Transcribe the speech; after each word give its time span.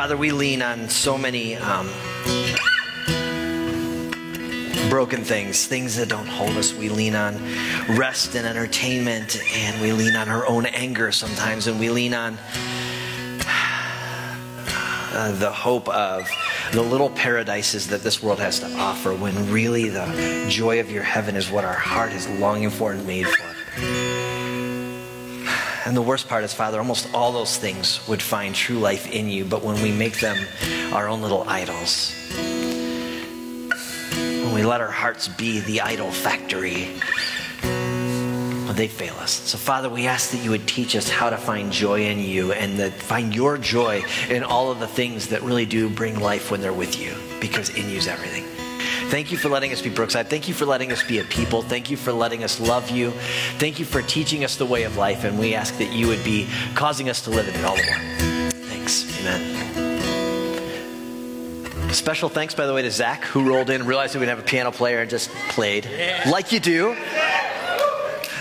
Father, 0.00 0.16
we 0.16 0.32
lean 0.32 0.62
on 0.62 0.88
so 0.88 1.18
many 1.18 1.56
um, 1.56 1.86
broken 4.88 5.22
things, 5.22 5.66
things 5.66 5.94
that 5.96 6.08
don't 6.08 6.26
hold 6.26 6.56
us. 6.56 6.72
We 6.72 6.88
lean 6.88 7.14
on 7.14 7.34
rest 7.98 8.34
and 8.34 8.46
entertainment, 8.46 9.38
and 9.54 9.78
we 9.82 9.92
lean 9.92 10.16
on 10.16 10.30
our 10.30 10.46
own 10.46 10.64
anger 10.64 11.12
sometimes, 11.12 11.66
and 11.66 11.78
we 11.78 11.90
lean 11.90 12.14
on 12.14 12.32
uh, 15.12 15.32
the 15.32 15.52
hope 15.52 15.86
of 15.90 16.26
the 16.72 16.80
little 16.80 17.10
paradises 17.10 17.86
that 17.88 18.00
this 18.00 18.22
world 18.22 18.38
has 18.38 18.58
to 18.60 18.74
offer 18.78 19.14
when 19.14 19.52
really 19.52 19.90
the 19.90 20.46
joy 20.48 20.80
of 20.80 20.90
your 20.90 21.02
heaven 21.02 21.36
is 21.36 21.50
what 21.50 21.66
our 21.66 21.74
heart 21.74 22.12
is 22.12 22.26
longing 22.40 22.70
for 22.70 22.92
and 22.92 23.06
made 23.06 23.26
for. 23.26 24.19
And 25.86 25.96
the 25.96 26.02
worst 26.02 26.28
part 26.28 26.44
is, 26.44 26.52
Father, 26.52 26.78
almost 26.78 27.12
all 27.14 27.32
those 27.32 27.56
things 27.56 28.06
would 28.06 28.20
find 28.20 28.54
true 28.54 28.78
life 28.78 29.10
in 29.10 29.28
you, 29.28 29.44
but 29.44 29.64
when 29.64 29.82
we 29.82 29.90
make 29.90 30.20
them 30.20 30.36
our 30.92 31.08
own 31.08 31.22
little 31.22 31.42
idols, 31.48 32.14
when 34.10 34.52
we 34.54 34.62
let 34.62 34.80
our 34.80 34.90
hearts 34.90 35.28
be 35.28 35.60
the 35.60 35.80
idol 35.80 36.10
factory, 36.10 37.00
they 38.74 38.88
fail 38.88 39.14
us. 39.16 39.30
So, 39.30 39.58
Father, 39.58 39.88
we 39.88 40.06
ask 40.06 40.30
that 40.30 40.38
you 40.38 40.50
would 40.50 40.66
teach 40.66 40.96
us 40.96 41.08
how 41.08 41.28
to 41.30 41.36
find 41.36 41.70
joy 41.70 42.06
in 42.06 42.18
you 42.20 42.52
and 42.52 42.78
that 42.78 42.92
find 42.92 43.34
your 43.34 43.58
joy 43.58 44.02
in 44.28 44.42
all 44.42 44.70
of 44.70 44.80
the 44.80 44.86
things 44.86 45.28
that 45.28 45.42
really 45.42 45.66
do 45.66 45.90
bring 45.90 46.18
life 46.18 46.50
when 46.50 46.60
they're 46.60 46.72
with 46.72 46.98
you, 47.00 47.14
because 47.40 47.68
in 47.70 47.88
you 47.90 47.96
is 47.96 48.06
everything. 48.06 48.49
Thank 49.10 49.32
you 49.32 49.38
for 49.38 49.48
letting 49.48 49.72
us 49.72 49.82
be 49.82 49.90
Brookside. 49.90 50.28
Thank 50.28 50.46
you 50.46 50.54
for 50.54 50.66
letting 50.66 50.92
us 50.92 51.02
be 51.02 51.18
a 51.18 51.24
people. 51.24 51.62
Thank 51.62 51.90
you 51.90 51.96
for 51.96 52.12
letting 52.12 52.44
us 52.44 52.60
love 52.60 52.90
you. 52.90 53.10
Thank 53.58 53.80
you 53.80 53.84
for 53.84 54.02
teaching 54.02 54.44
us 54.44 54.54
the 54.54 54.64
way 54.64 54.84
of 54.84 54.96
life, 54.96 55.24
and 55.24 55.36
we 55.36 55.52
ask 55.52 55.76
that 55.78 55.92
you 55.92 56.06
would 56.06 56.22
be 56.22 56.48
causing 56.76 57.08
us 57.08 57.20
to 57.22 57.30
live 57.30 57.48
in 57.48 57.56
it 57.56 57.64
all 57.64 57.74
the 57.74 57.82
more. 57.82 57.98
Thanks. 58.68 59.04
Amen. 59.18 59.42
Special 61.92 62.28
thanks, 62.28 62.54
by 62.54 62.66
the 62.66 62.72
way, 62.72 62.82
to 62.82 62.90
Zach, 62.92 63.24
who 63.24 63.48
rolled 63.48 63.68
in, 63.68 63.84
realized 63.84 64.14
that 64.14 64.20
we'd 64.20 64.28
have 64.28 64.38
a 64.38 64.44
piano 64.44 64.70
player, 64.70 65.00
and 65.00 65.10
just 65.10 65.28
played 65.48 65.88
like 66.30 66.52
you 66.52 66.60
do. 66.60 66.96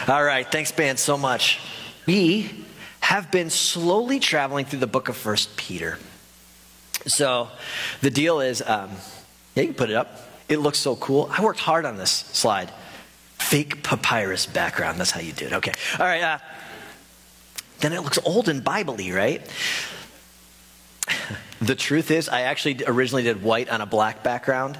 All 0.07 0.23
right, 0.23 0.45
thanks, 0.51 0.71
band, 0.71 0.99
so 0.99 1.17
much. 1.17 1.59
We 2.05 2.47
have 2.99 3.31
been 3.31 3.49
slowly 3.49 4.19
traveling 4.19 4.65
through 4.65 4.81
the 4.81 4.87
book 4.87 5.09
of 5.09 5.17
First 5.17 5.57
Peter. 5.57 5.97
So 7.07 7.49
the 8.01 8.11
deal 8.11 8.39
is, 8.39 8.61
um, 8.61 8.91
yeah, 9.55 9.63
you 9.63 9.69
can 9.69 9.73
put 9.73 9.89
it 9.89 9.95
up. 9.95 10.27
It 10.49 10.57
looks 10.57 10.79
so 10.79 10.95
cool. 10.95 11.29
I 11.31 11.43
worked 11.43 11.59
hard 11.59 11.85
on 11.85 11.97
this 11.97 12.11
slide. 12.11 12.71
Fake 13.37 13.83
papyrus 13.83 14.47
background. 14.47 14.99
That's 14.99 15.11
how 15.11 15.21
you 15.21 15.31
do 15.31 15.45
it. 15.45 15.53
Okay. 15.53 15.73
All 15.99 16.05
right. 16.05 16.21
Uh, 16.21 16.39
then 17.79 17.93
it 17.93 18.01
looks 18.01 18.19
old 18.25 18.49
and 18.49 18.63
Bible 18.63 18.97
right? 19.13 19.47
the 21.61 21.75
truth 21.75 22.11
is, 22.11 22.27
I 22.27 22.41
actually 22.41 22.83
originally 22.85 23.23
did 23.23 23.41
white 23.43 23.69
on 23.69 23.79
a 23.79 23.85
black 23.85 24.23
background, 24.23 24.77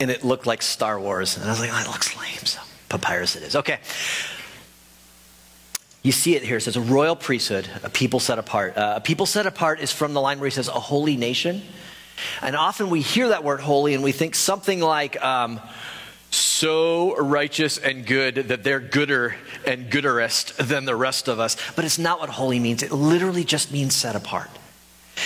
and 0.00 0.10
it 0.10 0.24
looked 0.24 0.46
like 0.46 0.62
Star 0.62 0.98
Wars. 0.98 1.36
And 1.36 1.46
I 1.46 1.50
was 1.50 1.60
like, 1.60 1.70
oh, 1.70 1.74
that 1.74 1.88
looks 1.88 2.16
lame. 2.16 2.44
So 2.44 2.60
papyrus 2.88 3.36
it 3.36 3.42
is. 3.42 3.56
Okay. 3.56 3.78
You 6.02 6.12
see 6.12 6.36
it 6.36 6.42
here. 6.42 6.56
It 6.56 6.62
says 6.62 6.76
a 6.76 6.80
royal 6.80 7.16
priesthood, 7.16 7.68
a 7.82 7.90
people 7.90 8.20
set 8.20 8.38
apart. 8.38 8.76
Uh, 8.76 8.94
a 8.96 9.00
people 9.00 9.26
set 9.26 9.46
apart 9.46 9.80
is 9.80 9.92
from 9.92 10.14
the 10.14 10.20
line 10.20 10.38
where 10.38 10.46
he 10.46 10.54
says 10.54 10.68
a 10.68 10.72
holy 10.72 11.16
nation. 11.16 11.62
And 12.42 12.56
often 12.56 12.90
we 12.90 13.00
hear 13.00 13.28
that 13.28 13.44
word 13.44 13.60
holy 13.60 13.94
and 13.94 14.02
we 14.02 14.12
think 14.12 14.34
something 14.34 14.80
like, 14.80 15.22
um, 15.22 15.60
so 16.30 17.16
righteous 17.16 17.78
and 17.78 18.04
good 18.04 18.34
that 18.34 18.62
they're 18.62 18.80
gooder 18.80 19.36
and 19.66 19.90
gooderest 19.90 20.56
than 20.56 20.84
the 20.84 20.96
rest 20.96 21.28
of 21.28 21.40
us. 21.40 21.56
But 21.74 21.84
it's 21.84 21.98
not 21.98 22.20
what 22.20 22.28
holy 22.28 22.58
means. 22.58 22.82
It 22.82 22.92
literally 22.92 23.44
just 23.44 23.72
means 23.72 23.94
set 23.94 24.16
apart. 24.16 24.50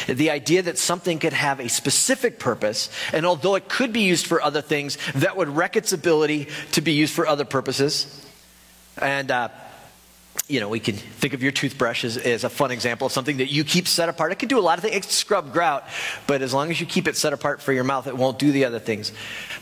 The 0.06 0.30
idea 0.30 0.62
that 0.62 0.78
something 0.78 1.18
could 1.18 1.32
have 1.32 1.58
a 1.58 1.68
specific 1.68 2.38
purpose, 2.38 2.90
and 3.12 3.26
although 3.26 3.56
it 3.56 3.68
could 3.68 3.92
be 3.92 4.02
used 4.02 4.26
for 4.26 4.40
other 4.40 4.62
things, 4.62 4.96
that 5.14 5.36
would 5.36 5.48
wreck 5.48 5.76
its 5.76 5.92
ability 5.92 6.46
to 6.72 6.80
be 6.80 6.92
used 6.92 7.12
for 7.12 7.26
other 7.26 7.44
purposes. 7.44 8.24
And 8.98 9.32
uh, 9.32 9.48
you 10.48 10.60
know, 10.60 10.68
we 10.68 10.80
can 10.80 10.94
think 10.94 11.32
of 11.32 11.42
your 11.42 11.52
toothbrush 11.52 12.04
as, 12.04 12.16
as, 12.16 12.44
a 12.44 12.50
fun 12.50 12.70
example 12.70 13.06
of 13.06 13.12
something 13.12 13.36
that 13.36 13.50
you 13.50 13.62
keep 13.62 13.86
set 13.86 14.08
apart. 14.08 14.32
It 14.32 14.38
can 14.38 14.48
do 14.48 14.58
a 14.58 14.60
lot 14.60 14.78
of 14.78 14.82
things. 14.82 14.96
It 14.96 15.00
can 15.02 15.10
scrub 15.10 15.52
grout, 15.52 15.84
but 16.26 16.42
as 16.42 16.52
long 16.52 16.70
as 16.70 16.80
you 16.80 16.86
keep 16.86 17.06
it 17.06 17.16
set 17.16 17.32
apart 17.32 17.62
for 17.62 17.72
your 17.72 17.84
mouth, 17.84 18.06
it 18.06 18.16
won't 18.16 18.38
do 18.38 18.50
the 18.50 18.64
other 18.64 18.80
things. 18.80 19.12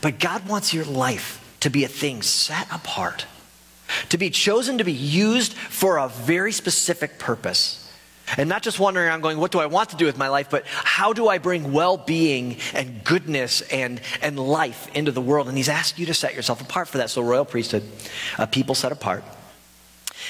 But 0.00 0.18
God 0.18 0.48
wants 0.48 0.72
your 0.72 0.84
life 0.84 1.44
to 1.60 1.70
be 1.70 1.84
a 1.84 1.88
thing 1.88 2.22
set 2.22 2.72
apart, 2.72 3.26
to 4.08 4.18
be 4.18 4.30
chosen 4.30 4.78
to 4.78 4.84
be 4.84 4.92
used 4.92 5.52
for 5.52 5.98
a 5.98 6.08
very 6.08 6.52
specific 6.52 7.18
purpose. 7.18 7.84
And 8.36 8.48
not 8.48 8.62
just 8.62 8.78
wandering 8.78 9.08
around 9.08 9.22
going, 9.22 9.38
what 9.38 9.52
do 9.52 9.58
I 9.58 9.66
want 9.66 9.90
to 9.90 9.96
do 9.96 10.04
with 10.04 10.18
my 10.18 10.28
life, 10.28 10.50
but 10.50 10.66
how 10.66 11.12
do 11.14 11.28
I 11.28 11.38
bring 11.38 11.72
well 11.72 11.96
being 11.96 12.58
and 12.74 13.02
goodness 13.02 13.62
and, 13.62 14.02
and 14.20 14.38
life 14.38 14.94
into 14.94 15.12
the 15.12 15.20
world? 15.20 15.48
And 15.48 15.56
He's 15.56 15.70
asked 15.70 15.98
you 15.98 16.06
to 16.06 16.14
set 16.14 16.34
yourself 16.34 16.60
apart 16.60 16.88
for 16.88 16.98
that. 16.98 17.08
So, 17.08 17.22
royal 17.22 17.46
priesthood, 17.46 17.84
a 18.36 18.46
people 18.46 18.74
set 18.74 18.92
apart. 18.92 19.24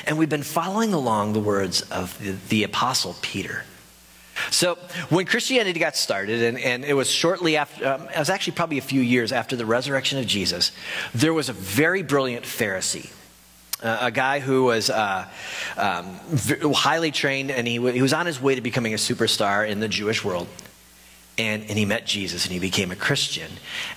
And 0.06 0.18
we've 0.18 0.28
been 0.28 0.42
following 0.42 0.92
along 0.92 1.32
the 1.32 1.40
words 1.40 1.82
of 1.82 2.18
the, 2.22 2.36
the 2.48 2.64
Apostle 2.64 3.16
Peter. 3.22 3.64
So, 4.50 4.76
when 5.08 5.26
Christianity 5.26 5.80
got 5.80 5.96
started, 5.96 6.42
and, 6.42 6.58
and 6.58 6.84
it 6.84 6.94
was 6.94 7.10
shortly 7.10 7.56
after, 7.56 7.86
um, 7.86 8.08
it 8.08 8.18
was 8.18 8.30
actually 8.30 8.54
probably 8.54 8.78
a 8.78 8.82
few 8.82 9.00
years 9.00 9.32
after 9.32 9.56
the 9.56 9.66
resurrection 9.66 10.18
of 10.18 10.26
Jesus, 10.26 10.72
there 11.14 11.34
was 11.34 11.48
a 11.48 11.52
very 11.52 12.02
brilliant 12.02 12.44
Pharisee. 12.44 13.10
Uh, 13.82 13.98
a 14.00 14.10
guy 14.10 14.40
who 14.40 14.64
was 14.64 14.90
uh, 14.90 15.24
um, 15.76 16.18
highly 16.72 17.12
trained, 17.12 17.50
and 17.50 17.66
he, 17.66 17.76
w- 17.76 17.94
he 17.94 18.02
was 18.02 18.12
on 18.12 18.26
his 18.26 18.40
way 18.40 18.54
to 18.54 18.60
becoming 18.60 18.92
a 18.92 18.96
superstar 18.96 19.68
in 19.68 19.78
the 19.80 19.88
Jewish 19.88 20.24
world. 20.24 20.48
And, 21.36 21.62
and, 21.68 21.78
he 21.78 21.84
met 21.84 22.04
Jesus 22.04 22.44
and 22.44 22.52
he 22.52 22.58
became 22.58 22.90
a 22.90 22.96
Christian. 22.96 23.48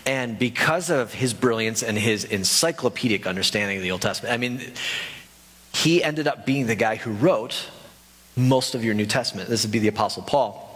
And 0.06 0.38
because 0.38 0.92
of 0.92 1.12
his 1.12 1.34
brilliance 1.34 1.82
and 1.82 1.98
his 1.98 2.24
encyclopedic 2.24 3.26
understanding 3.26 3.78
of 3.78 3.84
the 3.84 3.90
Old 3.90 4.04
Testament, 4.04 4.32
I 4.32 4.38
mean, 4.38 4.62
he 5.74 6.04
ended 6.04 6.28
up 6.28 6.46
being 6.46 6.68
the 6.68 6.76
guy 6.76 6.96
who 6.96 7.12
wrote 7.12 7.70
most 8.36 8.76
of 8.76 8.84
your 8.84 8.94
New 8.94 9.06
Testament. 9.06 9.50
This 9.50 9.64
would 9.64 9.72
be 9.72 9.80
the 9.80 9.88
Apostle 9.88 10.24
Paul. 10.24 10.68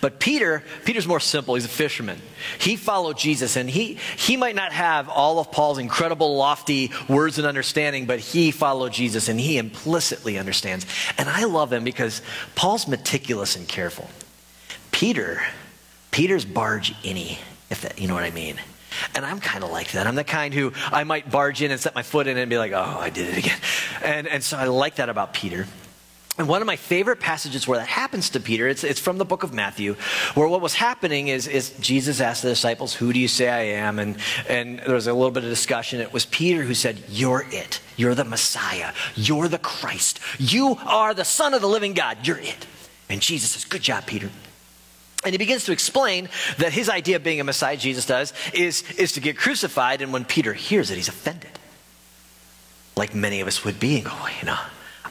But 0.00 0.20
Peter, 0.20 0.62
Peter's 0.84 1.06
more 1.06 1.20
simple. 1.20 1.54
He's 1.54 1.64
a 1.64 1.68
fisherman. 1.68 2.20
He 2.58 2.76
followed 2.76 3.18
Jesus, 3.18 3.56
and 3.56 3.68
he, 3.68 3.98
he 4.16 4.36
might 4.36 4.54
not 4.54 4.72
have 4.72 5.08
all 5.08 5.38
of 5.38 5.50
Paul's 5.50 5.78
incredible, 5.78 6.36
lofty 6.36 6.92
words 7.08 7.38
and 7.38 7.46
understanding, 7.46 8.06
but 8.06 8.20
he 8.20 8.50
followed 8.50 8.92
Jesus, 8.92 9.28
and 9.28 9.40
he 9.40 9.58
implicitly 9.58 10.38
understands. 10.38 10.86
And 11.18 11.28
I 11.28 11.44
love 11.44 11.72
him 11.72 11.84
because 11.84 12.22
Paul's 12.54 12.86
meticulous 12.86 13.56
and 13.56 13.66
careful. 13.66 14.08
Peter, 14.92 15.42
Peter's 16.12 16.44
barge 16.44 16.94
inny, 17.02 17.38
if 17.70 17.80
that, 17.80 18.00
you 18.00 18.06
know 18.06 18.14
what 18.14 18.24
I 18.24 18.30
mean. 18.30 18.60
And 19.14 19.24
I'm 19.24 19.40
kind 19.40 19.62
of 19.62 19.70
like 19.70 19.92
that. 19.92 20.06
I'm 20.06 20.16
the 20.16 20.24
kind 20.24 20.52
who 20.52 20.72
I 20.86 21.04
might 21.04 21.30
barge 21.30 21.62
in 21.62 21.70
and 21.70 21.80
set 21.80 21.94
my 21.94 22.02
foot 22.02 22.26
in 22.26 22.36
and 22.36 22.50
be 22.50 22.58
like, 22.58 22.72
oh, 22.72 22.98
I 23.00 23.10
did 23.10 23.28
it 23.28 23.38
again. 23.38 23.58
And, 24.02 24.26
and 24.26 24.42
so 24.42 24.56
I 24.56 24.64
like 24.64 24.96
that 24.96 25.08
about 25.08 25.32
Peter. 25.32 25.66
And 26.36 26.48
one 26.48 26.60
of 26.60 26.66
my 26.66 26.74
favorite 26.74 27.20
passages 27.20 27.68
where 27.68 27.78
that 27.78 27.86
happens 27.86 28.30
to 28.30 28.40
Peter, 28.40 28.66
it's, 28.66 28.82
it's 28.82 28.98
from 28.98 29.18
the 29.18 29.24
book 29.24 29.44
of 29.44 29.54
Matthew, 29.54 29.94
where 30.34 30.48
what 30.48 30.60
was 30.60 30.74
happening 30.74 31.28
is, 31.28 31.46
is 31.46 31.70
Jesus 31.78 32.20
asked 32.20 32.42
the 32.42 32.48
disciples, 32.48 32.92
Who 32.92 33.12
do 33.12 33.20
you 33.20 33.28
say 33.28 33.48
I 33.48 33.78
am? 33.78 34.00
And, 34.00 34.16
and 34.48 34.80
there 34.80 34.96
was 34.96 35.06
a 35.06 35.12
little 35.12 35.30
bit 35.30 35.44
of 35.44 35.50
discussion. 35.50 36.00
It 36.00 36.12
was 36.12 36.26
Peter 36.26 36.62
who 36.62 36.74
said, 36.74 37.00
You're 37.08 37.46
it. 37.50 37.80
You're 37.96 38.16
the 38.16 38.24
Messiah. 38.24 38.92
You're 39.14 39.46
the 39.46 39.58
Christ. 39.58 40.18
You 40.40 40.76
are 40.84 41.14
the 41.14 41.24
Son 41.24 41.54
of 41.54 41.60
the 41.60 41.68
living 41.68 41.94
God. 41.94 42.26
You're 42.26 42.40
it. 42.40 42.66
And 43.08 43.20
Jesus 43.20 43.52
says, 43.52 43.64
Good 43.64 43.82
job, 43.82 44.04
Peter. 44.06 44.30
And 45.24 45.32
he 45.32 45.38
begins 45.38 45.64
to 45.64 45.72
explain 45.72 46.28
that 46.58 46.72
his 46.72 46.88
idea 46.88 47.16
of 47.16 47.22
being 47.22 47.40
a 47.40 47.44
Messiah, 47.44 47.76
Jesus 47.76 48.06
does, 48.06 48.32
is, 48.52 48.82
is 48.92 49.12
to 49.12 49.20
get 49.20 49.36
crucified. 49.38 50.02
And 50.02 50.12
when 50.12 50.24
Peter 50.24 50.52
hears 50.52 50.90
it, 50.90 50.96
he's 50.96 51.08
offended. 51.08 51.50
Like 52.96 53.14
many 53.14 53.40
of 53.40 53.48
us 53.48 53.64
would 53.64 53.80
be. 53.80 53.96
And 53.96 54.04
go, 54.04 54.12
you 54.40 54.46
know, 54.46 54.58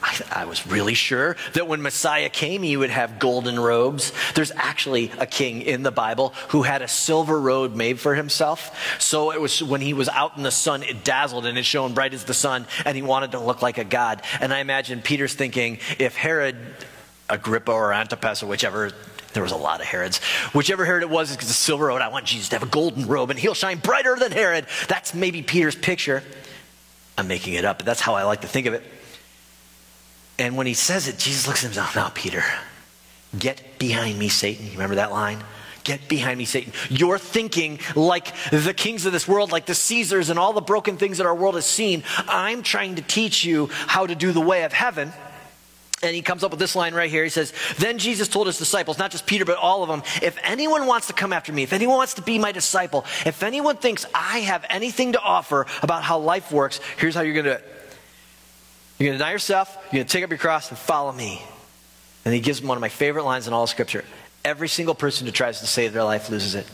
I, 0.04 0.20
I, 0.30 0.44
was 0.44 0.66
really 0.66 0.94
sure 0.94 1.36
that 1.54 1.66
when 1.66 1.80
Messiah 1.80 2.28
came, 2.28 2.62
he 2.62 2.76
would 2.76 2.90
have 2.90 3.18
golden 3.18 3.58
robes. 3.58 4.12
There's 4.34 4.52
actually 4.54 5.10
a 5.18 5.26
king 5.26 5.62
in 5.62 5.82
the 5.82 5.90
Bible 5.90 6.34
who 6.48 6.62
had 6.62 6.82
a 6.82 6.88
silver 6.88 7.40
robe 7.40 7.74
made 7.74 7.98
for 7.98 8.14
himself. 8.14 9.00
So 9.00 9.32
it 9.32 9.40
was 9.40 9.62
when 9.62 9.80
he 9.80 9.94
was 9.94 10.08
out 10.10 10.36
in 10.36 10.42
the 10.42 10.50
sun, 10.50 10.82
it 10.82 11.04
dazzled 11.04 11.46
and 11.46 11.56
it 11.56 11.64
shone 11.64 11.94
bright 11.94 12.12
as 12.12 12.24
the 12.24 12.34
sun, 12.34 12.66
and 12.84 12.96
he 12.96 13.02
wanted 13.02 13.32
to 13.32 13.40
look 13.40 13.62
like 13.62 13.78
a 13.78 13.84
god. 13.84 14.22
And 14.40 14.52
I 14.52 14.58
imagine 14.58 15.00
Peter's 15.00 15.34
thinking, 15.34 15.78
if 15.98 16.14
Herod, 16.16 16.56
Agrippa, 17.30 17.72
or 17.72 17.92
Antipas, 17.92 18.42
or 18.42 18.46
whichever 18.46 18.92
there 19.34 19.42
was 19.42 19.52
a 19.52 19.56
lot 19.56 19.80
of 19.80 19.86
Herods. 19.86 20.18
Whichever 20.52 20.84
Herod 20.84 21.02
it 21.02 21.10
was, 21.10 21.32
it's 21.32 21.50
a 21.50 21.52
silver 21.52 21.86
robe. 21.86 22.00
I 22.00 22.08
want 22.08 22.24
Jesus 22.24 22.48
to 22.50 22.56
have 22.56 22.62
a 22.62 22.70
golden 22.70 23.06
robe 23.06 23.30
and 23.30 23.38
he'll 23.38 23.54
shine 23.54 23.78
brighter 23.78 24.16
than 24.16 24.32
Herod. 24.32 24.66
That's 24.88 25.12
maybe 25.12 25.42
Peter's 25.42 25.74
picture. 25.74 26.22
I'm 27.18 27.28
making 27.28 27.54
it 27.54 27.64
up, 27.64 27.78
but 27.78 27.86
that's 27.86 28.00
how 28.00 28.14
I 28.14 28.24
like 28.24 28.40
to 28.40 28.48
think 28.48 28.66
of 28.66 28.74
it. 28.74 28.82
And 30.38 30.56
when 30.56 30.66
he 30.66 30.74
says 30.74 31.06
it, 31.06 31.18
Jesus 31.18 31.46
looks 31.46 31.60
at 31.60 31.66
him 31.66 31.78
and 31.78 31.86
says, 31.86 31.96
oh, 31.96 32.00
Now, 32.00 32.08
Peter, 32.08 32.42
get 33.38 33.78
behind 33.78 34.18
me, 34.18 34.28
Satan. 34.28 34.66
You 34.66 34.72
remember 34.72 34.96
that 34.96 35.12
line? 35.12 35.42
Get 35.84 36.08
behind 36.08 36.38
me, 36.38 36.46
Satan. 36.46 36.72
You're 36.88 37.18
thinking 37.18 37.78
like 37.94 38.32
the 38.50 38.72
kings 38.74 39.04
of 39.04 39.12
this 39.12 39.28
world, 39.28 39.52
like 39.52 39.66
the 39.66 39.74
Caesars 39.74 40.30
and 40.30 40.38
all 40.38 40.54
the 40.54 40.62
broken 40.62 40.96
things 40.96 41.18
that 41.18 41.26
our 41.26 41.34
world 41.34 41.56
has 41.56 41.66
seen. 41.66 42.02
I'm 42.26 42.62
trying 42.62 42.94
to 42.94 43.02
teach 43.02 43.44
you 43.44 43.68
how 43.70 44.06
to 44.06 44.14
do 44.14 44.32
the 44.32 44.40
way 44.40 44.64
of 44.64 44.72
heaven 44.72 45.12
And 46.04 46.14
he 46.14 46.20
comes 46.20 46.44
up 46.44 46.50
with 46.50 46.60
this 46.60 46.76
line 46.76 46.92
right 46.92 47.08
here. 47.08 47.24
He 47.24 47.30
says, 47.30 47.54
Then 47.78 47.96
Jesus 47.96 48.28
told 48.28 48.46
his 48.46 48.58
disciples, 48.58 48.98
not 48.98 49.10
just 49.10 49.24
Peter, 49.24 49.46
but 49.46 49.56
all 49.56 49.82
of 49.82 49.88
them, 49.88 50.02
if 50.22 50.38
anyone 50.42 50.86
wants 50.86 51.06
to 51.06 51.14
come 51.14 51.32
after 51.32 51.50
me, 51.50 51.62
if 51.62 51.72
anyone 51.72 51.96
wants 51.96 52.14
to 52.14 52.22
be 52.22 52.38
my 52.38 52.52
disciple, 52.52 53.06
if 53.24 53.42
anyone 53.42 53.78
thinks 53.78 54.04
I 54.14 54.40
have 54.40 54.66
anything 54.68 55.12
to 55.12 55.20
offer 55.20 55.64
about 55.82 56.02
how 56.04 56.18
life 56.18 56.52
works, 56.52 56.78
here's 56.98 57.14
how 57.14 57.22
you're 57.22 57.32
going 57.32 57.46
to 57.46 57.50
do 57.52 57.56
it. 57.56 57.64
You're 58.98 59.06
going 59.08 59.14
to 59.14 59.24
deny 59.24 59.32
yourself, 59.32 59.74
you're 59.84 60.00
going 60.00 60.06
to 60.06 60.12
take 60.12 60.24
up 60.24 60.30
your 60.30 60.38
cross, 60.38 60.68
and 60.68 60.78
follow 60.78 61.10
me. 61.10 61.42
And 62.26 62.34
he 62.34 62.40
gives 62.40 62.60
them 62.60 62.68
one 62.68 62.76
of 62.76 62.82
my 62.82 62.90
favorite 62.90 63.24
lines 63.24 63.46
in 63.46 63.54
all 63.54 63.66
Scripture. 63.66 64.04
Every 64.44 64.68
single 64.68 64.94
person 64.94 65.26
who 65.26 65.32
tries 65.32 65.60
to 65.60 65.66
save 65.66 65.94
their 65.94 66.04
life 66.04 66.28
loses 66.28 66.54
it. 66.54 66.66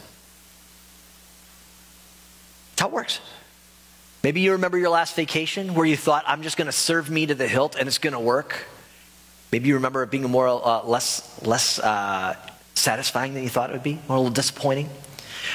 That's 2.73 2.83
how 2.83 2.89
it 2.89 2.93
works. 2.93 3.21
Maybe 4.25 4.41
you 4.41 4.53
remember 4.53 4.77
your 4.77 4.91
last 4.91 5.15
vacation 5.15 5.75
where 5.75 5.87
you 5.87 5.97
thought, 5.97 6.25
I'm 6.27 6.43
just 6.43 6.57
going 6.57 6.67
to 6.67 6.73
serve 6.73 7.09
me 7.09 7.27
to 7.27 7.35
the 7.37 7.47
hilt 7.47 7.77
and 7.77 7.87
it's 7.87 7.99
going 7.99 8.13
to 8.13 8.19
work. 8.19 8.67
Maybe 9.53 9.69
you 9.69 9.75
remember 9.75 10.03
it 10.03 10.11
being 10.11 10.23
more 10.31 10.47
uh, 10.47 10.85
less 10.85 11.41
less 11.43 11.79
uh, 11.79 12.37
satisfying 12.75 13.35
than 13.35 13.43
you 13.43 13.49
thought 13.49 13.71
it 13.71 13.73
would 13.73 13.83
be, 13.83 13.99
or 14.09 14.17
a 14.17 14.19
little 14.19 14.33
disappointing. 14.33 14.89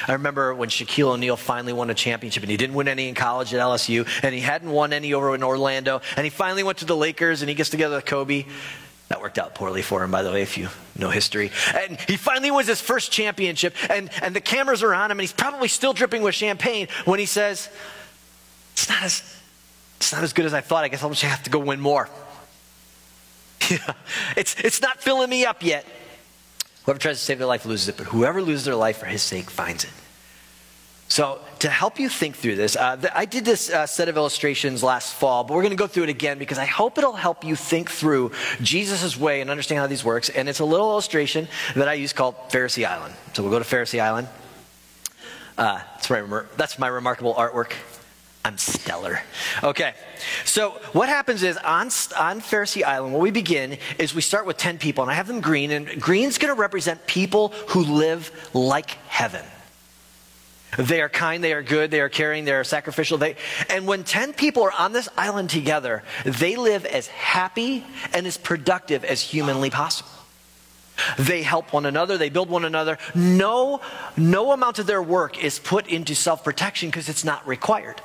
I 0.06 0.12
remember 0.12 0.54
when 0.54 0.68
Shaquille 0.68 1.08
O'Neal 1.08 1.36
finally 1.36 1.72
won 1.72 1.90
a 1.90 1.94
championship, 1.94 2.42
and 2.42 2.50
he 2.50 2.56
didn't 2.56 2.74
win 2.74 2.88
any 2.88 3.08
in 3.08 3.14
college 3.14 3.54
at 3.54 3.60
LSU, 3.60 4.06
and 4.22 4.34
he 4.34 4.40
hadn't 4.40 4.70
won 4.70 4.92
any 4.92 5.14
over 5.14 5.34
in 5.34 5.42
Orlando, 5.42 6.00
and 6.16 6.24
he 6.24 6.30
finally 6.30 6.62
went 6.62 6.78
to 6.78 6.84
the 6.84 6.96
Lakers, 6.96 7.42
and 7.42 7.48
he 7.48 7.54
gets 7.54 7.70
together 7.70 7.96
with 7.96 8.04
Kobe. 8.04 8.44
That 9.08 9.20
worked 9.22 9.38
out 9.38 9.54
poorly 9.54 9.82
for 9.82 10.02
him, 10.02 10.10
by 10.10 10.22
the 10.22 10.32
way, 10.32 10.42
if 10.42 10.58
you 10.58 10.68
know 10.98 11.10
history. 11.10 11.52
And 11.74 11.98
he 12.08 12.16
finally 12.16 12.50
wins 12.50 12.68
his 12.68 12.80
first 12.80 13.12
championship, 13.12 13.74
and, 13.88 14.10
and 14.20 14.34
the 14.34 14.40
cameras 14.40 14.82
are 14.82 14.92
on 14.92 15.10
him, 15.10 15.18
and 15.18 15.20
he's 15.20 15.32
probably 15.32 15.68
still 15.68 15.92
dripping 15.92 16.22
with 16.22 16.34
champagne 16.34 16.88
when 17.04 17.20
he 17.20 17.26
says, 17.26 17.70
It's 18.72 18.88
not 18.88 19.02
as, 19.04 19.22
it's 19.98 20.12
not 20.12 20.24
as 20.24 20.32
good 20.32 20.44
as 20.44 20.52
I 20.52 20.60
thought. 20.60 20.84
I 20.84 20.88
guess 20.88 21.02
I'll 21.04 21.10
just 21.10 21.22
have 21.22 21.44
to 21.44 21.50
go 21.50 21.60
win 21.60 21.80
more. 21.80 22.10
It's, 24.36 24.54
it's 24.56 24.82
not 24.82 25.00
filling 25.00 25.30
me 25.30 25.44
up 25.44 25.62
yet. 25.62 25.86
Whoever 26.84 26.98
tries 26.98 27.18
to 27.18 27.24
save 27.24 27.38
their 27.38 27.48
life 27.48 27.64
loses 27.66 27.88
it, 27.88 27.96
but 27.96 28.06
whoever 28.06 28.40
loses 28.42 28.64
their 28.64 28.76
life 28.76 28.98
for 28.98 29.06
his 29.06 29.22
sake 29.22 29.50
finds 29.50 29.84
it. 29.84 29.90
So, 31.08 31.40
to 31.60 31.68
help 31.68 32.00
you 32.00 32.08
think 32.08 32.36
through 32.36 32.56
this, 32.56 32.74
uh, 32.74 33.00
I 33.14 33.26
did 33.26 33.44
this 33.44 33.70
uh, 33.70 33.86
set 33.86 34.08
of 34.08 34.16
illustrations 34.16 34.82
last 34.82 35.14
fall, 35.14 35.44
but 35.44 35.54
we're 35.54 35.62
going 35.62 35.70
to 35.70 35.76
go 35.76 35.86
through 35.86 36.04
it 36.04 36.08
again 36.08 36.38
because 36.38 36.58
I 36.58 36.64
hope 36.64 36.98
it'll 36.98 37.12
help 37.12 37.44
you 37.44 37.54
think 37.54 37.90
through 37.90 38.32
Jesus' 38.60 39.16
way 39.16 39.40
and 39.40 39.48
understand 39.48 39.78
how 39.78 39.86
these 39.86 40.04
works. 40.04 40.30
And 40.30 40.48
it's 40.48 40.58
a 40.58 40.64
little 40.64 40.90
illustration 40.90 41.46
that 41.76 41.88
I 41.88 41.94
use 41.94 42.12
called 42.12 42.34
Pharisee 42.50 42.84
Island. 42.84 43.14
So, 43.34 43.42
we'll 43.42 43.52
go 43.52 43.60
to 43.60 43.64
Pharisee 43.64 44.00
Island. 44.00 44.26
Uh, 45.56 45.80
that's, 45.94 46.10
my, 46.10 46.42
that's 46.56 46.78
my 46.78 46.88
remarkable 46.88 47.34
artwork. 47.34 47.72
I'm 48.46 48.58
stellar. 48.58 49.22
Okay, 49.64 49.92
so 50.44 50.70
what 50.92 51.08
happens 51.08 51.42
is 51.42 51.56
on, 51.56 51.86
on 52.16 52.40
Pharisee 52.40 52.84
Island, 52.84 53.12
where 53.12 53.20
we 53.20 53.32
begin 53.32 53.76
is 53.98 54.14
we 54.14 54.22
start 54.22 54.46
with 54.46 54.56
10 54.56 54.78
people, 54.78 55.02
and 55.02 55.10
I 55.10 55.14
have 55.14 55.26
them 55.26 55.40
green, 55.40 55.72
and 55.72 56.00
green's 56.00 56.38
going 56.38 56.54
to 56.54 56.60
represent 56.60 57.08
people 57.08 57.48
who 57.70 57.80
live 57.82 58.30
like 58.54 58.90
heaven. 59.08 59.44
They 60.78 61.00
are 61.00 61.08
kind, 61.08 61.42
they 61.42 61.54
are 61.54 61.62
good, 61.62 61.90
they 61.90 62.00
are 62.00 62.08
caring, 62.08 62.44
they 62.44 62.52
are 62.52 62.62
sacrificial. 62.62 63.18
They, 63.18 63.34
and 63.68 63.84
when 63.84 64.04
10 64.04 64.32
people 64.32 64.62
are 64.62 64.72
on 64.78 64.92
this 64.92 65.08
island 65.16 65.50
together, 65.50 66.04
they 66.24 66.54
live 66.54 66.86
as 66.86 67.08
happy 67.08 67.84
and 68.14 68.28
as 68.28 68.36
productive 68.36 69.04
as 69.04 69.20
humanly 69.20 69.70
possible. 69.70 70.10
They 71.18 71.42
help 71.42 71.72
one 71.72 71.84
another, 71.84 72.16
they 72.16 72.30
build 72.30 72.48
one 72.48 72.64
another. 72.64 72.98
No, 73.12 73.80
no 74.16 74.52
amount 74.52 74.78
of 74.78 74.86
their 74.86 75.02
work 75.02 75.42
is 75.42 75.58
put 75.58 75.88
into 75.88 76.14
self 76.14 76.44
protection 76.44 76.90
because 76.90 77.08
it's 77.08 77.24
not 77.24 77.44
required. 77.44 78.00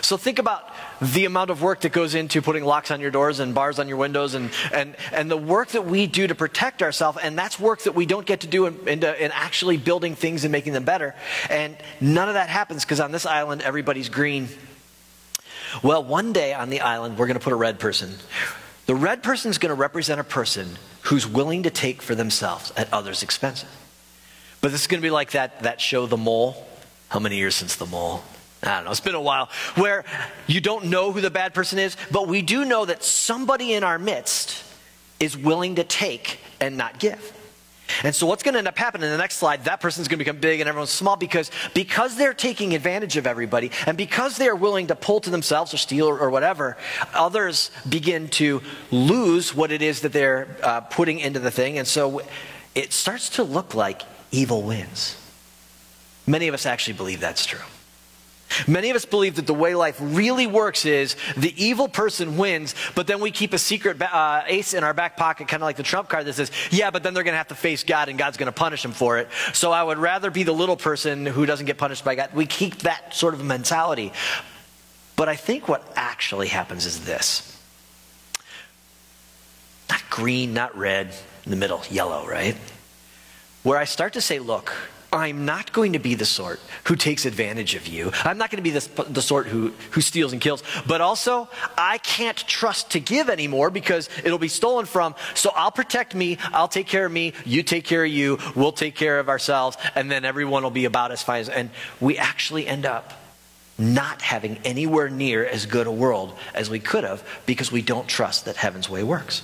So 0.00 0.16
think 0.16 0.38
about 0.38 0.68
the 1.00 1.24
amount 1.24 1.50
of 1.50 1.62
work 1.62 1.80
that 1.80 1.92
goes 1.92 2.14
into 2.14 2.42
putting 2.42 2.64
locks 2.64 2.90
on 2.90 3.00
your 3.00 3.10
doors 3.10 3.40
and 3.40 3.54
bars 3.54 3.78
on 3.78 3.88
your 3.88 3.96
windows 3.96 4.34
and, 4.34 4.50
and, 4.72 4.96
and 5.12 5.30
the 5.30 5.36
work 5.36 5.68
that 5.68 5.86
we 5.86 6.06
do 6.06 6.26
to 6.26 6.34
protect 6.34 6.82
ourselves. 6.82 7.18
And 7.22 7.38
that's 7.38 7.58
work 7.58 7.82
that 7.82 7.94
we 7.94 8.06
don't 8.06 8.26
get 8.26 8.40
to 8.40 8.46
do 8.46 8.66
in, 8.66 8.88
in, 8.88 9.04
in 9.04 9.30
actually 9.32 9.76
building 9.76 10.14
things 10.14 10.44
and 10.44 10.52
making 10.52 10.72
them 10.72 10.84
better. 10.84 11.14
And 11.50 11.76
none 12.00 12.28
of 12.28 12.34
that 12.34 12.48
happens 12.48 12.84
because 12.84 13.00
on 13.00 13.12
this 13.12 13.26
island, 13.26 13.62
everybody's 13.62 14.08
green. 14.08 14.48
Well, 15.82 16.02
one 16.04 16.32
day 16.32 16.54
on 16.54 16.70
the 16.70 16.80
island, 16.80 17.18
we're 17.18 17.26
going 17.26 17.38
to 17.38 17.44
put 17.44 17.52
a 17.52 17.56
red 17.56 17.78
person. 17.78 18.14
The 18.86 18.94
red 18.94 19.22
person 19.22 19.50
is 19.50 19.58
going 19.58 19.74
to 19.74 19.80
represent 19.80 20.20
a 20.20 20.24
person 20.24 20.78
who's 21.02 21.26
willing 21.26 21.64
to 21.64 21.70
take 21.70 22.02
for 22.02 22.14
themselves 22.14 22.72
at 22.76 22.92
others' 22.92 23.22
expense. 23.22 23.64
But 24.60 24.72
this 24.72 24.82
is 24.82 24.86
going 24.86 25.00
to 25.00 25.06
be 25.06 25.10
like 25.10 25.32
that, 25.32 25.62
that 25.62 25.80
show, 25.80 26.06
The 26.06 26.16
Mole. 26.16 26.66
How 27.08 27.20
many 27.20 27.36
years 27.36 27.54
since 27.54 27.76
The 27.76 27.86
Mole? 27.86 28.22
I 28.62 28.76
don't 28.76 28.84
know, 28.86 28.90
it's 28.90 29.00
been 29.00 29.14
a 29.14 29.20
while, 29.20 29.50
where 29.76 30.04
you 30.46 30.60
don't 30.60 30.86
know 30.86 31.12
who 31.12 31.20
the 31.20 31.30
bad 31.30 31.54
person 31.54 31.78
is, 31.78 31.96
but 32.10 32.26
we 32.26 32.42
do 32.42 32.64
know 32.64 32.84
that 32.84 33.04
somebody 33.04 33.72
in 33.72 33.84
our 33.84 33.98
midst 33.98 34.64
is 35.20 35.36
willing 35.36 35.76
to 35.76 35.84
take 35.84 36.40
and 36.60 36.76
not 36.76 36.98
give. 36.98 37.34
And 38.04 38.14
so 38.14 38.26
what's 38.26 38.42
going 38.42 38.52
to 38.52 38.58
end 38.58 38.68
up 38.68 38.76
happening 38.76 39.06
in 39.06 39.12
the 39.12 39.18
next 39.18 39.36
slide, 39.36 39.64
that 39.64 39.80
person's 39.80 40.08
going 40.08 40.18
to 40.18 40.24
become 40.24 40.40
big 40.40 40.60
and 40.60 40.68
everyone's 40.68 40.90
small 40.90 41.16
because, 41.16 41.50
because 41.72 42.16
they're 42.16 42.34
taking 42.34 42.74
advantage 42.74 43.16
of 43.16 43.26
everybody 43.26 43.70
and 43.86 43.96
because 43.96 44.36
they 44.36 44.48
are 44.48 44.56
willing 44.56 44.88
to 44.88 44.94
pull 44.94 45.20
to 45.20 45.30
themselves 45.30 45.72
or 45.72 45.78
steal 45.78 46.06
or, 46.06 46.18
or 46.18 46.30
whatever, 46.30 46.76
others 47.14 47.70
begin 47.88 48.28
to 48.28 48.60
lose 48.90 49.54
what 49.54 49.72
it 49.72 49.82
is 49.82 50.02
that 50.02 50.12
they're 50.12 50.56
uh, 50.62 50.80
putting 50.82 51.18
into 51.18 51.40
the 51.40 51.50
thing. 51.50 51.78
And 51.78 51.88
so 51.88 52.20
it 52.74 52.92
starts 52.92 53.30
to 53.30 53.42
look 53.42 53.74
like 53.74 54.02
evil 54.30 54.62
wins. 54.62 55.16
Many 56.26 56.48
of 56.48 56.54
us 56.54 56.66
actually 56.66 56.94
believe 56.94 57.20
that's 57.20 57.46
true. 57.46 57.60
Many 58.66 58.90
of 58.90 58.96
us 58.96 59.04
believe 59.04 59.36
that 59.36 59.46
the 59.46 59.54
way 59.54 59.74
life 59.74 59.96
really 60.00 60.46
works 60.46 60.86
is 60.86 61.16
the 61.36 61.52
evil 61.62 61.88
person 61.88 62.36
wins, 62.36 62.74
but 62.94 63.06
then 63.06 63.20
we 63.20 63.30
keep 63.30 63.52
a 63.52 63.58
secret 63.58 64.00
uh, 64.00 64.42
ace 64.46 64.74
in 64.74 64.84
our 64.84 64.94
back 64.94 65.16
pocket, 65.16 65.48
kind 65.48 65.62
of 65.62 65.66
like 65.66 65.76
the 65.76 65.82
trump 65.82 66.08
card 66.08 66.26
that 66.26 66.32
says, 66.34 66.50
yeah, 66.70 66.90
but 66.90 67.02
then 67.02 67.14
they're 67.14 67.24
going 67.24 67.34
to 67.34 67.38
have 67.38 67.48
to 67.48 67.54
face 67.54 67.84
God 67.84 68.08
and 68.08 68.18
God's 68.18 68.36
going 68.36 68.46
to 68.46 68.52
punish 68.52 68.82
them 68.82 68.92
for 68.92 69.18
it. 69.18 69.28
So 69.52 69.72
I 69.72 69.82
would 69.82 69.98
rather 69.98 70.30
be 70.30 70.42
the 70.42 70.52
little 70.52 70.76
person 70.76 71.26
who 71.26 71.46
doesn't 71.46 71.66
get 71.66 71.78
punished 71.78 72.04
by 72.04 72.14
God. 72.14 72.30
We 72.32 72.46
keep 72.46 72.78
that 72.78 73.14
sort 73.14 73.34
of 73.34 73.44
mentality. 73.44 74.12
But 75.16 75.28
I 75.28 75.36
think 75.36 75.68
what 75.68 75.84
actually 75.96 76.48
happens 76.48 76.86
is 76.86 77.04
this 77.04 77.60
not 79.90 80.02
green, 80.10 80.54
not 80.54 80.76
red, 80.76 81.14
in 81.44 81.50
the 81.50 81.56
middle, 81.56 81.82
yellow, 81.90 82.26
right? 82.26 82.56
Where 83.62 83.78
I 83.78 83.84
start 83.84 84.12
to 84.12 84.20
say, 84.20 84.38
look, 84.38 84.72
I'm 85.12 85.46
not 85.46 85.72
going 85.72 85.94
to 85.94 85.98
be 85.98 86.14
the 86.14 86.26
sort 86.26 86.60
who 86.84 86.94
takes 86.94 87.24
advantage 87.24 87.74
of 87.74 87.86
you. 87.86 88.12
I'm 88.24 88.36
not 88.36 88.50
going 88.50 88.62
to 88.62 88.70
be 88.70 88.78
the, 88.78 89.04
the 89.04 89.22
sort 89.22 89.46
who, 89.46 89.72
who 89.92 90.02
steals 90.02 90.32
and 90.32 90.40
kills. 90.40 90.62
But 90.86 91.00
also, 91.00 91.48
I 91.78 91.98
can't 91.98 92.36
trust 92.36 92.90
to 92.90 93.00
give 93.00 93.30
anymore 93.30 93.70
because 93.70 94.10
it'll 94.22 94.38
be 94.38 94.48
stolen 94.48 94.84
from. 94.84 95.14
So 95.34 95.50
I'll 95.54 95.70
protect 95.70 96.14
me. 96.14 96.36
I'll 96.52 96.68
take 96.68 96.86
care 96.86 97.06
of 97.06 97.12
me. 97.12 97.32
You 97.46 97.62
take 97.62 97.84
care 97.84 98.04
of 98.04 98.10
you. 98.10 98.38
We'll 98.54 98.72
take 98.72 98.94
care 98.94 99.18
of 99.18 99.30
ourselves. 99.30 99.78
And 99.94 100.10
then 100.10 100.26
everyone 100.26 100.62
will 100.62 100.70
be 100.70 100.84
about 100.84 101.10
as 101.10 101.22
fine 101.22 101.40
as. 101.40 101.48
And 101.48 101.70
we 102.00 102.18
actually 102.18 102.66
end 102.66 102.84
up 102.84 103.14
not 103.78 104.20
having 104.20 104.58
anywhere 104.64 105.08
near 105.08 105.46
as 105.46 105.64
good 105.64 105.86
a 105.86 105.92
world 105.92 106.36
as 106.52 106.68
we 106.68 106.80
could 106.80 107.04
have 107.04 107.26
because 107.46 107.72
we 107.72 107.80
don't 107.80 108.08
trust 108.08 108.44
that 108.44 108.56
heaven's 108.56 108.90
way 108.90 109.02
works. 109.02 109.42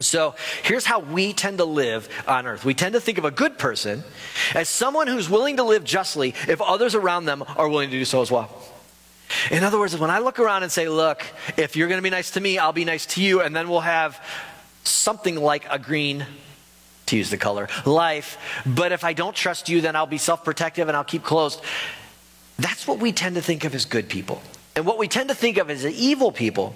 So 0.00 0.34
here's 0.62 0.84
how 0.84 1.00
we 1.00 1.32
tend 1.32 1.58
to 1.58 1.64
live 1.64 2.08
on 2.28 2.46
earth. 2.46 2.64
We 2.64 2.74
tend 2.74 2.92
to 2.92 3.00
think 3.00 3.16
of 3.16 3.24
a 3.24 3.30
good 3.30 3.58
person 3.58 4.04
as 4.54 4.68
someone 4.68 5.06
who's 5.06 5.30
willing 5.30 5.56
to 5.56 5.62
live 5.62 5.84
justly 5.84 6.34
if 6.48 6.60
others 6.60 6.94
around 6.94 7.24
them 7.24 7.42
are 7.56 7.68
willing 7.68 7.90
to 7.90 7.98
do 7.98 8.04
so 8.04 8.20
as 8.20 8.30
well. 8.30 8.50
In 9.50 9.64
other 9.64 9.78
words, 9.78 9.96
when 9.96 10.10
I 10.10 10.18
look 10.18 10.38
around 10.38 10.62
and 10.62 10.70
say, 10.70 10.88
look, 10.88 11.24
if 11.56 11.76
you're 11.76 11.88
going 11.88 11.98
to 11.98 12.02
be 12.02 12.10
nice 12.10 12.32
to 12.32 12.40
me, 12.40 12.58
I'll 12.58 12.72
be 12.72 12.84
nice 12.84 13.06
to 13.06 13.22
you, 13.22 13.40
and 13.40 13.56
then 13.56 13.68
we'll 13.68 13.80
have 13.80 14.22
something 14.84 15.36
like 15.36 15.66
a 15.70 15.78
green, 15.78 16.26
to 17.06 17.16
use 17.16 17.30
the 17.30 17.36
color, 17.36 17.68
life. 17.84 18.36
But 18.66 18.92
if 18.92 19.04
I 19.04 19.12
don't 19.12 19.34
trust 19.34 19.68
you, 19.68 19.80
then 19.80 19.96
I'll 19.96 20.06
be 20.06 20.18
self 20.18 20.44
protective 20.44 20.88
and 20.88 20.96
I'll 20.96 21.04
keep 21.04 21.22
closed. 21.22 21.60
That's 22.58 22.86
what 22.86 22.98
we 22.98 23.12
tend 23.12 23.36
to 23.36 23.42
think 23.42 23.64
of 23.64 23.74
as 23.74 23.84
good 23.84 24.08
people. 24.08 24.42
And 24.74 24.84
what 24.84 24.98
we 24.98 25.08
tend 25.08 25.28
to 25.28 25.34
think 25.34 25.56
of 25.56 25.70
as 25.70 25.86
evil 25.86 26.32
people 26.32 26.74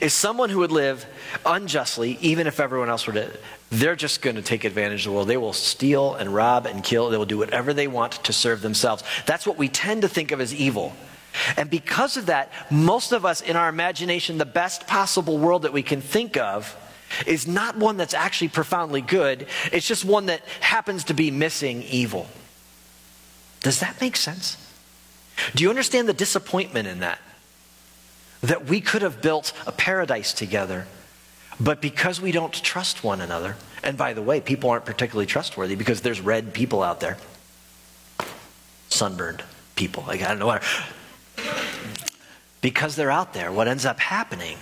is 0.00 0.12
someone 0.12 0.50
who 0.50 0.58
would 0.60 0.72
live 0.72 1.06
unjustly, 1.44 2.18
even 2.20 2.46
if 2.46 2.60
everyone 2.60 2.88
else 2.88 3.06
were 3.06 3.12
to. 3.12 3.30
They're 3.70 3.96
just 3.96 4.22
going 4.22 4.36
to 4.36 4.42
take 4.42 4.64
advantage 4.64 5.06
of 5.06 5.10
the 5.10 5.16
world. 5.16 5.28
They 5.28 5.36
will 5.36 5.52
steal 5.52 6.14
and 6.14 6.34
rob 6.34 6.66
and 6.66 6.82
kill. 6.82 7.10
They 7.10 7.16
will 7.16 7.26
do 7.26 7.38
whatever 7.38 7.74
they 7.74 7.88
want 7.88 8.12
to 8.24 8.32
serve 8.32 8.62
themselves. 8.62 9.02
That's 9.26 9.46
what 9.46 9.56
we 9.56 9.68
tend 9.68 10.02
to 10.02 10.08
think 10.08 10.30
of 10.30 10.40
as 10.40 10.54
evil. 10.54 10.94
And 11.56 11.68
because 11.68 12.16
of 12.16 12.26
that, 12.26 12.52
most 12.70 13.12
of 13.12 13.24
us 13.24 13.40
in 13.40 13.56
our 13.56 13.68
imagination, 13.68 14.38
the 14.38 14.44
best 14.44 14.86
possible 14.86 15.38
world 15.38 15.62
that 15.62 15.72
we 15.72 15.82
can 15.82 16.00
think 16.00 16.36
of 16.36 16.76
is 17.26 17.46
not 17.46 17.76
one 17.76 17.96
that's 17.96 18.14
actually 18.14 18.48
profoundly 18.48 19.00
good. 19.00 19.46
It's 19.72 19.86
just 19.86 20.04
one 20.04 20.26
that 20.26 20.40
happens 20.60 21.04
to 21.04 21.14
be 21.14 21.30
missing 21.30 21.82
evil. 21.82 22.28
Does 23.60 23.80
that 23.80 24.00
make 24.00 24.16
sense? 24.16 24.56
Do 25.54 25.62
you 25.64 25.70
understand 25.70 26.08
the 26.08 26.12
disappointment 26.12 26.86
in 26.86 27.00
that? 27.00 27.18
That 28.44 28.66
we 28.66 28.80
could 28.80 29.00
have 29.00 29.22
built 29.22 29.52
a 29.66 29.72
paradise 29.72 30.34
together. 30.34 30.86
But 31.58 31.80
because 31.80 32.20
we 32.20 32.30
don't 32.30 32.52
trust 32.52 33.02
one 33.02 33.20
another, 33.20 33.56
and 33.82 33.96
by 33.96 34.12
the 34.12 34.22
way, 34.22 34.40
people 34.40 34.70
aren't 34.70 34.84
particularly 34.84 35.26
trustworthy 35.26 35.76
because 35.76 36.02
there's 36.02 36.20
red 36.20 36.52
people 36.52 36.82
out 36.82 37.00
there, 37.00 37.16
sunburned 38.90 39.42
people. 39.76 40.04
Like, 40.06 40.22
I 40.22 40.28
don't 40.28 40.40
know 40.40 40.46
what. 40.46 40.62
Because 42.60 42.96
they're 42.96 43.10
out 43.10 43.32
there, 43.32 43.50
what 43.50 43.66
ends 43.66 43.86
up 43.86 43.98
happening 43.98 44.58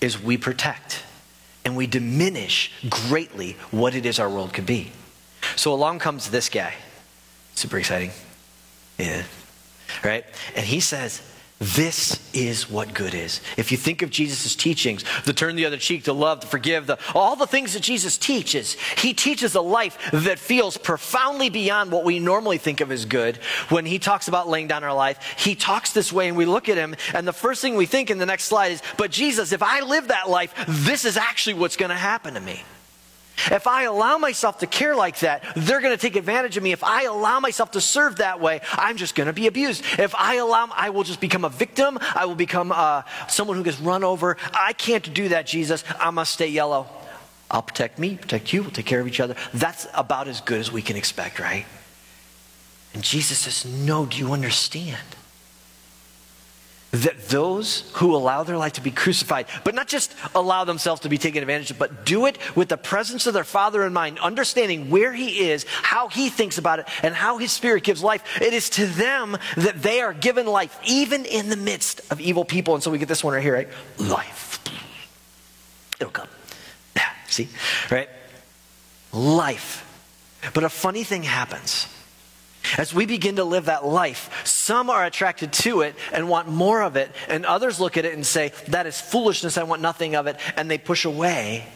is 0.00 0.20
we 0.20 0.36
protect 0.36 1.04
and 1.64 1.76
we 1.76 1.86
diminish 1.86 2.72
greatly 2.88 3.52
what 3.70 3.94
it 3.94 4.04
is 4.04 4.18
our 4.18 4.28
world 4.28 4.52
could 4.52 4.66
be. 4.66 4.90
So 5.54 5.72
along 5.72 6.00
comes 6.00 6.30
this 6.30 6.48
guy. 6.48 6.74
Super 7.54 7.78
exciting. 7.78 8.10
Yeah. 8.98 9.22
Right? 10.02 10.24
And 10.56 10.66
he 10.66 10.80
says, 10.80 11.22
this 11.62 12.20
is 12.34 12.68
what 12.68 12.92
good 12.92 13.14
is. 13.14 13.40
If 13.56 13.70
you 13.70 13.78
think 13.78 14.02
of 14.02 14.10
Jesus' 14.10 14.56
teachings, 14.56 15.04
the 15.24 15.32
turn 15.32 15.54
the 15.54 15.64
other 15.64 15.76
cheek, 15.76 16.04
to 16.04 16.12
love, 16.12 16.40
to 16.40 16.46
forgive, 16.48 16.88
the, 16.88 16.98
all 17.14 17.36
the 17.36 17.46
things 17.46 17.74
that 17.74 17.84
Jesus 17.84 18.18
teaches, 18.18 18.74
he 18.98 19.14
teaches 19.14 19.54
a 19.54 19.60
life 19.60 19.96
that 20.12 20.40
feels 20.40 20.76
profoundly 20.76 21.50
beyond 21.50 21.92
what 21.92 22.04
we 22.04 22.18
normally 22.18 22.58
think 22.58 22.80
of 22.80 22.90
as 22.90 23.04
good. 23.04 23.36
When 23.68 23.86
he 23.86 24.00
talks 24.00 24.26
about 24.26 24.48
laying 24.48 24.66
down 24.66 24.82
our 24.82 24.94
life, 24.94 25.36
he 25.38 25.54
talks 25.54 25.92
this 25.92 26.12
way 26.12 26.26
and 26.26 26.36
we 26.36 26.46
look 26.46 26.68
at 26.68 26.76
him, 26.76 26.96
and 27.14 27.28
the 27.28 27.32
first 27.32 27.62
thing 27.62 27.76
we 27.76 27.86
think 27.86 28.10
in 28.10 28.18
the 28.18 28.26
next 28.26 28.44
slide 28.44 28.72
is, 28.72 28.82
But 28.96 29.12
Jesus, 29.12 29.52
if 29.52 29.62
I 29.62 29.80
live 29.80 30.08
that 30.08 30.28
life, 30.28 30.52
this 30.66 31.04
is 31.04 31.16
actually 31.16 31.54
what's 31.54 31.76
going 31.76 31.90
to 31.90 31.96
happen 31.96 32.34
to 32.34 32.40
me. 32.40 32.62
If 33.50 33.66
I 33.66 33.84
allow 33.84 34.18
myself 34.18 34.58
to 34.58 34.66
care 34.66 34.94
like 34.94 35.20
that, 35.20 35.44
they're 35.56 35.80
going 35.80 35.96
to 35.96 36.00
take 36.00 36.16
advantage 36.16 36.56
of 36.56 36.62
me. 36.62 36.72
If 36.72 36.84
I 36.84 37.04
allow 37.04 37.40
myself 37.40 37.72
to 37.72 37.80
serve 37.80 38.16
that 38.16 38.40
way, 38.40 38.60
I'm 38.72 38.96
just 38.96 39.14
going 39.14 39.26
to 39.26 39.32
be 39.32 39.46
abused. 39.46 39.84
If 39.98 40.14
I 40.14 40.36
allow, 40.36 40.68
I 40.72 40.90
will 40.90 41.02
just 41.02 41.20
become 41.20 41.44
a 41.44 41.48
victim. 41.48 41.98
I 42.14 42.26
will 42.26 42.34
become 42.34 42.72
uh, 42.72 43.02
someone 43.28 43.56
who 43.56 43.64
gets 43.64 43.80
run 43.80 44.04
over. 44.04 44.36
I 44.52 44.72
can't 44.74 45.12
do 45.14 45.30
that, 45.30 45.46
Jesus. 45.46 45.84
I 45.98 46.10
must 46.10 46.32
stay 46.32 46.48
yellow. 46.48 46.86
I'll 47.50 47.62
protect 47.62 47.98
me, 47.98 48.16
protect 48.16 48.52
you, 48.52 48.62
we'll 48.62 48.70
take 48.70 48.86
care 48.86 49.00
of 49.00 49.06
each 49.06 49.20
other. 49.20 49.36
That's 49.52 49.86
about 49.92 50.26
as 50.26 50.40
good 50.40 50.58
as 50.58 50.72
we 50.72 50.80
can 50.80 50.96
expect, 50.96 51.38
right? 51.38 51.66
And 52.94 53.02
Jesus 53.02 53.38
says, 53.38 53.70
No, 53.70 54.06
do 54.06 54.16
you 54.16 54.32
understand? 54.32 54.98
That 56.92 57.28
those 57.28 57.90
who 57.94 58.14
allow 58.14 58.42
their 58.42 58.56
life 58.56 58.74
to 58.74 58.80
be 58.80 58.90
crucified, 58.90 59.46
but 59.64 59.74
not 59.74 59.88
just 59.88 60.14
allow 60.34 60.64
themselves 60.64 61.00
to 61.00 61.08
be 61.08 61.18
taken 61.18 61.42
advantage 61.42 61.70
of, 61.70 61.78
but 61.78 62.04
do 62.04 62.26
it 62.26 62.38
with 62.56 62.68
the 62.68 62.76
presence 62.76 63.26
of 63.26 63.34
their 63.34 63.44
Father 63.44 63.84
in 63.84 63.92
mind, 63.92 64.18
understanding 64.18 64.90
where 64.90 65.12
He 65.12 65.48
is, 65.48 65.64
how 65.68 66.08
He 66.08 66.28
thinks 66.28 66.58
about 66.58 66.78
it, 66.78 66.88
and 67.02 67.14
how 67.14 67.38
His 67.38 67.50
Spirit 67.50 67.82
gives 67.82 68.02
life. 68.02 68.22
It 68.40 68.52
is 68.52 68.70
to 68.70 68.86
them 68.86 69.36
that 69.56 69.82
they 69.82 70.00
are 70.00 70.12
given 70.12 70.46
life, 70.46 70.78
even 70.84 71.24
in 71.24 71.48
the 71.48 71.56
midst 71.56 72.00
of 72.12 72.20
evil 72.20 72.44
people. 72.44 72.74
And 72.74 72.82
so 72.82 72.90
we 72.90 72.98
get 72.98 73.08
this 73.08 73.24
one 73.24 73.34
right 73.34 73.42
here, 73.42 73.54
right? 73.54 73.68
Life. 73.98 74.60
It'll 75.98 76.12
come. 76.12 76.28
See? 77.32 77.48
Right? 77.90 78.10
Life. 79.12 79.88
But 80.52 80.64
a 80.64 80.68
funny 80.68 81.02
thing 81.02 81.22
happens. 81.22 81.88
As 82.78 82.94
we 82.94 83.06
begin 83.06 83.36
to 83.36 83.44
live 83.44 83.66
that 83.66 83.84
life, 83.84 84.42
some 84.44 84.90
are 84.90 85.04
attracted 85.04 85.52
to 85.54 85.82
it 85.82 85.94
and 86.12 86.28
want 86.28 86.48
more 86.48 86.82
of 86.82 86.96
it, 86.96 87.10
and 87.28 87.44
others 87.44 87.80
look 87.80 87.96
at 87.96 88.04
it 88.04 88.14
and 88.14 88.26
say, 88.26 88.52
That 88.68 88.86
is 88.86 89.00
foolishness, 89.00 89.58
I 89.58 89.62
want 89.64 89.82
nothing 89.82 90.14
of 90.14 90.26
it, 90.26 90.36
and 90.56 90.70
they 90.70 90.78
push 90.78 91.04
away. 91.04 91.66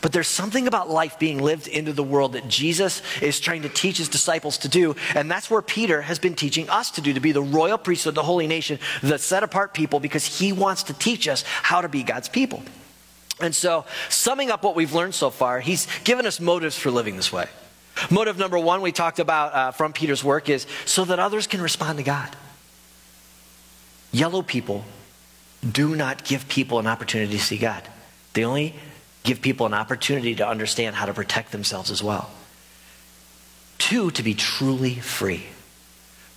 But 0.00 0.12
there's 0.12 0.28
something 0.28 0.66
about 0.66 0.88
life 0.88 1.18
being 1.18 1.38
lived 1.38 1.68
into 1.68 1.92
the 1.92 2.02
world 2.02 2.32
that 2.32 2.48
Jesus 2.48 3.02
is 3.20 3.38
trying 3.38 3.62
to 3.62 3.68
teach 3.68 3.98
his 3.98 4.08
disciples 4.08 4.58
to 4.58 4.68
do, 4.68 4.96
and 5.14 5.30
that's 5.30 5.50
where 5.50 5.60
Peter 5.62 6.00
has 6.02 6.18
been 6.18 6.34
teaching 6.34 6.68
us 6.70 6.90
to 6.92 7.00
do, 7.00 7.12
to 7.12 7.20
be 7.20 7.32
the 7.32 7.42
royal 7.42 7.78
priesthood, 7.78 8.14
the 8.14 8.22
holy 8.22 8.46
nation, 8.46 8.78
the 9.02 9.18
set 9.18 9.42
apart 9.42 9.74
people, 9.74 10.00
because 10.00 10.24
he 10.24 10.52
wants 10.52 10.84
to 10.84 10.94
teach 10.94 11.28
us 11.28 11.44
how 11.46 11.82
to 11.82 11.88
be 11.88 12.02
God's 12.02 12.28
people. 12.28 12.62
And 13.40 13.54
so, 13.54 13.84
summing 14.08 14.50
up 14.50 14.62
what 14.62 14.74
we've 14.74 14.94
learned 14.94 15.14
so 15.14 15.30
far, 15.30 15.60
he's 15.60 15.86
given 16.04 16.26
us 16.26 16.40
motives 16.40 16.78
for 16.78 16.90
living 16.90 17.16
this 17.16 17.32
way. 17.32 17.46
Motive 18.10 18.38
number 18.38 18.58
one 18.58 18.82
we 18.82 18.92
talked 18.92 19.18
about 19.18 19.54
uh, 19.54 19.70
from 19.70 19.92
Peter's 19.92 20.24
work 20.24 20.48
is 20.48 20.66
so 20.84 21.04
that 21.04 21.18
others 21.18 21.46
can 21.46 21.60
respond 21.60 21.98
to 21.98 22.04
God. 22.04 22.34
Yellow 24.12 24.42
people 24.42 24.84
do 25.68 25.94
not 25.94 26.24
give 26.24 26.48
people 26.48 26.78
an 26.78 26.86
opportunity 26.86 27.32
to 27.32 27.42
see 27.42 27.58
God, 27.58 27.82
they 28.34 28.44
only 28.44 28.74
give 29.22 29.40
people 29.40 29.66
an 29.66 29.74
opportunity 29.74 30.34
to 30.34 30.46
understand 30.46 30.96
how 30.96 31.06
to 31.06 31.14
protect 31.14 31.52
themselves 31.52 31.90
as 31.90 32.02
well. 32.02 32.30
Two, 33.78 34.10
to 34.12 34.22
be 34.22 34.34
truly 34.34 34.94
free. 34.94 35.44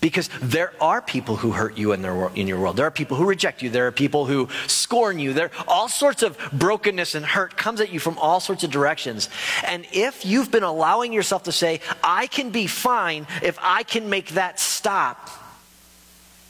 Because 0.06 0.30
there 0.40 0.72
are 0.80 1.02
people 1.02 1.36
who 1.36 1.50
hurt 1.50 1.80
you 1.80 1.92
in, 1.92 2.04
their, 2.04 2.30
in 2.36 2.48
your 2.48 2.60
world. 2.60 2.78
There 2.78 2.86
are 2.86 2.92
people 2.92 3.18
who 3.18 3.26
reject 3.26 3.64
you. 3.64 3.72
There 3.72 3.88
are 3.88 3.92
people 3.92 4.28
who 4.28 4.50
scorn 4.68 5.18
you. 5.18 5.34
There 5.34 5.50
all 5.68 5.90
sorts 5.90 6.22
of 6.22 6.38
brokenness 6.54 7.16
and 7.16 7.26
hurt 7.26 7.58
comes 7.58 7.82
at 7.82 7.92
you 7.92 8.00
from 8.00 8.20
all 8.20 8.40
sorts 8.40 8.64
of 8.64 8.70
directions. 8.70 9.30
And 9.66 9.84
if 9.92 10.24
you've 10.24 10.52
been 10.52 10.62
allowing 10.62 11.12
yourself 11.12 11.42
to 11.46 11.52
say, 11.52 11.82
I 12.04 12.28
can 12.28 12.52
be 12.52 12.68
fine 12.68 13.26
if 13.42 13.58
I 13.60 13.82
can 13.82 14.08
make 14.08 14.30
that 14.36 14.60
stop, 14.60 15.28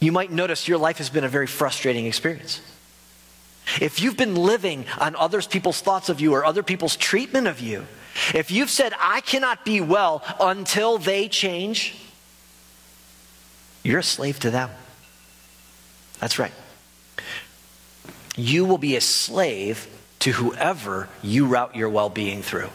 you 0.00 0.12
might 0.12 0.30
notice 0.30 0.68
your 0.68 0.76
life 0.76 0.98
has 0.98 1.08
been 1.08 1.24
a 1.24 1.28
very 1.28 1.46
frustrating 1.46 2.04
experience. 2.04 2.60
If 3.80 4.02
you've 4.02 4.18
been 4.18 4.34
living 4.34 4.84
on 5.00 5.16
other 5.16 5.40
people's 5.40 5.80
thoughts 5.80 6.10
of 6.10 6.20
you 6.20 6.34
or 6.34 6.44
other 6.44 6.62
people's 6.62 6.94
treatment 6.94 7.46
of 7.46 7.60
you, 7.60 7.86
if 8.34 8.50
you've 8.50 8.68
said, 8.68 8.92
I 9.00 9.22
cannot 9.22 9.64
be 9.64 9.80
well 9.80 10.22
until 10.38 10.98
they 10.98 11.26
change, 11.26 12.02
you're 13.86 14.00
a 14.00 14.02
slave 14.04 14.40
to 14.40 14.50
them. 14.50 14.70
That's 16.18 16.38
right. 16.38 16.52
You 18.36 18.64
will 18.64 18.78
be 18.78 18.96
a 18.96 19.00
slave 19.00 19.86
to 20.20 20.32
whoever 20.32 21.08
you 21.22 21.46
route 21.46 21.76
your 21.76 21.88
well 21.88 22.08
being 22.08 22.42
through. 22.42 22.70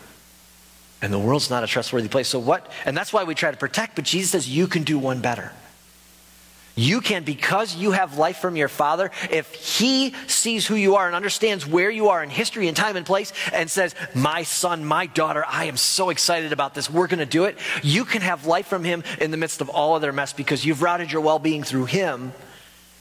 And 1.02 1.12
the 1.12 1.20
world's 1.20 1.50
not 1.50 1.64
a 1.64 1.68
trustworthy 1.68 2.08
place. 2.08 2.30
So, 2.30 2.40
what? 2.40 2.72
And 2.86 2.96
that's 2.96 3.12
why 3.12 3.26
we 3.26 3.36
try 3.36 3.52
to 3.52 3.58
protect, 3.58 3.96
but 3.96 4.06
Jesus 4.06 4.32
says 4.32 4.50
you 4.50 4.68
can 4.68 4.84
do 4.84 4.98
one 4.98 5.20
better. 5.20 5.52
You 6.82 7.00
can, 7.00 7.24
because 7.24 7.76
you 7.76 7.92
have 7.92 8.18
life 8.18 8.38
from 8.38 8.56
your 8.56 8.68
Father, 8.68 9.12
if 9.30 9.54
He 9.54 10.16
sees 10.26 10.66
who 10.66 10.74
you 10.74 10.96
are 10.96 11.06
and 11.06 11.16
understands 11.16 11.68
where 11.68 11.92
you 11.92 12.10
are 12.10 12.24
in 12.24 12.32
history 12.32 12.68
and 12.68 12.76
time 12.76 12.96
and 12.96 13.06
place 13.06 13.34
and 13.54 13.70
says, 13.70 13.94
My 14.16 14.42
son, 14.42 14.84
my 14.84 15.06
daughter, 15.06 15.46
I 15.48 15.66
am 15.66 15.78
so 15.78 16.10
excited 16.10 16.52
about 16.52 16.74
this, 16.74 16.90
we're 16.90 17.06
going 17.06 17.20
to 17.20 17.28
do 17.28 17.44
it, 17.44 17.60
you 17.84 18.04
can 18.04 18.24
have 18.24 18.48
life 18.48 18.66
from 18.66 18.84
Him 18.84 19.04
in 19.20 19.30
the 19.30 19.38
midst 19.38 19.62
of 19.62 19.70
all 19.70 19.96
of 19.96 20.02
their 20.02 20.12
mess 20.12 20.34
because 20.34 20.66
you've 20.66 20.82
routed 20.82 21.12
your 21.12 21.22
well 21.22 21.38
being 21.38 21.62
through 21.64 21.86
Him 21.86 22.34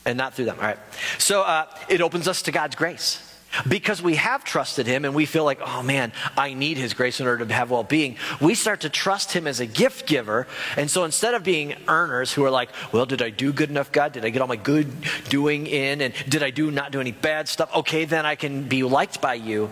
and 0.04 0.18
not 0.18 0.34
through 0.34 0.44
them. 0.44 0.58
All 0.58 0.66
right. 0.66 0.78
So 1.16 1.40
uh, 1.40 1.64
it 1.88 2.02
opens 2.02 2.28
us 2.28 2.42
to 2.42 2.52
God's 2.52 2.76
grace. 2.76 3.29
Because 3.68 4.02
we 4.02 4.16
have 4.16 4.44
trusted 4.44 4.86
him 4.86 5.04
and 5.04 5.14
we 5.14 5.26
feel 5.26 5.44
like, 5.44 5.60
oh 5.60 5.82
man, 5.82 6.12
I 6.36 6.54
need 6.54 6.76
his 6.76 6.94
grace 6.94 7.20
in 7.20 7.26
order 7.26 7.44
to 7.44 7.54
have 7.54 7.70
well 7.70 7.84
being, 7.84 8.16
we 8.40 8.54
start 8.54 8.80
to 8.80 8.90
trust 8.90 9.32
him 9.32 9.46
as 9.46 9.60
a 9.60 9.66
gift 9.66 10.06
giver. 10.06 10.46
And 10.76 10.90
so 10.90 11.04
instead 11.04 11.34
of 11.34 11.44
being 11.44 11.74
earners 11.88 12.32
who 12.32 12.44
are 12.44 12.50
like, 12.50 12.70
well, 12.92 13.06
did 13.06 13.22
I 13.22 13.30
do 13.30 13.52
good 13.52 13.70
enough, 13.70 13.92
God? 13.92 14.12
Did 14.12 14.24
I 14.24 14.30
get 14.30 14.42
all 14.42 14.48
my 14.48 14.56
good 14.56 14.90
doing 15.28 15.66
in? 15.66 16.00
And 16.00 16.14
did 16.28 16.42
I 16.42 16.50
do 16.50 16.70
not 16.70 16.92
do 16.92 17.00
any 17.00 17.12
bad 17.12 17.48
stuff? 17.48 17.74
Okay, 17.74 18.04
then 18.04 18.26
I 18.26 18.34
can 18.34 18.64
be 18.64 18.82
liked 18.82 19.20
by 19.20 19.34
you. 19.34 19.70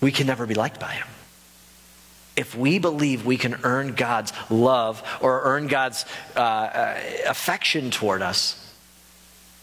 We 0.00 0.12
can 0.12 0.26
never 0.26 0.46
be 0.46 0.54
liked 0.54 0.78
by 0.80 0.92
him. 0.92 1.06
If 2.36 2.54
we 2.54 2.78
believe 2.78 3.24
we 3.24 3.38
can 3.38 3.60
earn 3.62 3.94
God's 3.94 4.32
love 4.50 5.02
or 5.22 5.40
earn 5.44 5.68
God's 5.68 6.04
uh, 6.36 6.40
uh, 6.40 7.00
affection 7.26 7.90
toward 7.90 8.20
us, 8.20 8.62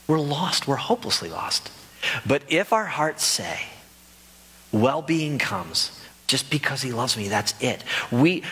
we're 0.07 0.19
lost. 0.19 0.67
We're 0.67 0.75
hopelessly 0.75 1.29
lost. 1.29 1.71
But 2.25 2.43
if 2.49 2.73
our 2.73 2.85
hearts 2.85 3.23
say, 3.23 3.59
well 4.71 5.01
being 5.01 5.37
comes 5.37 5.99
just 6.27 6.49
because 6.49 6.81
he 6.81 6.91
loves 6.91 7.15
me, 7.15 7.27
that's 7.27 7.53
it. 7.61 7.83
We, 8.11 8.43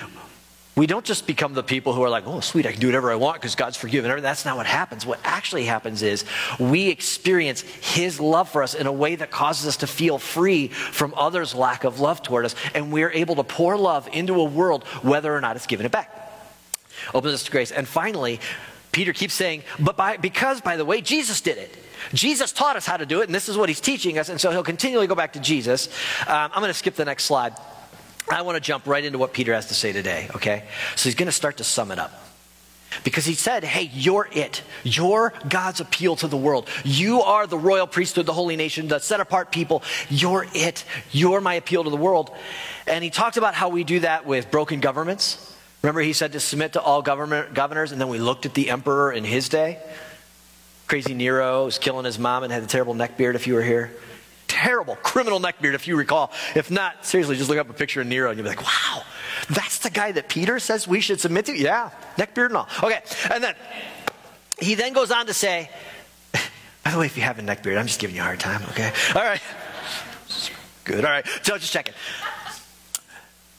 we 0.75 0.88
don't 0.88 1.03
just 1.03 1.27
become 1.27 1.53
the 1.53 1.63
people 1.63 1.93
who 1.93 2.01
are 2.03 2.10
like, 2.10 2.24
oh, 2.25 2.39
sweet, 2.39 2.65
I 2.65 2.72
can 2.72 2.79
do 2.79 2.88
whatever 2.88 3.12
I 3.12 3.15
want 3.15 3.41
because 3.41 3.55
God's 3.55 3.75
forgiven. 3.75 4.22
That's 4.22 4.46
not 4.46 4.55
what 4.55 4.65
happens. 4.65 5.05
What 5.05 5.20
actually 5.24 5.65
happens 5.65 6.01
is 6.01 6.24
we 6.60 6.89
experience 6.89 7.62
His 7.62 8.20
love 8.20 8.50
for 8.50 8.63
us 8.63 8.74
in 8.74 8.88
a 8.88 8.91
way 8.91 9.15
that 9.15 9.31
causes 9.31 9.67
us 9.67 9.77
to 9.77 9.88
feel 9.88 10.17
free 10.17 10.70
from 10.70 11.13
others' 11.17 11.53
lack 11.53 11.84
of 11.84 12.00
love 12.00 12.24
toward 12.24 12.46
us. 12.46 12.55
And 12.74 12.91
we're 12.91 13.12
able 13.12 13.36
to 13.36 13.43
pour 13.43 13.77
love 13.77 14.08
into 14.13 14.36
a 14.36 14.46
world 14.46 14.86
whether 15.01 15.36
or 15.36 15.41
not 15.41 15.55
it's 15.55 15.67
given 15.67 15.86
it 15.86 15.91
back. 15.91 16.10
Opens 17.13 17.34
us 17.34 17.43
to 17.43 17.51
grace. 17.51 17.72
And 17.72 17.88
finally, 17.88 18.39
Peter 18.91 19.13
keeps 19.13 19.34
saying, 19.34 19.63
but 19.79 19.98
by, 19.98 20.17
because, 20.17 20.62
by 20.62 20.77
the 20.77 20.86
way, 20.86 21.01
Jesus 21.01 21.41
did 21.41 21.58
it. 21.58 21.77
Jesus 22.13 22.51
taught 22.51 22.75
us 22.75 22.86
how 22.86 22.98
to 22.98 23.05
do 23.05 23.22
it, 23.22 23.25
and 23.25 23.36
this 23.36 23.50
is 23.50 23.58
what 23.58 23.70
he's 23.70 23.81
teaching 23.81 24.17
us, 24.17 24.29
and 24.29 24.39
so 24.39 24.51
he'll 24.51 24.63
continually 24.63 25.08
go 25.08 25.15
back 25.15 25.34
to 25.34 25.39
Jesus. 25.39 25.88
Um, 26.27 26.51
I'm 26.53 26.62
going 26.62 26.67
to 26.67 26.74
skip 26.74 26.96
the 26.96 27.05
next 27.05 27.25
slide. 27.25 27.53
I 28.29 28.43
want 28.43 28.55
to 28.55 28.62
jump 28.62 28.88
right 28.88 29.03
into 29.03 29.17
what 29.17 29.34
Peter 29.34 29.53
has 29.53 29.67
to 29.67 29.74
say 29.74 29.91
today, 29.91 30.29
okay? 30.36 30.63
So 30.96 31.10
he's 31.10 31.15
going 31.15 31.27
to 31.27 31.34
start 31.34 31.58
to 31.58 31.63
sum 31.63 31.91
it 31.91 32.00
up. 32.00 32.13
Because 33.05 33.25
he 33.25 33.36
said, 33.36 33.63
hey, 33.63 33.89
you're 33.93 34.27
it. 34.34 34.63
You're 34.84 35.34
God's 35.48 35.79
appeal 35.79 36.17
to 36.17 36.27
the 36.27 36.36
world. 36.36 36.67
You 36.84 37.22
are 37.22 37.48
the 37.48 37.58
royal 37.58 37.88
priesthood, 37.88 38.25
the 38.25 38.34
holy 38.34 38.58
nation, 38.58 38.89
the 38.89 39.00
set 39.00 39.22
apart 39.22 39.50
people. 39.51 39.81
You're 40.10 40.46
it. 40.53 40.84
You're 41.12 41.39
my 41.39 41.53
appeal 41.53 41.86
to 41.86 41.89
the 41.89 41.96
world. 41.96 42.31
And 42.88 43.01
he 43.01 43.10
talked 43.10 43.38
about 43.38 43.53
how 43.53 43.70
we 43.70 43.86
do 43.86 44.01
that 44.01 44.25
with 44.25 44.51
broken 44.51 44.81
governments. 44.81 45.55
Remember, 45.81 46.01
he 46.01 46.12
said 46.12 46.34
to 46.34 46.39
submit 46.41 46.74
to 46.74 46.81
all 46.81 47.01
government, 47.01 47.53
governors, 47.53 47.93
and 47.93 48.00
then 48.00 48.10
we 48.10 48.20
looked 48.20 48.46
at 48.46 48.53
the 48.53 48.70
emperor 48.70 49.12
in 49.12 49.24
his 49.24 49.48
day. 49.48 49.79
Crazy 50.91 51.13
Nero 51.13 51.63
was 51.63 51.77
killing 51.77 52.03
his 52.03 52.19
mom 52.19 52.43
and 52.43 52.51
had 52.51 52.63
a 52.63 52.67
terrible 52.67 52.93
neck 52.93 53.15
beard 53.15 53.38
if 53.38 53.48
you 53.48 53.53
were 53.53 53.62
here. 53.62 53.93
Terrible 54.50 54.98
criminal 54.98 55.39
neck 55.39 55.62
beard 55.62 55.74
if 55.74 55.88
you 55.88 55.95
recall. 55.95 56.33
If 56.53 56.69
not, 56.69 57.05
seriously, 57.05 57.38
just 57.38 57.50
look 57.50 57.57
up 57.57 57.69
a 57.69 57.74
picture 57.74 58.01
of 58.01 58.07
Nero 58.07 58.29
and 58.29 58.38
you'll 58.38 58.43
be 58.43 58.50
like, 58.50 58.62
wow, 58.62 59.03
that's 59.50 59.79
the 59.79 59.89
guy 59.89 60.12
that 60.12 60.27
Peter 60.27 60.60
says 60.60 60.89
we 60.89 61.00
should 61.00 61.21
submit 61.21 61.45
to? 61.45 61.57
Yeah, 61.57 61.91
neck 62.17 62.36
beard 62.36 62.51
and 62.51 62.57
all. 62.57 62.67
Okay, 62.83 63.01
and 63.31 63.41
then 63.41 63.55
he 64.60 64.75
then 64.75 64.91
goes 64.91 65.12
on 65.12 65.27
to 65.27 65.33
say, 65.33 65.69
by 66.83 66.91
the 66.91 66.98
way, 66.98 67.05
if 67.05 67.15
you 67.15 67.24
have 67.24 67.39
a 67.39 67.41
neck 67.41 67.63
beard, 67.63 67.77
I'm 67.77 67.88
just 67.88 68.01
giving 68.01 68.17
you 68.17 68.21
a 68.21 68.25
hard 68.25 68.41
time, 68.41 68.62
okay? 68.71 68.91
All 69.15 69.21
right. 69.21 69.41
Good. 70.83 71.05
All 71.05 71.12
right. 71.12 71.25
So 71.43 71.57
just 71.57 71.71
checking. 71.71 71.93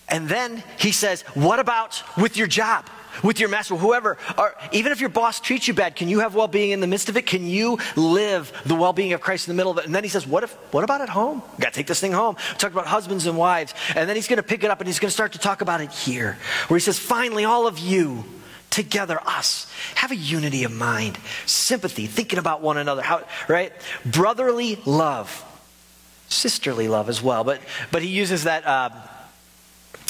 And 0.07 0.29
then 0.29 0.63
he 0.79 0.93
says, 0.93 1.23
What 1.33 1.61
about 1.61 2.03
with 2.19 2.37
your 2.37 2.47
job? 2.47 2.91
With 3.23 3.41
your 3.41 3.49
master, 3.49 3.77
whoever, 3.77 4.17
or 4.39 4.55
even 4.73 4.93
if 4.93 5.01
your 5.01 5.11
boss 5.11 5.41
treats 5.41 5.69
you 5.69 5.75
bad, 5.75 5.97
can 5.97 6.09
you 6.09 6.21
have 6.21 6.35
well 6.35 6.49
being 6.49 6.71
in 6.71 6.81
the 6.81 6.87
midst 6.87 7.09
of 7.09 7.17
it? 7.17 7.27
Can 7.27 7.47
you 7.47 7.79
live 7.97 8.53
the 8.65 8.75
well 8.75 8.93
being 8.93 9.13
of 9.13 9.21
Christ 9.21 9.49
in 9.49 9.55
the 9.55 9.57
middle 9.57 9.73
of 9.73 9.79
it? 9.79 9.87
And 9.87 9.95
then 9.95 10.03
he 10.03 10.09
says, 10.09 10.27
What 10.27 10.45
if 10.45 10.53
what 10.73 10.85
about 10.85 11.01
at 11.01 11.09
home? 11.09 11.43
Gotta 11.61 11.75
take 11.75 11.87
this 11.87 12.01
thing 12.01 12.13
home. 12.13 12.37
Talk 12.59 12.73
about 12.73 12.87
husbands 12.87 13.27
and 13.27 13.37
wives. 13.37 13.75
And 13.95 14.09
then 14.09 14.17
he's 14.17 14.29
gonna 14.29 14.43
pick 14.43 14.65
it 14.65 14.71
up 14.71 14.81
and 14.81 14.87
he's 14.89 14.99
gonna 14.99 15.11
start 15.11 15.33
to 15.33 15.39
talk 15.39 15.61
about 15.61 15.81
it 15.81 15.91
here. 15.91 16.39
Where 16.69 16.79
he 16.79 16.83
says, 16.83 16.99
Finally, 16.99 17.45
all 17.45 17.67
of 17.67 17.79
you 17.79 18.25
together, 18.71 19.21
us, 19.27 19.71
have 19.97 20.11
a 20.11 20.17
unity 20.17 20.65
of 20.65 20.73
mind, 20.73 21.19
sympathy, 21.47 22.07
thinking 22.07 22.39
about 22.39 22.63
one 22.63 22.79
another, 22.79 23.03
how, 23.03 23.23
right? 23.47 23.73
Brotherly 24.05 24.81
love, 24.87 25.45
sisterly 26.29 26.89
love 26.89 27.09
as 27.09 27.23
well. 27.23 27.45
But 27.45 27.61
but 27.91 28.03
he 28.03 28.09
uses 28.09 28.45
that 28.45 28.67
uh, 28.67 28.91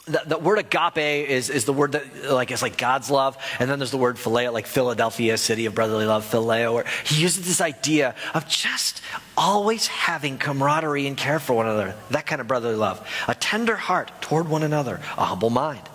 the, 0.06 0.22
the, 0.26 0.38
word 0.38 0.58
agape 0.58 1.28
is, 1.28 1.48
is 1.48 1.64
the 1.64 1.72
word 1.72 1.92
that 1.92 2.24
like 2.24 2.50
it's 2.50 2.62
like 2.62 2.76
God's 2.76 3.08
love, 3.08 3.38
and 3.60 3.70
then 3.70 3.78
there's 3.78 3.92
the 3.92 3.98
word 3.98 4.16
phileo, 4.16 4.52
like 4.52 4.66
Philadelphia, 4.66 5.38
city 5.38 5.66
of 5.66 5.76
brotherly 5.76 6.06
love, 6.06 6.28
phileo. 6.28 6.74
Where 6.74 6.84
he 7.04 7.22
uses 7.22 7.46
this 7.46 7.60
idea 7.60 8.16
of 8.34 8.48
just 8.48 9.00
always 9.36 9.86
having 9.86 10.38
camaraderie 10.38 11.06
and 11.06 11.16
care 11.16 11.38
for 11.38 11.52
one 11.54 11.66
another, 11.66 11.94
that 12.10 12.26
kind 12.26 12.40
of 12.40 12.48
brotherly 12.48 12.74
love, 12.74 13.08
a 13.28 13.34
tender 13.34 13.76
heart 13.76 14.10
toward 14.20 14.48
one 14.48 14.64
another, 14.64 14.96
a 15.16 15.24
humble 15.24 15.50
mind. 15.50 15.88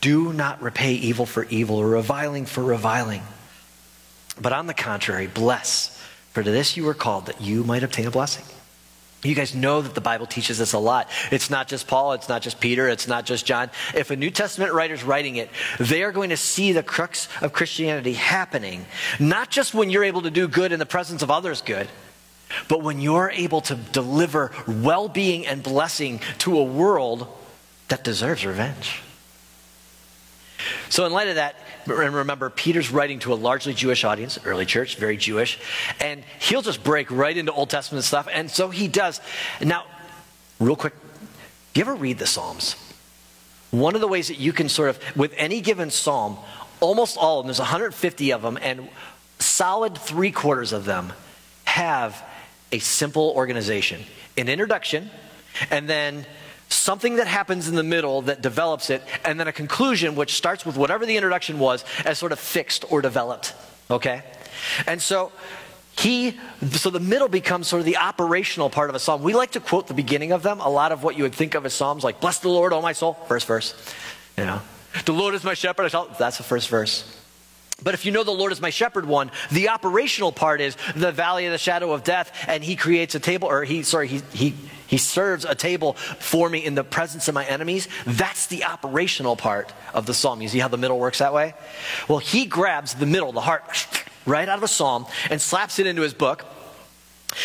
Do 0.00 0.32
not 0.32 0.60
repay 0.60 0.94
evil 0.94 1.26
for 1.26 1.44
evil 1.44 1.76
or 1.76 1.86
reviling 1.86 2.46
for 2.46 2.64
reviling, 2.64 3.22
but 4.40 4.52
on 4.52 4.66
the 4.66 4.74
contrary, 4.74 5.28
bless, 5.28 6.02
for 6.32 6.42
to 6.42 6.50
this 6.50 6.76
you 6.76 6.84
were 6.84 6.94
called 6.94 7.26
that 7.26 7.40
you 7.40 7.62
might 7.62 7.84
obtain 7.84 8.06
a 8.06 8.10
blessing. 8.10 8.44
You 9.22 9.34
guys 9.34 9.54
know 9.54 9.82
that 9.82 9.94
the 9.94 10.00
Bible 10.00 10.26
teaches 10.26 10.60
us 10.62 10.72
a 10.72 10.78
lot. 10.78 11.08
It's 11.30 11.50
not 11.50 11.68
just 11.68 11.86
Paul, 11.86 12.14
it's 12.14 12.28
not 12.28 12.40
just 12.40 12.58
Peter, 12.58 12.88
it's 12.88 13.06
not 13.06 13.26
just 13.26 13.44
John. 13.44 13.70
If 13.94 14.10
a 14.10 14.16
New 14.16 14.30
Testament 14.30 14.72
writer 14.72 14.94
is 14.94 15.04
writing 15.04 15.36
it, 15.36 15.50
they 15.78 16.02
are 16.02 16.12
going 16.12 16.30
to 16.30 16.38
see 16.38 16.72
the 16.72 16.82
crux 16.82 17.28
of 17.42 17.52
Christianity 17.52 18.14
happening, 18.14 18.86
not 19.18 19.50
just 19.50 19.74
when 19.74 19.90
you're 19.90 20.04
able 20.04 20.22
to 20.22 20.30
do 20.30 20.48
good 20.48 20.72
in 20.72 20.78
the 20.78 20.86
presence 20.86 21.22
of 21.22 21.30
others 21.30 21.60
good, 21.60 21.88
but 22.66 22.82
when 22.82 23.00
you're 23.00 23.30
able 23.30 23.60
to 23.62 23.74
deliver 23.74 24.52
well 24.66 25.08
being 25.08 25.46
and 25.46 25.62
blessing 25.62 26.20
to 26.38 26.58
a 26.58 26.64
world 26.64 27.26
that 27.88 28.02
deserves 28.02 28.46
revenge. 28.46 29.02
So, 30.88 31.06
in 31.06 31.12
light 31.12 31.28
of 31.28 31.36
that, 31.36 31.56
and 31.86 32.14
remember, 32.14 32.50
Peter's 32.50 32.90
writing 32.90 33.18
to 33.20 33.32
a 33.32 33.36
largely 33.36 33.74
Jewish 33.74 34.04
audience, 34.04 34.38
early 34.44 34.66
church, 34.66 34.96
very 34.96 35.16
Jewish, 35.16 35.58
and 36.00 36.22
he'll 36.40 36.62
just 36.62 36.82
break 36.82 37.10
right 37.10 37.36
into 37.36 37.52
Old 37.52 37.70
Testament 37.70 38.04
stuff, 38.04 38.28
and 38.32 38.50
so 38.50 38.70
he 38.70 38.88
does. 38.88 39.20
Now, 39.60 39.84
real 40.58 40.76
quick, 40.76 40.94
do 41.72 41.80
you 41.80 41.84
ever 41.84 41.94
read 41.94 42.18
the 42.18 42.26
Psalms? 42.26 42.76
One 43.70 43.94
of 43.94 44.00
the 44.00 44.08
ways 44.08 44.28
that 44.28 44.38
you 44.38 44.52
can 44.52 44.68
sort 44.68 44.90
of, 44.90 45.16
with 45.16 45.32
any 45.36 45.60
given 45.60 45.90
psalm, 45.90 46.36
almost 46.80 47.16
all 47.16 47.38
of 47.38 47.44
them, 47.44 47.48
there's 47.48 47.60
150 47.60 48.32
of 48.32 48.42
them, 48.42 48.58
and 48.60 48.88
solid 49.38 49.96
three 49.96 50.32
quarters 50.32 50.72
of 50.72 50.84
them 50.84 51.12
have 51.64 52.20
a 52.72 52.78
simple 52.78 53.32
organization 53.36 54.00
an 54.36 54.48
introduction, 54.48 55.10
and 55.70 55.88
then 55.88 56.24
something 56.70 57.16
that 57.16 57.26
happens 57.26 57.68
in 57.68 57.74
the 57.74 57.82
middle 57.82 58.22
that 58.22 58.40
develops 58.40 58.90
it, 58.90 59.02
and 59.24 59.38
then 59.38 59.48
a 59.48 59.52
conclusion 59.52 60.14
which 60.14 60.34
starts 60.34 60.64
with 60.64 60.76
whatever 60.76 61.04
the 61.04 61.16
introduction 61.16 61.58
was 61.58 61.84
as 62.04 62.18
sort 62.18 62.32
of 62.32 62.38
fixed 62.38 62.90
or 62.90 63.02
developed. 63.02 63.54
Okay? 63.90 64.22
And 64.86 65.02
so 65.02 65.32
he 65.98 66.38
so 66.70 66.90
the 66.90 67.00
middle 67.00 67.28
becomes 67.28 67.68
sort 67.68 67.80
of 67.80 67.86
the 67.86 67.98
operational 67.98 68.70
part 68.70 68.88
of 68.88 68.96
a 68.96 68.98
psalm. 68.98 69.22
We 69.22 69.34
like 69.34 69.52
to 69.52 69.60
quote 69.60 69.86
the 69.86 69.94
beginning 69.94 70.32
of 70.32 70.42
them. 70.42 70.60
A 70.60 70.68
lot 70.70 70.92
of 70.92 71.02
what 71.02 71.16
you 71.16 71.24
would 71.24 71.34
think 71.34 71.54
of 71.54 71.66
as 71.66 71.74
psalms, 71.74 72.04
like 72.04 72.20
"Bless 72.20 72.38
the 72.38 72.48
Lord, 72.48 72.72
O 72.72 72.80
my 72.80 72.92
soul," 72.92 73.14
first 73.28 73.46
verse. 73.46 73.74
You 74.38 74.44
know, 74.44 74.62
the 75.04 75.12
Lord 75.12 75.34
is 75.34 75.44
my 75.44 75.54
shepherd. 75.54 75.94
I 75.94 76.06
that's 76.18 76.38
the 76.38 76.42
first 76.42 76.68
verse. 76.68 77.16
But 77.82 77.94
if 77.94 78.04
you 78.04 78.12
know 78.12 78.24
the 78.24 78.30
Lord 78.30 78.52
is 78.52 78.60
my 78.60 78.70
shepherd 78.70 79.06
one, 79.06 79.30
the 79.50 79.70
operational 79.70 80.32
part 80.32 80.60
is 80.60 80.76
the 80.94 81.12
valley 81.12 81.46
of 81.46 81.52
the 81.52 81.58
shadow 81.58 81.92
of 81.92 82.04
death, 82.04 82.30
and 82.46 82.62
he 82.62 82.76
creates 82.76 83.14
a 83.14 83.20
table, 83.20 83.48
or 83.48 83.64
he, 83.64 83.82
sorry, 83.82 84.08
he, 84.08 84.22
he, 84.32 84.54
he 84.90 84.98
serves 84.98 85.44
a 85.44 85.54
table 85.54 85.92
for 85.92 86.50
me 86.50 86.64
in 86.64 86.74
the 86.74 86.82
presence 86.82 87.28
of 87.28 87.34
my 87.34 87.44
enemies. 87.44 87.86
That's 88.06 88.48
the 88.48 88.64
operational 88.64 89.36
part 89.36 89.72
of 89.94 90.04
the 90.04 90.12
psalm. 90.12 90.42
You 90.42 90.48
see 90.48 90.58
how 90.58 90.66
the 90.66 90.76
middle 90.76 90.98
works 90.98 91.20
that 91.20 91.32
way? 91.32 91.54
Well, 92.08 92.18
he 92.18 92.44
grabs 92.44 92.94
the 92.94 93.06
middle, 93.06 93.30
the 93.30 93.40
heart, 93.40 93.62
right 94.26 94.48
out 94.48 94.58
of 94.58 94.64
a 94.64 94.68
psalm, 94.68 95.06
and 95.30 95.40
slaps 95.40 95.78
it 95.78 95.86
into 95.86 96.02
his 96.02 96.12
book 96.12 96.44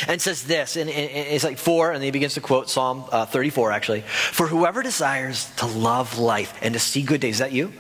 and 0.08 0.20
says 0.20 0.44
this, 0.46 0.76
and, 0.76 0.90
it's 0.90 1.44
like 1.44 1.60
four, 1.60 1.92
and 1.92 1.98
then 1.98 2.06
he 2.06 2.12
begins 2.12 2.34
to 2.34 2.42
quote 2.42 2.68
Psalm 2.68 3.06
uh, 3.12 3.28
34 3.28 3.72
actually. 3.72 4.02
For 4.02 4.48
whoever 4.48 4.82
desires 4.82 5.48
to 5.58 5.68
love 5.68 6.18
life 6.18 6.58
and 6.64 6.74
to 6.74 6.80
see 6.80 7.04
good 7.04 7.22
days, 7.22 7.36
is 7.36 7.40
that 7.40 7.52
you? 7.52 7.72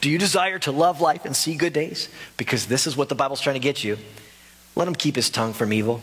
Do 0.00 0.10
you 0.10 0.18
desire 0.18 0.58
to 0.60 0.72
love 0.72 1.00
life 1.00 1.24
and 1.24 1.36
see 1.36 1.54
good 1.54 1.72
days? 1.72 2.08
Because 2.36 2.66
this 2.66 2.88
is 2.88 2.96
what 2.96 3.08
the 3.08 3.14
Bible's 3.14 3.40
trying 3.40 3.54
to 3.54 3.60
get 3.60 3.84
you. 3.84 3.98
Let 4.74 4.88
him 4.88 4.96
keep 4.96 5.14
his 5.14 5.30
tongue 5.30 5.52
from 5.52 5.72
evil. 5.72 6.00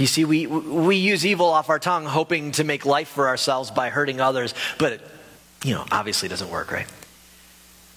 You 0.00 0.06
see, 0.06 0.24
we, 0.24 0.46
we 0.46 0.96
use 0.96 1.26
evil 1.26 1.44
off 1.44 1.68
our 1.68 1.78
tongue 1.78 2.06
hoping 2.06 2.52
to 2.52 2.64
make 2.64 2.86
life 2.86 3.08
for 3.08 3.28
ourselves 3.28 3.70
by 3.70 3.90
hurting 3.90 4.18
others, 4.18 4.54
but 4.78 4.94
it, 4.94 5.00
you 5.62 5.74
know, 5.74 5.84
obviously 5.92 6.26
doesn't 6.26 6.48
work, 6.48 6.72
right? 6.72 6.86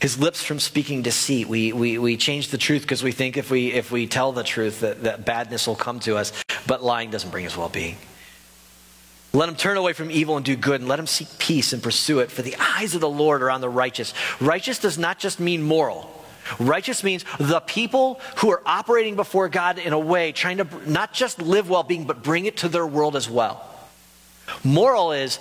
His 0.02 0.20
lips 0.20 0.44
from 0.44 0.60
speaking 0.60 1.02
deceit. 1.02 1.48
We, 1.48 1.72
we, 1.72 1.98
we 1.98 2.18
change 2.18 2.50
the 2.50 2.58
truth 2.58 2.82
because 2.82 3.04
we 3.04 3.14
think 3.14 3.38
if 3.38 3.50
we, 3.50 3.72
if 3.72 3.90
we 3.90 4.06
tell 4.06 4.34
the 4.34 4.44
truth 4.44 4.82
that, 4.82 5.04
that 5.04 5.24
badness 5.24 5.66
will 5.66 5.78
come 5.78 6.02
to 6.02 6.18
us, 6.18 6.34
but 6.68 6.84
lying 6.84 7.10
doesn't 7.10 7.32
bring 7.32 7.46
us 7.46 7.56
well 7.56 7.70
being. 7.70 7.96
Let 9.32 9.48
him 9.48 9.56
turn 9.56 9.78
away 9.78 9.94
from 9.94 10.12
evil 10.12 10.36
and 10.36 10.46
do 10.46 10.58
good, 10.58 10.82
and 10.82 10.90
let 10.90 11.00
him 11.00 11.08
seek 11.08 11.30
peace 11.40 11.72
and 11.72 11.82
pursue 11.82 12.20
it. 12.20 12.32
For 12.32 12.42
the 12.42 12.58
eyes 12.60 12.96
of 12.96 13.00
the 13.00 13.10
Lord 13.10 13.42
are 13.42 13.50
on 13.50 13.62
the 13.62 13.70
righteous. 13.70 14.14
Righteous 14.42 14.78
does 14.78 14.98
not 14.98 15.20
just 15.20 15.40
mean 15.40 15.64
moral. 15.64 16.23
Righteous 16.60 17.04
means 17.04 17.26
the 17.40 17.60
people 17.60 18.20
who 18.38 18.52
are 18.52 18.62
operating 18.66 19.16
before 19.16 19.50
God 19.50 19.80
in 19.80 19.94
a 19.94 20.00
way, 20.00 20.32
trying 20.32 20.58
to 20.58 20.68
not 20.90 21.14
just 21.14 21.42
live 21.42 21.70
well 21.70 21.84
being, 21.84 22.06
but 22.06 22.24
bring 22.24 22.46
it 22.46 22.58
to 22.58 22.70
their 22.70 22.86
world 22.86 23.16
as 23.16 23.30
well. 23.30 23.70
Moral 24.64 25.14
is 25.14 25.40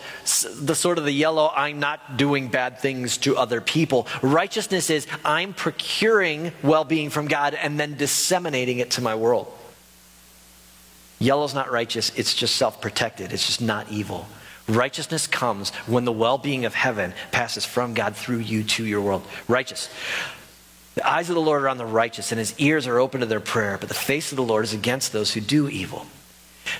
the 0.60 0.74
sort 0.74 0.98
of 0.98 1.04
the 1.04 1.12
yellow, 1.12 1.50
I'm 1.54 1.80
not 1.80 2.16
doing 2.16 2.48
bad 2.48 2.78
things 2.78 3.18
to 3.18 3.36
other 3.36 3.60
people. 3.60 4.06
Righteousness 4.22 4.90
is 4.90 5.06
I'm 5.24 5.54
procuring 5.54 6.52
well 6.62 6.84
being 6.84 7.10
from 7.10 7.26
God 7.26 7.54
and 7.54 7.78
then 7.78 7.96
disseminating 7.96 8.78
it 8.78 8.92
to 8.92 9.00
my 9.00 9.14
world. 9.14 9.52
Yellow's 11.18 11.54
not 11.54 11.70
righteous, 11.70 12.12
it's 12.16 12.34
just 12.34 12.56
self 12.56 12.80
protected, 12.80 13.32
it's 13.32 13.46
just 13.46 13.60
not 13.60 13.90
evil. 13.90 14.26
Righteousness 14.68 15.26
comes 15.26 15.70
when 15.86 16.04
the 16.04 16.12
well 16.12 16.38
being 16.38 16.64
of 16.64 16.74
heaven 16.74 17.12
passes 17.32 17.64
from 17.64 17.94
God 17.94 18.14
through 18.14 18.38
you 18.38 18.62
to 18.64 18.84
your 18.84 19.00
world. 19.00 19.26
Righteous. 19.48 19.88
The 20.94 21.08
eyes 21.08 21.28
of 21.28 21.34
the 21.34 21.40
Lord 21.40 21.62
are 21.62 21.68
on 21.68 21.78
the 21.78 21.86
righteous, 21.86 22.32
and 22.32 22.38
his 22.38 22.54
ears 22.58 22.86
are 22.86 22.98
open 22.98 23.20
to 23.20 23.26
their 23.26 23.40
prayer, 23.40 23.78
but 23.78 23.88
the 23.88 23.94
face 23.94 24.32
of 24.32 24.36
the 24.36 24.42
Lord 24.42 24.64
is 24.64 24.74
against 24.74 25.12
those 25.12 25.32
who 25.32 25.40
do 25.40 25.68
evil. 25.68 26.06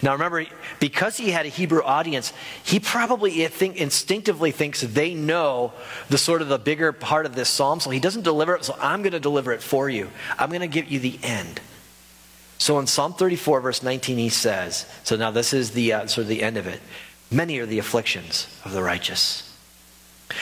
Now 0.01 0.13
remember, 0.13 0.47
because 0.81 1.17
he 1.17 1.31
had 1.31 1.47
a 1.47 1.49
Hebrew 1.49 1.83
audience, 1.83 2.33
he 2.63 2.79
probably 2.79 3.47
think, 3.49 3.77
instinctively 3.77 4.51
thinks 4.51 4.81
they 4.81 5.15
know 5.15 5.73
the 6.09 6.19
sort 6.19 6.43
of 6.43 6.49
the 6.49 6.59
bigger 6.59 6.93
part 6.93 7.27
of 7.27 7.35
this 7.35 7.49
psalm, 7.49 7.81
so 7.81 7.91
he 7.91 8.01
doesn't 8.01 8.23
deliver 8.23 8.55
it, 8.55 8.65
so 8.65 8.77
I'm 8.81 9.03
going 9.03 9.13
to 9.13 9.21
deliver 9.21 9.53
it 9.53 9.63
for 9.63 9.89
you. 9.89 10.11
I'm 10.39 10.51
going 10.51 10.61
to 10.61 10.69
give 10.69 10.91
you 10.91 11.01
the 11.01 11.19
end. 11.23 11.61
So 12.59 12.79
in 12.79 12.87
Psalm 12.87 13.15
34, 13.15 13.61
verse 13.61 13.83
19, 13.83 14.19
he 14.19 14.29
says, 14.29 14.87
so 15.03 15.17
now 15.17 15.33
this 15.33 15.53
is 15.53 15.73
the 15.73 15.93
uh, 15.95 16.07
sort 16.07 16.23
of 16.23 16.29
the 16.29 16.43
end 16.43 16.57
of 16.57 16.69
it. 16.69 16.81
Many 17.31 17.59
are 17.59 17.67
the 17.67 17.81
afflictions 17.81 18.47
of 18.65 18.73
the 18.73 18.83
righteous. 18.83 19.52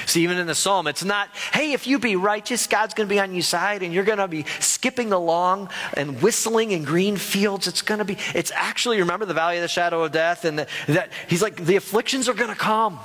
See, 0.07 0.23
even 0.23 0.39
in 0.39 0.47
the 0.47 0.55
psalm, 0.55 0.87
it's 0.87 1.05
not, 1.05 1.29
hey, 1.53 1.73
if 1.73 1.87
you 1.87 1.99
be 1.99 2.17
righteous, 2.17 2.67
God's 2.67 2.95
going 2.95 3.09
to 3.09 3.15
be 3.15 3.21
on 3.21 3.35
your 3.35 3.43
side 3.43 3.83
and 3.83 3.93
you're 3.93 4.05
going 4.05 4.19
to 4.19 4.29
be 4.29 4.45
skipping 4.61 5.13
along 5.13 5.71
and 5.95 6.21
whistling 6.23 6.71
in 6.71 6.85
green 6.85 7.17
fields. 7.17 7.67
It's 7.67 7.83
going 7.83 7.99
to 7.99 8.05
be, 8.05 8.17
it's 8.35 8.53
actually, 8.55 8.99
remember 8.99 9.27
the 9.27 9.35
valley 9.35 9.57
of 9.57 9.63
the 9.63 9.69
shadow 9.69 10.03
of 10.05 10.13
death? 10.13 10.45
And 10.45 10.59
the, 10.59 10.67
that, 10.89 11.11
he's 11.29 11.43
like, 11.43 11.57
the 11.57 11.77
afflictions 11.77 12.29
are 12.29 12.35
going 12.35 12.51
to 12.51 12.57
come. 12.57 12.99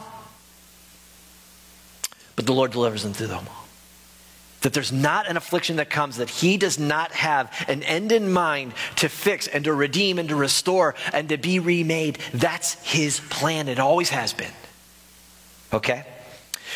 But 2.35 2.45
the 2.45 2.53
Lord 2.53 2.71
delivers 2.71 3.03
them 3.03 3.13
through 3.13 3.27
them 3.27 3.45
all 3.47 3.65
that 4.65 4.73
there's 4.73 4.91
not 4.91 5.29
an 5.29 5.37
affliction 5.37 5.75
that 5.75 5.91
comes 5.91 6.17
that 6.17 6.27
he 6.27 6.57
does 6.57 6.79
not 6.79 7.11
have 7.11 7.53
an 7.67 7.83
end 7.83 8.11
in 8.11 8.33
mind 8.33 8.73
to 8.95 9.07
fix 9.07 9.47
and 9.47 9.63
to 9.65 9.71
redeem 9.71 10.17
and 10.17 10.29
to 10.29 10.35
restore 10.35 10.95
and 11.13 11.29
to 11.29 11.37
be 11.37 11.59
remade. 11.59 12.17
That's 12.33 12.73
his 12.83 13.19
plan. 13.29 13.67
It 13.67 13.77
always 13.77 14.09
has 14.09 14.33
been. 14.33 14.51
Okay? 15.71 16.03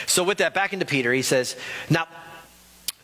So, 0.05 0.23
with 0.23 0.39
that, 0.39 0.53
back 0.53 0.73
into 0.73 0.85
Peter, 0.85 1.11
he 1.13 1.21
says, 1.21 1.55
Now, 1.89 2.07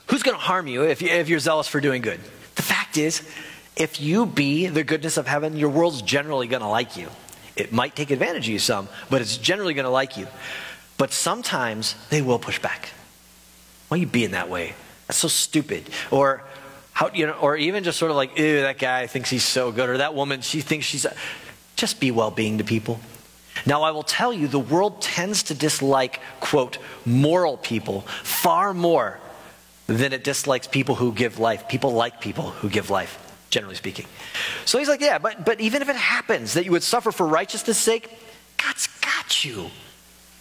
who's 0.07 0.23
going 0.23 0.35
to 0.35 0.41
harm 0.41 0.67
you 0.67 0.83
if, 0.83 1.01
you 1.01 1.09
if 1.09 1.29
you're 1.29 1.39
zealous 1.39 1.67
for 1.67 1.79
doing 1.79 2.01
good? 2.01 2.19
The 2.55 2.61
fact 2.61 2.97
is, 2.97 3.27
if 3.75 3.99
you 3.99 4.25
be 4.25 4.67
the 4.67 4.83
goodness 4.83 5.17
of 5.17 5.27
heaven, 5.27 5.57
your 5.57 5.69
world's 5.69 6.01
generally 6.01 6.47
going 6.47 6.61
to 6.61 6.67
like 6.67 6.95
you. 6.97 7.09
It 7.55 7.71
might 7.71 7.95
take 7.95 8.11
advantage 8.11 8.47
of 8.47 8.53
you 8.53 8.59
some, 8.59 8.87
but 9.09 9.21
it's 9.21 9.37
generally 9.37 9.73
going 9.73 9.85
to 9.85 9.91
like 9.91 10.17
you. 10.17 10.27
But 10.97 11.11
sometimes 11.11 11.95
they 12.09 12.21
will 12.21 12.39
push 12.39 12.59
back. 12.59 12.89
Why 13.87 13.97
are 13.97 13.99
you 13.99 14.07
being 14.07 14.31
that 14.31 14.49
way? 14.49 14.73
That's 15.07 15.17
so 15.17 15.27
stupid. 15.27 15.89
Or 16.11 16.43
how 16.93 17.11
you 17.13 17.27
know, 17.27 17.33
or 17.33 17.57
even 17.57 17.83
just 17.83 17.99
sort 17.99 18.11
of 18.11 18.17
like, 18.17 18.37
ew, 18.37 18.61
that 18.61 18.79
guy 18.79 19.07
thinks 19.07 19.29
he's 19.29 19.43
so 19.43 19.71
good, 19.71 19.89
or 19.89 19.97
that 19.97 20.15
woman, 20.15 20.41
she 20.41 20.61
thinks 20.61 20.85
she's. 20.85 21.05
Just 21.75 21.99
be 21.99 22.09
well 22.09 22.31
being 22.31 22.59
to 22.59 22.63
people. 22.63 23.01
Now, 23.65 23.81
I 23.81 23.91
will 23.91 24.03
tell 24.03 24.31
you, 24.31 24.47
the 24.47 24.59
world 24.59 25.01
tends 25.01 25.43
to 25.43 25.55
dislike, 25.55 26.19
quote, 26.39 26.77
moral 27.05 27.57
people 27.57 28.01
far 28.23 28.73
more 28.73 29.19
than 29.87 30.13
it 30.13 30.23
dislikes 30.23 30.67
people 30.67 30.95
who 30.95 31.11
give 31.11 31.39
life. 31.39 31.67
People 31.67 31.91
like 31.91 32.21
people 32.21 32.51
who 32.51 32.69
give 32.69 32.89
life, 32.89 33.17
generally 33.49 33.75
speaking. 33.75 34.05
So 34.65 34.77
he's 34.77 34.87
like, 34.87 35.01
yeah, 35.01 35.17
but, 35.17 35.45
but 35.45 35.59
even 35.61 35.81
if 35.81 35.89
it 35.89 35.95
happens 35.95 36.53
that 36.53 36.65
you 36.65 36.71
would 36.71 36.83
suffer 36.83 37.11
for 37.11 37.25
righteousness' 37.25 37.77
sake, 37.77 38.09
God's 38.57 38.87
got 39.01 39.43
you. 39.43 39.69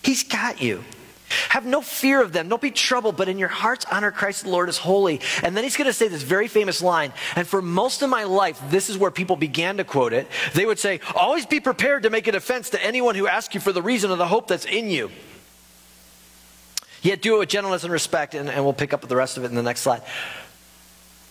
He's 0.03 0.23
got 0.23 0.61
you. 0.61 0.85
Have 1.51 1.67
no 1.67 1.81
fear 1.81 2.23
of 2.23 2.33
them. 2.33 2.49
Don't 2.49 2.63
be 2.63 2.71
troubled, 2.71 3.17
but 3.17 3.29
in 3.29 3.39
your 3.39 3.49
hearts 3.49 3.85
honor 3.91 4.11
Christ 4.11 4.45
the 4.45 4.51
Lord 4.51 4.69
as 4.69 4.79
holy. 4.79 5.21
And 5.43 5.57
then 5.57 5.65
he's 5.65 5.77
going 5.77 5.87
to 5.87 5.93
say 5.93 6.09
this 6.09 6.23
very 6.23 6.49
famous 6.49 6.83
line. 6.83 7.13
And 7.37 7.47
for 7.47 7.63
most 7.63 8.03
of 8.03 8.11
my 8.11 8.25
life, 8.25 8.61
this 8.71 8.91
is 8.91 8.99
where 8.99 9.11
people 9.11 9.37
began 9.37 9.77
to 9.79 9.85
quote 9.85 10.13
it. 10.13 10.29
They 10.55 10.67
would 10.67 10.79
say, 10.79 11.01
Always 11.15 11.47
be 11.47 11.61
prepared 11.61 12.05
to 12.05 12.11
make 12.11 12.27
a 12.27 12.33
defense 12.33 12.71
to 12.71 12.85
anyone 12.85 13.15
who 13.15 13.27
asks 13.27 13.55
you 13.55 13.61
for 13.61 13.73
the 13.73 13.83
reason 13.83 14.11
of 14.11 14.19
the 14.19 14.27
hope 14.27 14.49
that's 14.49 14.65
in 14.65 14.91
you. 14.91 15.11
Yet 17.03 17.21
do 17.21 17.37
it 17.37 17.39
with 17.41 17.49
gentleness 17.51 17.85
and 17.85 17.93
respect, 17.93 18.35
and, 18.35 18.49
and 18.49 18.65
we'll 18.65 18.73
pick 18.73 18.95
up 18.95 19.03
the 19.03 19.17
rest 19.17 19.37
of 19.37 19.45
it 19.45 19.49
in 19.49 19.55
the 19.55 19.63
next 19.63 19.83
slide. 19.83 20.03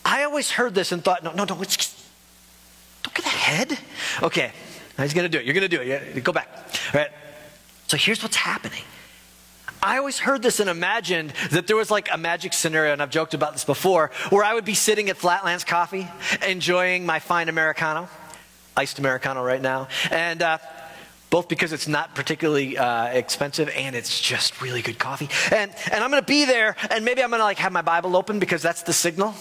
I 0.06 0.24
always 0.24 0.52
heard 0.52 0.76
this 0.76 0.92
and 0.92 1.04
thought, 1.04 1.24
no, 1.24 1.32
no, 1.32 1.46
no, 1.46 1.56
don't 1.56 3.14
get 3.14 3.26
ahead. 3.26 3.78
Okay, 4.22 4.52
he's 4.98 5.14
going 5.14 5.26
to 5.26 5.30
do 5.30 5.40
it. 5.40 5.46
You're 5.46 5.54
going 5.56 5.68
to 5.70 5.78
do 5.78 5.82
it. 5.82 6.24
Go 6.24 6.32
back. 6.32 6.48
All 6.94 7.00
right. 7.00 7.10
So 7.88 7.98
here's 7.98 8.22
what's 8.22 8.36
happening. 8.36 8.84
I 9.84 9.98
always 9.98 10.18
heard 10.18 10.42
this 10.42 10.62
and 10.62 10.70
imagined 10.70 11.34
that 11.52 11.68
there 11.68 11.76
was 11.76 11.92
like 11.92 12.08
a 12.10 12.18
magic 12.18 12.54
scenario, 12.54 12.94
and 12.94 13.02
I've 13.02 13.10
joked 13.10 13.34
about 13.34 13.52
this 13.52 13.66
before, 13.66 14.12
where 14.30 14.42
I 14.42 14.54
would 14.54 14.64
be 14.64 14.76
sitting 14.76 15.10
at 15.10 15.18
Flatlands 15.18 15.66
Coffee, 15.66 16.08
enjoying 16.48 17.06
my 17.06 17.20
fine 17.20 17.50
Americano, 17.50 18.08
iced 18.78 18.98
Americano 19.00 19.44
right 19.44 19.62
now, 19.62 19.90
and 20.10 20.42
uh, 20.42 20.58
both 21.30 21.50
because 21.50 21.74
it's 21.74 21.88
not 21.88 22.16
particularly 22.16 22.78
uh, 22.78 23.08
expensive 23.08 23.68
and 23.76 23.94
it's 23.94 24.22
just 24.22 24.62
really 24.62 24.82
good 24.82 24.98
coffee. 24.98 25.28
And, 25.54 25.70
and 25.92 26.02
I'm 26.02 26.10
going 26.12 26.22
to 26.22 26.28
be 26.28 26.46
there, 26.46 26.78
and 26.90 27.04
maybe 27.04 27.22
I'm 27.22 27.32
going 27.32 27.42
to 27.42 27.44
like 27.44 27.58
have 27.58 27.74
my 27.74 27.82
Bible 27.82 28.16
open 28.16 28.40
because 28.40 28.62
that's 28.62 28.84
the 28.84 28.94
signal. 28.94 29.36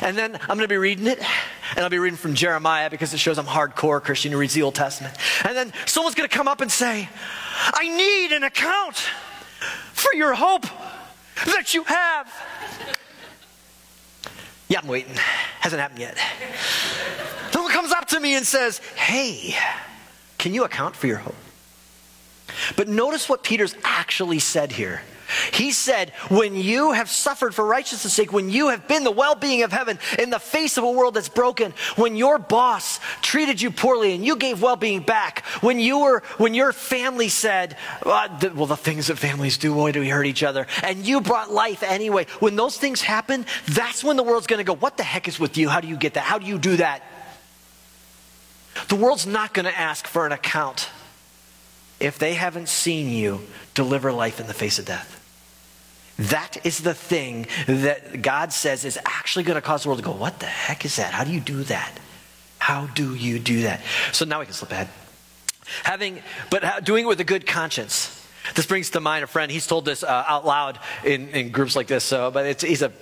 And 0.00 0.18
then 0.18 0.34
I'm 0.34 0.56
going 0.56 0.62
to 0.62 0.68
be 0.68 0.76
reading 0.76 1.06
it, 1.06 1.20
and 1.76 1.84
I'll 1.84 1.90
be 1.90 2.00
reading 2.00 2.16
from 2.16 2.34
Jeremiah 2.34 2.90
because 2.90 3.14
it 3.14 3.18
shows 3.18 3.38
I'm 3.38 3.46
hardcore 3.46 4.02
Christian 4.02 4.32
who 4.32 4.38
reads 4.38 4.54
the 4.54 4.62
Old 4.62 4.74
Testament. 4.74 5.14
And 5.44 5.56
then 5.56 5.72
someone's 5.86 6.16
going 6.16 6.28
to 6.28 6.36
come 6.36 6.48
up 6.48 6.60
and 6.60 6.72
say, 6.72 7.08
I 7.72 7.88
need 7.88 8.34
an 8.34 8.42
account 8.42 9.04
for 9.92 10.14
your 10.14 10.34
hope 10.34 10.66
that 11.46 11.74
you 11.74 11.84
have. 11.84 12.32
Yeah, 14.68 14.80
I'm 14.80 14.88
waiting. 14.88 15.14
Hasn't 15.60 15.80
happened 15.80 16.00
yet. 16.00 16.18
Someone 17.50 17.72
comes 17.72 17.92
up 17.92 18.08
to 18.08 18.20
me 18.20 18.34
and 18.34 18.46
says, 18.46 18.78
Hey, 18.96 19.56
can 20.38 20.54
you 20.54 20.64
account 20.64 20.96
for 20.96 21.06
your 21.06 21.18
hope? 21.18 21.36
But 22.76 22.88
notice 22.88 23.28
what 23.28 23.42
Peter's 23.42 23.74
actually 23.84 24.38
said 24.38 24.72
here. 24.72 25.02
He 25.52 25.72
said, 25.72 26.10
When 26.28 26.54
you 26.56 26.92
have 26.92 27.10
suffered 27.10 27.54
for 27.54 27.64
righteousness' 27.64 28.14
sake, 28.14 28.32
when 28.32 28.50
you 28.50 28.68
have 28.68 28.88
been 28.88 29.04
the 29.04 29.10
well 29.10 29.34
being 29.34 29.62
of 29.62 29.72
heaven 29.72 29.98
in 30.18 30.30
the 30.30 30.38
face 30.38 30.76
of 30.76 30.84
a 30.84 30.90
world 30.90 31.14
that's 31.14 31.28
broken, 31.28 31.72
when 31.96 32.16
your 32.16 32.38
boss 32.38 33.00
treated 33.22 33.60
you 33.60 33.70
poorly 33.70 34.14
and 34.14 34.24
you 34.24 34.36
gave 34.36 34.62
well 34.62 34.76
being 34.76 35.00
back, 35.00 35.44
when, 35.60 35.80
you 35.80 35.98
were, 36.00 36.22
when 36.38 36.54
your 36.54 36.72
family 36.72 37.28
said, 37.28 37.76
uh, 38.04 38.28
Well, 38.54 38.66
the 38.66 38.76
things 38.76 39.08
that 39.08 39.16
families 39.16 39.58
do, 39.58 39.72
why 39.72 39.92
do 39.92 40.00
we 40.00 40.08
hurt 40.08 40.26
each 40.26 40.42
other? 40.42 40.66
And 40.82 41.06
you 41.06 41.20
brought 41.20 41.50
life 41.50 41.82
anyway. 41.82 42.26
When 42.40 42.56
those 42.56 42.76
things 42.76 43.02
happen, 43.02 43.46
that's 43.66 44.04
when 44.04 44.16
the 44.16 44.22
world's 44.22 44.46
going 44.46 44.58
to 44.58 44.64
go, 44.64 44.74
What 44.74 44.96
the 44.96 45.04
heck 45.04 45.28
is 45.28 45.38
with 45.38 45.56
you? 45.56 45.68
How 45.68 45.80
do 45.80 45.88
you 45.88 45.96
get 45.96 46.14
that? 46.14 46.24
How 46.24 46.38
do 46.38 46.46
you 46.46 46.58
do 46.58 46.76
that? 46.76 47.02
The 48.88 48.96
world's 48.96 49.26
not 49.26 49.54
going 49.54 49.66
to 49.66 49.78
ask 49.78 50.06
for 50.06 50.26
an 50.26 50.32
account 50.32 50.90
if 52.00 52.18
they 52.18 52.34
haven't 52.34 52.68
seen 52.68 53.08
you 53.08 53.40
deliver 53.74 54.12
life 54.12 54.40
in 54.40 54.46
the 54.46 54.54
face 54.54 54.78
of 54.78 54.84
death. 54.84 55.23
That 56.18 56.64
is 56.64 56.78
the 56.78 56.94
thing 56.94 57.46
that 57.66 58.22
God 58.22 58.52
says 58.52 58.84
is 58.84 58.98
actually 59.04 59.44
going 59.44 59.56
to 59.56 59.62
cause 59.62 59.82
the 59.82 59.88
world 59.88 59.98
to 59.98 60.04
go, 60.04 60.12
What 60.12 60.38
the 60.40 60.46
heck 60.46 60.84
is 60.84 60.96
that? 60.96 61.12
How 61.12 61.24
do 61.24 61.32
you 61.32 61.40
do 61.40 61.64
that? 61.64 61.98
How 62.58 62.86
do 62.86 63.14
you 63.14 63.38
do 63.38 63.62
that? 63.62 63.82
So 64.12 64.24
now 64.24 64.40
we 64.40 64.46
can 64.46 64.54
slip 64.54 64.70
ahead. 64.70 64.88
Having, 65.82 66.22
but 66.50 66.84
doing 66.84 67.04
it 67.04 67.08
with 67.08 67.20
a 67.20 67.24
good 67.24 67.46
conscience. 67.46 68.20
This 68.54 68.66
brings 68.66 68.90
to 68.90 69.00
mind 69.00 69.24
a 69.24 69.26
friend. 69.26 69.50
He's 69.50 69.66
told 69.66 69.84
this 69.84 70.02
uh, 70.02 70.24
out 70.28 70.44
loud 70.46 70.78
in, 71.04 71.28
in 71.30 71.50
groups 71.50 71.74
like 71.74 71.86
this. 71.86 72.04
So, 72.04 72.30
but 72.30 72.60
he's 72.62 72.82
a 72.82 72.92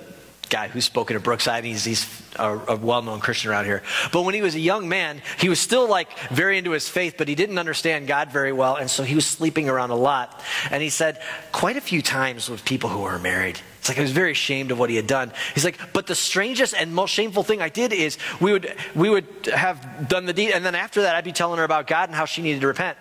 guy 0.53 0.69
who's 0.69 0.85
spoken 0.85 1.17
at 1.17 1.25
Brookside. 1.25 1.65
He's, 1.65 1.85
he's 1.85 2.23
a, 2.37 2.57
a 2.69 2.77
well-known 2.77 3.19
Christian 3.19 3.51
around 3.51 3.65
here. 3.65 3.83
But 4.13 4.23
when 4.23 4.35
he 4.35 4.43
was 4.43 4.55
a 4.55 4.61
young 4.61 4.89
man, 4.89 5.23
he 5.39 5.49
was 5.49 5.59
still 5.59 5.89
like 5.89 6.17
very 6.29 6.59
into 6.59 6.71
his 6.71 6.89
faith, 6.89 7.15
but 7.19 7.27
he 7.27 7.35
didn't 7.35 7.59
understand 7.59 8.07
God 8.07 8.31
very 8.31 8.53
well, 8.53 8.77
and 8.77 8.89
so 8.89 9.03
he 9.03 9.15
was 9.15 9.27
sleeping 9.27 9.69
around 9.69 9.91
a 9.91 9.97
lot. 9.97 10.41
And 10.71 10.83
he 10.83 10.91
said 10.91 11.21
quite 11.51 11.77
a 11.77 11.81
few 11.81 12.03
times 12.03 12.49
with 12.49 12.65
people 12.65 12.91
who 12.91 13.01
were 13.01 13.19
married. 13.19 13.59
It's 13.79 13.89
like 13.89 13.99
I 13.99 14.03
was 14.03 14.13
very 14.13 14.31
ashamed 14.31 14.71
of 14.71 14.79
what 14.79 14.91
he 14.91 14.97
had 14.97 15.09
done. 15.09 15.33
He's 15.55 15.65
like, 15.65 15.93
but 15.93 16.07
the 16.07 16.15
strangest 16.15 16.75
and 16.75 16.95
most 16.95 17.11
shameful 17.11 17.43
thing 17.43 17.61
I 17.61 17.69
did 17.69 17.93
is 17.93 18.17
we 18.41 18.53
would 18.53 18.77
we 18.95 19.11
would 19.11 19.27
have 19.53 20.07
done 20.09 20.27
the 20.27 20.33
deed, 20.33 20.53
and 20.53 20.65
then 20.65 20.77
after 20.77 21.03
that, 21.03 21.17
I'd 21.17 21.25
be 21.25 21.33
telling 21.33 21.59
her 21.59 21.65
about 21.65 21.89
God 21.89 22.09
and 22.09 22.15
how 22.15 22.27
she 22.27 22.43
needed 22.43 22.61
to 22.61 22.69
repent. 22.69 22.97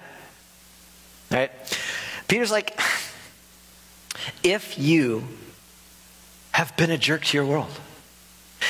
Right? 1.29 1.51
Peter's 2.27 2.49
like, 2.49 2.79
if 4.41 4.79
you 4.79 5.27
have 6.51 6.75
been 6.77 6.91
a 6.91 6.97
jerk 6.97 7.25
to 7.25 7.37
your 7.37 7.45
world. 7.45 7.71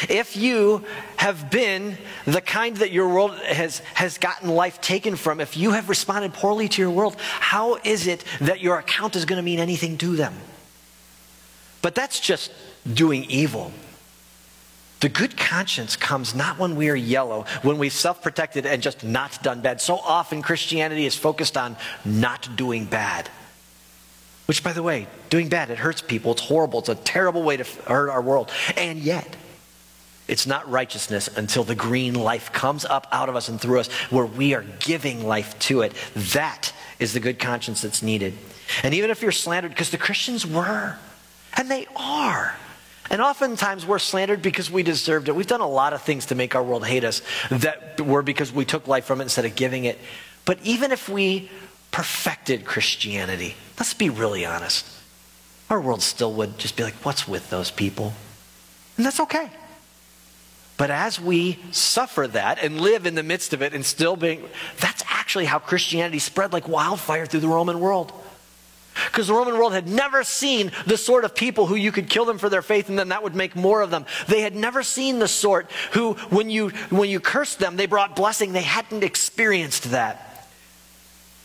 If 0.10 0.38
you 0.38 0.86
have 1.18 1.52
been 1.52 1.98
the 2.26 2.42
kind 2.42 2.78
that 2.78 2.92
your 2.92 3.10
world 3.10 3.36
has, 3.40 3.80
has 3.94 4.18
gotten 4.18 4.50
life 4.50 4.80
taken 4.82 5.16
from, 5.16 5.40
if 5.42 5.58
you 5.58 5.72
have 5.72 5.90
responded 5.90 6.34
poorly 6.34 6.70
to 6.70 6.82
your 6.82 6.92
world, 6.92 7.18
how 7.20 7.76
is 7.84 8.08
it 8.08 8.24
that 8.40 8.62
your 8.62 8.80
account 8.80 9.16
is 9.16 9.26
going 9.26 9.38
to 9.38 9.44
mean 9.44 9.60
anything 9.60 9.98
to 10.00 10.16
them? 10.16 10.34
But 11.82 11.96
that's 11.96 12.20
just 12.20 12.52
doing 12.92 13.26
evil. 13.26 13.72
The 15.02 15.10
good 15.10 15.36
conscience 15.36 15.96
comes 15.96 16.36
not 16.36 16.60
when 16.60 16.76
we 16.76 16.90
are 16.90 16.96
yellow, 16.96 17.46
when 17.64 17.80
we've 17.80 17.92
self 17.92 18.22
protected 18.22 18.68
and 18.68 18.82
just 18.84 19.04
not 19.04 19.42
done 19.42 19.62
bad. 19.62 19.82
So 19.82 19.96
often 19.96 20.44
Christianity 20.44 21.06
is 21.06 21.16
focused 21.16 21.58
on 21.58 21.76
not 22.06 22.56
doing 22.56 22.86
bad. 22.86 23.28
Which, 24.52 24.66
by 24.66 24.74
the 24.74 24.84
way, 24.84 25.08
doing 25.30 25.48
bad, 25.48 25.70
it 25.70 25.78
hurts 25.78 26.02
people. 26.02 26.34
It's 26.34 26.42
horrible. 26.42 26.80
It's 26.80 26.90
a 26.90 26.96
terrible 26.96 27.42
way 27.42 27.56
to 27.56 27.64
hurt 27.64 28.10
our 28.10 28.22
world. 28.22 28.52
And 28.76 29.00
yet, 29.00 29.38
it's 30.28 30.46
not 30.46 30.70
righteousness 30.70 31.30
until 31.38 31.64
the 31.64 31.74
green 31.74 32.16
life 32.16 32.52
comes 32.52 32.84
up 32.84 33.08
out 33.14 33.30
of 33.30 33.38
us 33.38 33.48
and 33.48 33.62
through 33.62 33.80
us 33.80 33.88
where 34.10 34.26
we 34.26 34.54
are 34.54 34.66
giving 34.80 35.26
life 35.26 35.58
to 35.60 35.84
it. 35.84 35.94
That 36.34 36.74
is 37.00 37.14
the 37.14 37.22
good 37.22 37.40
conscience 37.40 37.84
that's 37.84 38.04
needed. 38.04 38.34
And 38.84 38.94
even 38.94 39.10
if 39.10 39.22
you're 39.22 39.32
slandered, 39.32 39.72
because 39.72 39.90
the 39.90 39.98
Christians 39.98 40.46
were, 40.46 40.98
and 41.56 41.72
they 41.72 41.88
are. 41.96 42.54
And 43.10 43.22
oftentimes 43.22 43.86
we're 43.86 44.00
slandered 44.00 44.42
because 44.42 44.70
we 44.70 44.84
deserved 44.84 45.30
it. 45.30 45.34
We've 45.34 45.48
done 45.48 45.62
a 45.62 45.66
lot 45.66 45.94
of 45.94 46.02
things 46.02 46.26
to 46.26 46.36
make 46.36 46.56
our 46.56 46.64
world 46.64 46.86
hate 46.86 47.06
us 47.06 47.22
that 47.52 48.02
were 48.02 48.22
because 48.22 48.52
we 48.52 48.66
took 48.66 48.86
life 48.86 49.06
from 49.06 49.22
it 49.22 49.24
instead 49.24 49.46
of 49.46 49.56
giving 49.56 49.86
it. 49.86 49.98
But 50.44 50.60
even 50.64 50.92
if 50.92 51.08
we 51.08 51.50
perfected 51.92 52.66
Christianity, 52.66 53.56
let's 53.78 53.94
be 53.94 54.10
really 54.10 54.46
honest. 54.46 54.86
Our 55.70 55.80
world 55.80 56.02
still 56.02 56.34
would 56.34 56.58
just 56.58 56.76
be 56.76 56.84
like, 56.84 56.96
what's 57.06 57.28
with 57.28 57.50
those 57.50 57.72
people? 57.72 58.14
And 58.98 59.06
that's 59.06 59.20
okay. 59.22 59.50
But 60.78 60.90
as 60.90 61.20
we 61.20 61.60
suffer 61.72 62.28
that 62.28 62.64
and 62.64 62.82
live 62.82 63.06
in 63.06 63.16
the 63.16 63.24
midst 63.24 63.54
of 63.54 63.62
it 63.62 63.74
and 63.74 63.86
still 63.86 64.16
being, 64.16 64.44
that's 64.80 65.04
actually 65.08 65.46
how 65.46 65.60
Christianity 65.60 66.20
spread 66.20 66.54
like 66.54 66.68
wildfire 66.68 67.26
through 67.26 67.42
the 67.42 67.48
Roman 67.48 67.80
world. 67.80 68.12
Because 69.06 69.28
the 69.28 69.34
Roman 69.34 69.58
world 69.58 69.74
had 69.74 69.88
never 69.88 70.24
seen 70.24 70.72
the 70.86 70.98
sort 70.98 71.24
of 71.24 71.36
people 71.36 71.66
who 71.66 71.76
you 71.76 71.92
could 71.92 72.10
kill 72.10 72.26
them 72.26 72.38
for 72.38 72.50
their 72.50 72.62
faith 72.62 72.90
and 72.90 72.98
then 73.00 73.10
that 73.10 73.24
would 73.24 73.36
make 73.36 73.56
more 73.56 73.82
of 73.82 73.92
them. 73.92 74.06
They 74.28 74.42
had 74.42 74.56
never 74.56 74.84
seen 74.84 75.20
the 75.20 75.28
sort 75.28 75.70
who, 75.92 76.14
when 76.30 76.50
you, 76.50 76.70
when 76.90 77.10
you 77.10 77.20
cursed 77.20 77.60
them, 77.60 77.76
they 77.78 77.86
brought 77.86 78.16
blessing. 78.16 78.52
They 78.52 78.62
hadn't 78.62 79.04
experienced 79.04 79.92
that. 79.92 80.31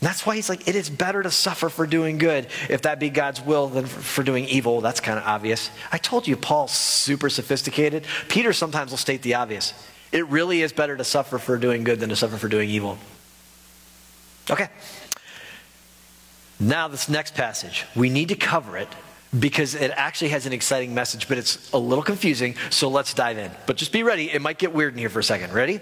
That's 0.01 0.27
why 0.27 0.37
he's 0.37 0.49
like, 0.49 0.69
it 0.69 0.77
is 0.77 0.91
better 0.91 1.23
to 1.23 1.31
suffer 1.31 1.69
for 1.69 1.87
doing 1.87 2.19
good 2.19 2.49
if 2.69 2.83
that 2.83 3.01
be 3.01 3.09
God's 3.09 3.41
will 3.41 3.69
than 3.69 3.87
for 3.87 4.23
doing 4.23 4.45
evil. 4.45 4.81
That's 4.81 5.01
kind 5.01 5.19
of 5.19 5.25
obvious. 5.25 5.71
I 5.91 5.99
told 5.99 6.29
you 6.29 6.37
Paul's 6.37 6.73
super 6.73 7.31
sophisticated. 7.31 8.05
Peter 8.29 8.53
sometimes 8.53 8.91
will 8.91 8.99
state 8.99 9.23
the 9.23 9.35
obvious. 9.35 9.73
It 10.13 10.27
really 10.29 10.63
is 10.63 10.73
better 10.73 10.97
to 10.97 11.05
suffer 11.05 11.39
for 11.39 11.57
doing 11.57 11.83
good 11.83 11.99
than 11.99 12.11
to 12.11 12.17
suffer 12.17 12.37
for 12.37 12.49
doing 12.49 12.69
evil. 12.69 12.99
Okay. 14.51 14.69
Now, 16.61 16.89
this 16.89 17.09
next 17.09 17.35
passage, 17.35 17.85
we 17.95 18.09
need 18.09 18.29
to 18.29 18.37
cover 18.37 18.77
it 18.77 18.89
because 19.39 19.75
it 19.75 19.91
actually 19.95 20.29
has 20.31 20.47
an 20.47 20.53
exciting 20.53 20.95
message, 20.95 21.29
but 21.29 21.37
it's 21.37 21.71
a 21.73 21.79
little 21.79 22.05
confusing, 22.05 22.55
so 22.71 22.89
let's 22.89 23.13
dive 23.13 23.39
in. 23.39 23.51
But 23.67 23.77
just 23.77 23.93
be 23.93 24.03
ready, 24.03 24.31
it 24.31 24.41
might 24.41 24.59
get 24.59 24.73
weird 24.73 24.95
in 24.95 24.99
here 24.99 25.11
for 25.11 25.19
a 25.19 25.25
second. 25.25 25.53
Ready? 25.53 25.81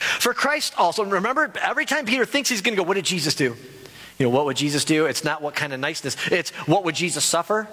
For 0.00 0.34
Christ 0.34 0.74
also, 0.76 1.04
remember, 1.04 1.52
every 1.62 1.84
time 1.84 2.06
Peter 2.06 2.24
thinks 2.24 2.48
he's 2.48 2.62
going 2.62 2.74
to 2.76 2.82
go, 2.82 2.86
what 2.86 2.94
did 2.94 3.04
Jesus 3.04 3.34
do? 3.34 3.56
You 4.18 4.26
know, 4.26 4.30
what 4.30 4.46
would 4.46 4.56
Jesus 4.56 4.84
do? 4.84 5.06
It's 5.06 5.24
not 5.24 5.42
what 5.42 5.54
kind 5.54 5.72
of 5.72 5.80
niceness, 5.80 6.16
it's 6.30 6.50
what 6.66 6.84
would 6.84 6.94
Jesus 6.94 7.24
suffer? 7.24 7.68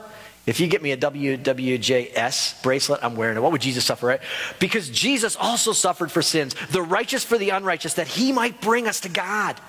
If 0.46 0.62
you 0.62 0.68
get 0.68 0.82
me 0.82 0.94
a 0.94 0.98
WWJS 0.98 2.64
bracelet, 2.64 3.02
I'm 3.04 3.18
wearing 3.18 3.36
it. 3.36 3.42
What 3.42 3.52
would 3.52 3.60
Jesus 3.60 3.84
suffer, 3.84 4.08
right? 4.08 4.22
Because 4.60 4.90
Jesus 4.90 5.36
also 5.36 5.74
suffered 5.74 6.10
for 6.10 6.22
sins, 6.22 6.56
the 6.72 6.82
righteous 6.82 7.26
for 7.26 7.38
the 7.38 7.50
unrighteous, 7.50 7.96
that 7.96 8.08
he 8.08 8.32
might 8.32 8.62
bring 8.62 8.88
us 8.88 9.02
to 9.02 9.10
God, 9.10 9.60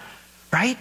right? 0.52 0.78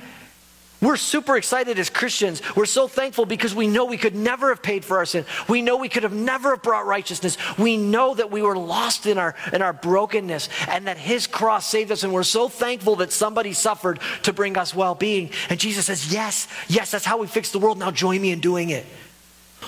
We're 0.80 0.98
super 0.98 1.38
excited 1.38 1.80
as 1.80 1.90
Christians. 1.90 2.42
We're 2.56 2.66
so 2.66 2.88
thankful 2.88 3.26
because 3.26 3.56
we 3.56 3.66
know 3.66 3.86
we 3.86 3.98
could 3.98 4.16
never 4.16 4.50
have 4.50 4.62
paid 4.62 4.86
for 4.86 4.98
our 4.98 5.06
sin. 5.06 5.26
We 5.50 5.64
know 5.64 5.78
we 5.78 5.90
could 5.90 6.04
have 6.04 6.14
never 6.14 6.52
have 6.52 6.62
brought 6.62 6.86
righteousness. 6.86 7.36
We 7.58 7.78
know 7.78 8.14
that 8.14 8.30
we 8.30 8.44
were 8.44 8.56
lost 8.56 9.08
in 9.08 9.18
our, 9.18 9.34
in 9.52 9.64
our 9.64 9.74
brokenness 9.74 10.50
and 10.68 10.86
that 10.86 10.98
his 10.98 11.26
cross 11.26 11.66
saved 11.68 11.92
us. 11.92 12.04
And 12.04 12.14
we're 12.14 12.22
so 12.22 12.48
thankful 12.48 12.98
that 12.98 13.12
somebody 13.12 13.54
suffered 13.54 14.00
to 14.24 14.34
bring 14.34 14.56
us 14.56 14.76
well 14.76 14.94
being. 14.94 15.32
And 15.50 15.60
Jesus 15.60 15.88
says, 15.88 16.14
Yes, 16.14 16.48
yes, 16.68 16.92
that's 16.92 17.06
how 17.06 17.18
we 17.18 17.26
fix 17.26 17.52
the 17.52 17.60
world. 17.60 17.80
Now 17.80 17.90
join 17.90 18.22
me 18.22 18.32
in 18.32 18.40
doing 18.40 18.70
it. 18.70 18.86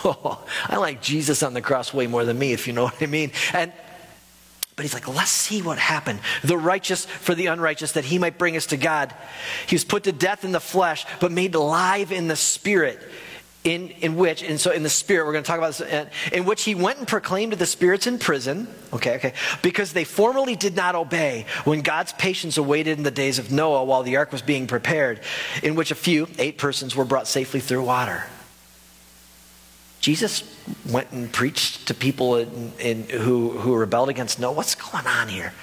Oh, 0.05 0.45
I 0.67 0.77
like 0.77 1.01
Jesus 1.01 1.43
on 1.43 1.53
the 1.53 1.61
cross 1.61 1.93
way 1.93 2.07
more 2.07 2.23
than 2.23 2.37
me, 2.37 2.53
if 2.53 2.67
you 2.67 2.73
know 2.73 2.83
what 2.83 3.01
I 3.01 3.07
mean. 3.07 3.31
And 3.53 3.73
but 4.79 4.85
he's 4.85 4.93
like, 4.93 5.09
let's 5.09 5.29
see 5.29 5.61
what 5.61 5.77
happened. 5.77 6.21
The 6.41 6.57
righteous 6.57 7.03
for 7.03 7.35
the 7.35 7.47
unrighteous, 7.47 7.91
that 7.91 8.05
he 8.05 8.17
might 8.17 8.37
bring 8.37 8.55
us 8.55 8.67
to 8.67 8.77
God. 8.77 9.13
He 9.67 9.75
was 9.75 9.83
put 9.83 10.05
to 10.05 10.13
death 10.13 10.45
in 10.45 10.53
the 10.53 10.61
flesh, 10.61 11.05
but 11.19 11.33
made 11.33 11.53
alive 11.53 12.13
in 12.13 12.29
the 12.29 12.37
spirit. 12.37 12.97
In, 13.65 13.89
in 13.89 14.15
which, 14.15 14.41
and 14.41 14.57
so 14.57 14.71
in 14.71 14.83
the 14.83 14.89
spirit, 14.89 15.25
we're 15.25 15.33
going 15.33 15.43
to 15.43 15.47
talk 15.49 15.57
about 15.57 15.73
this, 15.73 15.81
uh, 15.81 16.05
in 16.31 16.45
which 16.45 16.63
he 16.63 16.75
went 16.75 16.99
and 16.99 17.05
proclaimed 17.05 17.51
to 17.51 17.57
the 17.57 17.65
spirits 17.65 18.07
in 18.07 18.19
prison, 18.19 18.69
okay, 18.93 19.17
okay, 19.17 19.33
because 19.61 19.91
they 19.91 20.05
formerly 20.05 20.55
did 20.55 20.77
not 20.77 20.95
obey 20.95 21.45
when 21.65 21.81
God's 21.81 22.13
patience 22.13 22.57
awaited 22.57 22.97
in 22.97 23.03
the 23.03 23.11
days 23.11 23.37
of 23.37 23.51
Noah 23.51 23.83
while 23.83 24.03
the 24.03 24.15
ark 24.15 24.31
was 24.31 24.41
being 24.41 24.65
prepared, 24.65 25.19
in 25.61 25.75
which 25.75 25.91
a 25.91 25.95
few, 25.95 26.29
eight 26.37 26.57
persons, 26.57 26.95
were 26.95 27.03
brought 27.03 27.27
safely 27.27 27.59
through 27.59 27.83
water. 27.83 28.23
Jesus 29.99 30.43
went 30.89 31.11
and 31.11 31.31
preached 31.31 31.87
to 31.87 31.93
people 31.93 32.37
in, 32.37 32.71
in, 32.79 33.03
who, 33.09 33.51
who 33.51 33.75
rebelled 33.75 34.09
against 34.09 34.39
Noah. 34.39 34.53
What's 34.53 34.75
going 34.75 35.07
on 35.07 35.27
here? 35.27 35.53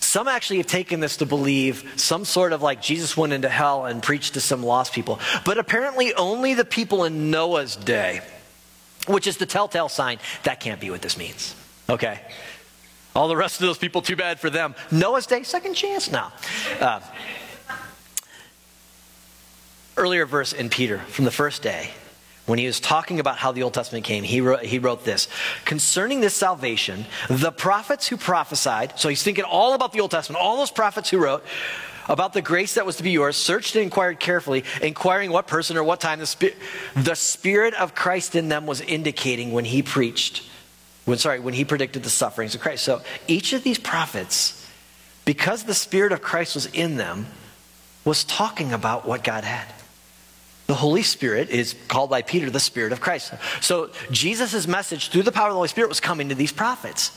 Some 0.00 0.28
actually 0.28 0.58
have 0.58 0.66
taken 0.66 1.00
this 1.00 1.18
to 1.18 1.26
believe 1.26 1.92
some 1.96 2.24
sort 2.24 2.52
of 2.52 2.62
like 2.62 2.80
Jesus 2.80 3.16
went 3.16 3.32
into 3.32 3.48
hell 3.48 3.84
and 3.84 4.02
preached 4.02 4.34
to 4.34 4.40
some 4.40 4.62
lost 4.62 4.92
people. 4.92 5.18
But 5.44 5.58
apparently, 5.58 6.14
only 6.14 6.54
the 6.54 6.64
people 6.64 7.04
in 7.04 7.30
Noah's 7.30 7.76
day, 7.76 8.22
which 9.06 9.26
is 9.26 9.36
the 9.36 9.46
telltale 9.46 9.88
sign, 9.88 10.18
that 10.44 10.60
can't 10.60 10.80
be 10.80 10.90
what 10.90 11.02
this 11.02 11.18
means. 11.18 11.54
Okay? 11.90 12.20
All 13.14 13.28
the 13.28 13.36
rest 13.36 13.60
of 13.60 13.66
those 13.66 13.76
people, 13.76 14.00
too 14.00 14.16
bad 14.16 14.38
for 14.38 14.50
them. 14.50 14.74
Noah's 14.90 15.26
day, 15.26 15.42
second 15.42 15.74
chance 15.74 16.10
now. 16.10 16.32
Uh, 16.80 17.00
earlier 19.96 20.24
verse 20.26 20.52
in 20.52 20.70
Peter 20.70 20.98
from 20.98 21.24
the 21.24 21.30
first 21.30 21.60
day 21.60 21.90
when 22.48 22.58
he 22.58 22.66
was 22.66 22.80
talking 22.80 23.20
about 23.20 23.36
how 23.36 23.52
the 23.52 23.62
Old 23.62 23.74
Testament 23.74 24.06
came, 24.06 24.24
he 24.24 24.40
wrote, 24.40 24.64
he 24.64 24.78
wrote 24.78 25.04
this 25.04 25.28
Concerning 25.66 26.20
this 26.20 26.34
salvation, 26.34 27.04
the 27.28 27.52
prophets 27.52 28.08
who 28.08 28.16
prophesied, 28.16 28.98
so 28.98 29.10
he's 29.10 29.22
thinking 29.22 29.44
all 29.44 29.74
about 29.74 29.92
the 29.92 30.00
Old 30.00 30.10
Testament, 30.10 30.42
all 30.42 30.56
those 30.56 30.70
prophets 30.70 31.10
who 31.10 31.18
wrote 31.18 31.44
about 32.08 32.32
the 32.32 32.40
grace 32.40 32.74
that 32.74 32.86
was 32.86 32.96
to 32.96 33.02
be 33.02 33.10
yours, 33.10 33.36
searched 33.36 33.76
and 33.76 33.84
inquired 33.84 34.18
carefully, 34.18 34.64
inquiring 34.80 35.30
what 35.30 35.46
person 35.46 35.76
or 35.76 35.84
what 35.84 36.00
time 36.00 36.20
the, 36.20 36.26
Spirit, 36.26 36.56
the 36.96 37.14
Spirit 37.14 37.74
of 37.74 37.94
Christ 37.94 38.34
in 38.34 38.48
them 38.48 38.66
was 38.66 38.80
indicating 38.80 39.52
when 39.52 39.66
he 39.66 39.82
preached, 39.82 40.42
when, 41.04 41.18
sorry, 41.18 41.40
when 41.40 41.52
he 41.52 41.66
predicted 41.66 42.02
the 42.02 42.10
sufferings 42.10 42.54
of 42.54 42.62
Christ. 42.62 42.82
So 42.82 43.02
each 43.26 43.52
of 43.52 43.62
these 43.62 43.78
prophets, 43.78 44.66
because 45.26 45.64
the 45.64 45.74
Spirit 45.74 46.12
of 46.12 46.22
Christ 46.22 46.54
was 46.54 46.64
in 46.64 46.96
them, 46.96 47.26
was 48.06 48.24
talking 48.24 48.72
about 48.72 49.06
what 49.06 49.22
God 49.22 49.44
had. 49.44 49.66
The 50.68 50.74
Holy 50.74 51.02
Spirit 51.02 51.48
is 51.48 51.74
called 51.88 52.10
by 52.10 52.20
Peter 52.20 52.50
the 52.50 52.60
Spirit 52.60 52.92
of 52.92 53.00
Christ. 53.00 53.32
So 53.62 53.90
Jesus' 54.10 54.68
message 54.68 55.08
through 55.08 55.22
the 55.22 55.32
power 55.32 55.46
of 55.48 55.52
the 55.52 55.56
Holy 55.56 55.68
Spirit 55.68 55.88
was 55.88 55.98
coming 55.98 56.28
to 56.28 56.34
these 56.34 56.52
prophets. 56.52 57.10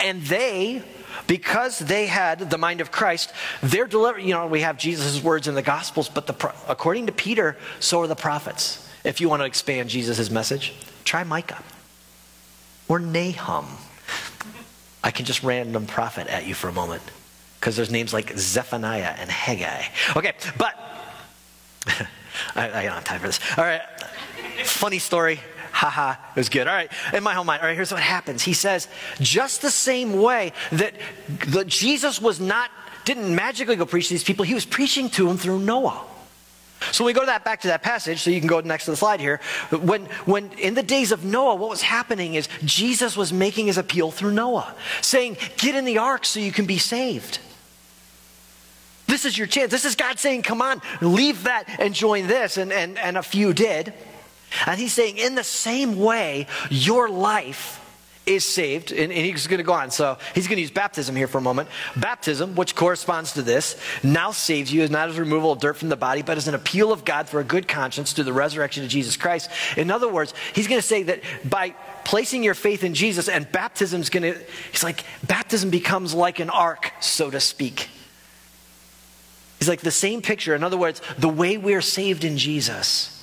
And 0.00 0.22
they, 0.22 0.82
because 1.26 1.78
they 1.78 2.06
had 2.06 2.48
the 2.48 2.56
mind 2.56 2.80
of 2.80 2.90
Christ, 2.90 3.30
they're 3.62 3.86
delivering. 3.86 4.26
You 4.26 4.34
know, 4.34 4.46
we 4.46 4.62
have 4.62 4.78
Jesus' 4.78 5.22
words 5.22 5.46
in 5.46 5.54
the 5.54 5.60
Gospels, 5.60 6.08
but 6.08 6.26
the, 6.26 6.54
according 6.66 7.06
to 7.06 7.12
Peter, 7.12 7.58
so 7.78 8.00
are 8.00 8.06
the 8.06 8.16
prophets. 8.16 8.88
If 9.04 9.20
you 9.20 9.28
want 9.28 9.42
to 9.42 9.46
expand 9.46 9.90
Jesus' 9.90 10.30
message, 10.30 10.72
try 11.04 11.24
Micah 11.24 11.62
or 12.88 12.98
Nahum. 12.98 13.66
I 15.04 15.10
can 15.10 15.26
just 15.26 15.42
random 15.42 15.86
prophet 15.86 16.26
at 16.28 16.46
you 16.46 16.54
for 16.54 16.68
a 16.68 16.72
moment 16.72 17.02
because 17.60 17.76
there's 17.76 17.90
names 17.90 18.14
like 18.14 18.32
Zephaniah 18.38 19.14
and 19.18 19.30
Haggai. 19.30 19.82
Okay, 20.16 20.32
but 20.56 20.74
I, 22.54 22.68
I 22.68 22.82
don't 22.84 22.92
have 22.92 23.04
time 23.04 23.20
for 23.20 23.26
this. 23.26 23.40
All 23.56 23.64
right. 23.64 23.82
Funny 24.64 24.98
story. 24.98 25.40
Haha, 25.78 26.12
it 26.34 26.40
was 26.40 26.48
good. 26.48 26.66
All 26.66 26.74
right, 26.74 26.90
in 27.12 27.22
my 27.22 27.36
own 27.36 27.46
mind. 27.46 27.62
All 27.62 27.68
right, 27.68 27.76
here's 27.76 27.92
what 27.92 28.00
happens. 28.00 28.42
He 28.42 28.52
says, 28.52 28.88
just 29.20 29.62
the 29.62 29.70
same 29.70 30.20
way 30.20 30.52
that, 30.72 30.94
that 31.48 31.68
Jesus 31.68 32.20
was 32.20 32.40
not, 32.40 32.70
didn't 33.04 33.32
magically 33.32 33.76
go 33.76 33.86
preach 33.86 34.08
to 34.08 34.14
these 34.14 34.24
people, 34.24 34.44
he 34.44 34.54
was 34.54 34.66
preaching 34.66 35.08
to 35.10 35.28
them 35.28 35.36
through 35.36 35.60
Noah. 35.60 36.04
So 36.92 37.04
we 37.04 37.12
go 37.12 37.20
to 37.20 37.26
that 37.26 37.44
back 37.44 37.60
to 37.60 37.68
that 37.68 37.82
passage, 37.82 38.20
so 38.20 38.30
you 38.30 38.40
can 38.40 38.48
go 38.48 38.60
next 38.60 38.86
to 38.86 38.92
the 38.92 38.96
slide 38.96 39.20
here. 39.20 39.40
When, 39.70 40.06
when 40.24 40.50
in 40.52 40.74
the 40.74 40.82
days 40.82 41.12
of 41.12 41.24
Noah, 41.24 41.54
what 41.56 41.70
was 41.70 41.82
happening 41.82 42.34
is 42.34 42.48
Jesus 42.64 43.16
was 43.16 43.32
making 43.32 43.66
his 43.66 43.78
appeal 43.78 44.10
through 44.10 44.32
Noah, 44.32 44.74
saying, 45.00 45.36
Get 45.58 45.74
in 45.74 45.84
the 45.84 45.98
ark 45.98 46.24
so 46.24 46.40
you 46.40 46.52
can 46.52 46.66
be 46.66 46.78
saved. 46.78 47.38
This 49.18 49.32
is 49.32 49.36
your 49.36 49.48
chance. 49.48 49.72
This 49.72 49.84
is 49.84 49.96
God 49.96 50.20
saying, 50.20 50.42
come 50.42 50.62
on, 50.62 50.80
leave 51.00 51.42
that 51.42 51.64
and 51.80 51.92
join 51.92 52.28
this. 52.28 52.56
And, 52.56 52.72
and, 52.72 52.96
and 52.96 53.16
a 53.16 53.22
few 53.24 53.52
did. 53.52 53.92
And 54.64 54.78
he's 54.78 54.92
saying, 54.92 55.18
in 55.18 55.34
the 55.34 55.42
same 55.42 55.98
way, 55.98 56.46
your 56.70 57.08
life 57.08 57.84
is 58.26 58.44
saved. 58.44 58.92
And, 58.92 59.12
and 59.12 59.26
he's 59.26 59.48
going 59.48 59.58
to 59.58 59.64
go 59.64 59.72
on. 59.72 59.90
So 59.90 60.18
he's 60.36 60.46
going 60.46 60.58
to 60.58 60.60
use 60.60 60.70
baptism 60.70 61.16
here 61.16 61.26
for 61.26 61.38
a 61.38 61.40
moment. 61.40 61.68
Baptism, 61.96 62.54
which 62.54 62.76
corresponds 62.76 63.32
to 63.32 63.42
this, 63.42 63.76
now 64.04 64.30
saves 64.30 64.72
you, 64.72 64.82
is 64.82 64.90
not 64.90 65.08
as 65.08 65.18
removal 65.18 65.50
of 65.50 65.58
dirt 65.58 65.76
from 65.76 65.88
the 65.88 65.96
body, 65.96 66.22
but 66.22 66.36
as 66.36 66.46
an 66.46 66.54
appeal 66.54 66.92
of 66.92 67.04
God 67.04 67.28
for 67.28 67.40
a 67.40 67.44
good 67.44 67.66
conscience 67.66 68.12
through 68.12 68.22
the 68.22 68.32
resurrection 68.32 68.84
of 68.84 68.88
Jesus 68.88 69.16
Christ. 69.16 69.50
In 69.76 69.90
other 69.90 70.08
words, 70.08 70.32
he's 70.54 70.68
going 70.68 70.80
to 70.80 70.86
say 70.86 71.02
that 71.02 71.22
by 71.44 71.70
placing 72.04 72.44
your 72.44 72.54
faith 72.54 72.84
in 72.84 72.94
Jesus 72.94 73.28
and 73.28 73.50
baptism 73.50 74.00
is 74.00 74.10
going 74.10 74.32
to, 74.32 74.40
he's 74.70 74.84
like, 74.84 75.02
baptism 75.26 75.70
becomes 75.70 76.14
like 76.14 76.38
an 76.38 76.50
ark, 76.50 76.92
so 77.00 77.32
to 77.32 77.40
speak. 77.40 77.88
He's 79.58 79.68
like 79.68 79.80
the 79.80 79.90
same 79.90 80.22
picture. 80.22 80.54
In 80.54 80.62
other 80.62 80.76
words, 80.76 81.02
the 81.18 81.28
way 81.28 81.56
we're 81.58 81.82
saved 81.82 82.24
in 82.24 82.38
Jesus 82.38 83.14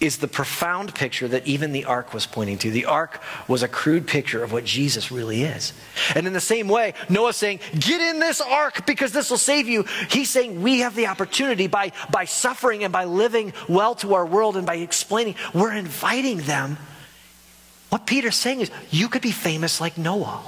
is 0.00 0.18
the 0.18 0.28
profound 0.28 0.94
picture 0.94 1.28
that 1.28 1.46
even 1.46 1.72
the 1.72 1.84
ark 1.84 2.12
was 2.12 2.26
pointing 2.26 2.58
to. 2.58 2.70
The 2.70 2.84
ark 2.84 3.22
was 3.48 3.62
a 3.62 3.68
crude 3.68 4.06
picture 4.06 4.42
of 4.42 4.52
what 4.52 4.64
Jesus 4.64 5.10
really 5.10 5.42
is. 5.42 5.72
And 6.14 6.26
in 6.26 6.32
the 6.32 6.40
same 6.40 6.68
way, 6.68 6.94
Noah's 7.08 7.36
saying, 7.36 7.60
Get 7.78 8.00
in 8.00 8.18
this 8.18 8.40
ark 8.40 8.86
because 8.86 9.12
this 9.12 9.30
will 9.30 9.38
save 9.38 9.68
you. 9.68 9.84
He's 10.10 10.28
saying 10.28 10.62
we 10.62 10.80
have 10.80 10.94
the 10.94 11.06
opportunity 11.06 11.68
by, 11.68 11.92
by 12.10 12.26
suffering 12.26 12.84
and 12.84 12.92
by 12.92 13.04
living 13.04 13.54
well 13.68 13.94
to 13.96 14.14
our 14.14 14.26
world 14.26 14.56
and 14.56 14.66
by 14.66 14.76
explaining, 14.76 15.36
we're 15.54 15.72
inviting 15.72 16.38
them. 16.38 16.76
What 17.88 18.06
Peter's 18.06 18.36
saying 18.36 18.60
is, 18.60 18.70
you 18.90 19.08
could 19.08 19.22
be 19.22 19.30
famous 19.30 19.80
like 19.80 19.96
Noah. 19.96 20.42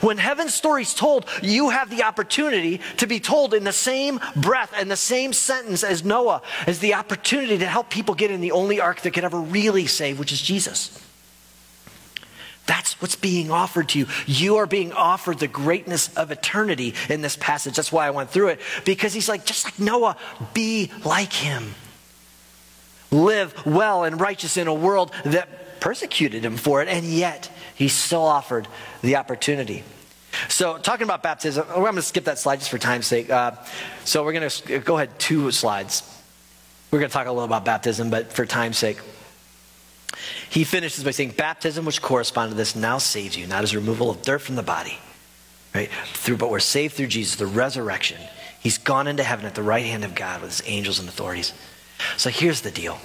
When 0.00 0.16
heaven's 0.16 0.54
story's 0.54 0.94
told, 0.94 1.26
you 1.42 1.70
have 1.70 1.90
the 1.90 2.04
opportunity 2.04 2.80
to 2.96 3.06
be 3.06 3.20
told 3.20 3.52
in 3.52 3.64
the 3.64 3.72
same 3.72 4.18
breath 4.34 4.72
and 4.76 4.90
the 4.90 4.96
same 4.96 5.32
sentence 5.32 5.84
as 5.84 6.04
Noah, 6.04 6.42
as 6.66 6.78
the 6.78 6.94
opportunity 6.94 7.58
to 7.58 7.66
help 7.66 7.90
people 7.90 8.14
get 8.14 8.30
in 8.30 8.40
the 8.40 8.52
only 8.52 8.80
ark 8.80 9.02
that 9.02 9.12
could 9.12 9.24
ever 9.24 9.40
really 9.40 9.86
save, 9.86 10.18
which 10.18 10.32
is 10.32 10.40
Jesus. 10.40 11.00
That's 12.66 13.00
what's 13.02 13.16
being 13.16 13.50
offered 13.50 13.90
to 13.90 13.98
you. 13.98 14.06
You 14.26 14.56
are 14.56 14.66
being 14.66 14.92
offered 14.92 15.38
the 15.38 15.48
greatness 15.48 16.08
of 16.16 16.30
eternity 16.30 16.94
in 17.10 17.20
this 17.20 17.36
passage. 17.36 17.76
That's 17.76 17.92
why 17.92 18.06
I 18.06 18.10
went 18.10 18.30
through 18.30 18.48
it, 18.48 18.60
because 18.86 19.12
he's 19.12 19.28
like, 19.28 19.44
just 19.44 19.66
like 19.66 19.78
Noah, 19.78 20.16
be 20.54 20.90
like 21.04 21.32
him. 21.32 21.74
Live 23.10 23.66
well 23.66 24.04
and 24.04 24.18
righteous 24.18 24.56
in 24.56 24.66
a 24.66 24.74
world 24.74 25.12
that 25.24 25.48
persecuted 25.84 26.42
him 26.42 26.56
for 26.56 26.80
it, 26.80 26.88
and 26.88 27.04
yet 27.04 27.50
he 27.74 27.88
still 27.88 28.22
offered 28.22 28.66
the 29.02 29.16
opportunity. 29.16 29.84
So, 30.48 30.78
talking 30.78 31.04
about 31.04 31.22
baptism, 31.22 31.66
I'm 31.68 31.82
going 31.82 31.96
to 31.96 32.00
skip 32.00 32.24
that 32.24 32.38
slide 32.38 32.60
just 32.60 32.70
for 32.70 32.78
time's 32.78 33.06
sake. 33.06 33.28
Uh, 33.28 33.52
so, 34.06 34.24
we're 34.24 34.32
going 34.32 34.48
to 34.48 34.78
go 34.78 34.96
ahead 34.96 35.10
two 35.18 35.50
slides. 35.50 36.02
We're 36.90 37.00
going 37.00 37.10
to 37.10 37.12
talk 37.12 37.26
a 37.26 37.30
little 37.30 37.44
about 37.44 37.66
baptism, 37.66 38.08
but 38.08 38.32
for 38.32 38.46
time's 38.46 38.78
sake, 38.78 38.98
he 40.48 40.64
finishes 40.64 41.04
by 41.04 41.10
saying, 41.10 41.34
Baptism, 41.36 41.84
which 41.84 42.00
corresponds 42.00 42.54
to 42.54 42.56
this, 42.56 42.74
now 42.74 42.96
saves 42.96 43.36
you, 43.36 43.46
not 43.46 43.62
as 43.62 43.76
removal 43.76 44.08
of 44.08 44.22
dirt 44.22 44.40
from 44.40 44.54
the 44.54 44.62
body, 44.62 44.96
right? 45.74 45.90
Through, 46.14 46.38
but 46.38 46.50
we're 46.50 46.60
saved 46.60 46.94
through 46.94 47.08
Jesus, 47.08 47.36
the 47.36 47.46
resurrection. 47.46 48.22
He's 48.58 48.78
gone 48.78 49.06
into 49.06 49.22
heaven 49.22 49.44
at 49.44 49.54
the 49.54 49.62
right 49.62 49.84
hand 49.84 50.02
of 50.02 50.14
God 50.14 50.40
with 50.40 50.50
his 50.50 50.62
angels 50.66 50.98
and 50.98 51.06
authorities. 51.10 51.52
So, 52.16 52.30
here's 52.30 52.62
the 52.62 52.70
deal 52.70 52.98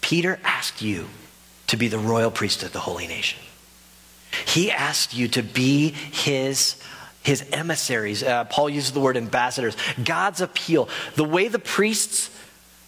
Peter 0.00 0.38
asked 0.44 0.80
you 0.80 1.08
to 1.72 1.76
be 1.76 1.88
the 1.88 1.98
royal 1.98 2.30
priesthood 2.30 2.72
the 2.72 2.78
holy 2.78 3.06
nation. 3.06 3.38
He 4.46 4.70
asked 4.70 5.12
you 5.12 5.28
to 5.28 5.42
be 5.42 5.90
his 5.90 6.76
his 7.22 7.44
emissaries. 7.52 8.22
Uh, 8.22 8.44
Paul 8.44 8.68
uses 8.68 8.92
the 8.92 9.00
word 9.00 9.16
ambassadors. 9.16 9.76
God's 10.02 10.40
appeal. 10.40 10.88
The 11.14 11.24
way 11.24 11.48
the 11.48 11.58
priests 11.58 12.30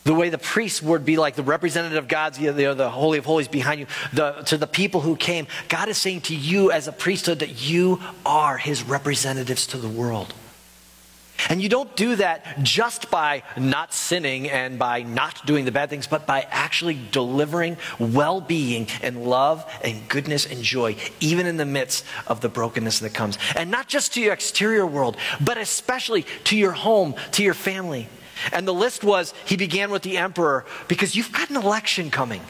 The 0.05 0.14
way 0.14 0.29
the 0.29 0.44
priests 0.55 0.83
would 0.83 1.05
be 1.07 1.16
like 1.16 1.35
the 1.35 1.42
representative 1.42 1.97
of 1.97 2.09
God's, 2.09 2.38
you 2.38 2.53
know, 2.53 2.75
the 2.75 2.90
Holy 2.90 3.18
of 3.18 3.25
Holies 3.25 3.49
behind 3.49 3.81
you, 3.81 3.87
the, 4.12 4.33
to 4.51 4.59
the 4.59 4.66
people 4.66 5.01
who 5.01 5.16
came, 5.16 5.47
God 5.70 5.88
is 5.88 5.97
saying 5.97 6.20
to 6.29 6.37
you 6.37 6.70
as 6.70 6.88
a 6.88 6.92
priesthood 6.92 7.38
that 7.38 7.62
you 7.70 8.01
are 8.27 8.59
his 8.59 8.83
representatives 8.83 9.66
to 9.68 9.79
the 9.79 9.88
world. 9.88 10.35
And 11.48 11.62
you 11.62 11.68
don't 11.68 11.94
do 11.96 12.16
that 12.16 12.62
just 12.62 13.11
by 13.11 13.42
not 13.57 13.92
sinning 13.92 14.48
and 14.48 14.78
by 14.78 15.02
not 15.02 15.44
doing 15.46 15.64
the 15.64 15.72
bad 15.72 15.90
things, 15.90 16.07
but 16.07 16.26
by 16.26 16.46
actually 16.50 16.98
delivering 17.11 17.76
well 17.98 18.40
being 18.40 18.88
and 19.02 19.24
love 19.24 19.64
and 19.83 20.09
goodness 20.09 20.46
and 20.46 20.62
joy, 20.62 20.96
even 21.20 21.46
in 21.46 21.57
the 21.57 21.64
midst 21.64 22.04
of 22.26 22.40
the 22.40 22.48
brokenness 22.48 23.00
that 23.00 23.14
comes. 23.14 23.38
And 23.57 23.70
not 23.70 23.88
just 23.88 24.14
to 24.14 24.20
your 24.20 24.33
exterior 24.33 24.87
world, 24.87 25.16
but 25.40 25.59
especially 25.59 26.26
to 26.44 26.57
your 26.57 26.72
home, 26.72 27.14
to 27.33 27.42
your 27.42 27.54
family. 27.54 28.09
And 28.52 28.66
the 28.66 28.74
list 28.74 29.04
was 29.04 29.33
he 29.46 29.57
began 29.57 29.90
with 29.90 30.02
the 30.02 30.18
emperor 30.18 30.64
because 30.88 31.14
you've 31.14 31.33
got 31.33 31.50
an 31.50 31.57
election 31.57 32.11
coming. 32.11 32.42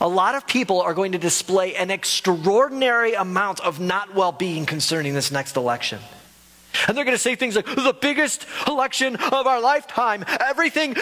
A 0.00 0.08
lot 0.08 0.34
of 0.34 0.46
people 0.46 0.80
are 0.80 0.94
going 0.94 1.12
to 1.12 1.18
display 1.18 1.74
an 1.74 1.90
extraordinary 1.90 3.14
amount 3.14 3.60
of 3.60 3.80
not 3.80 4.14
well 4.14 4.32
being 4.32 4.64
concerning 4.64 5.14
this 5.14 5.30
next 5.30 5.56
election. 5.56 6.00
And 6.86 6.96
they're 6.96 7.04
going 7.04 7.16
to 7.16 7.22
say 7.22 7.34
things 7.34 7.56
like, 7.56 7.66
the 7.66 7.96
biggest 8.00 8.46
election 8.66 9.16
of 9.16 9.46
our 9.46 9.60
lifetime. 9.60 10.24
Everything 10.40 10.94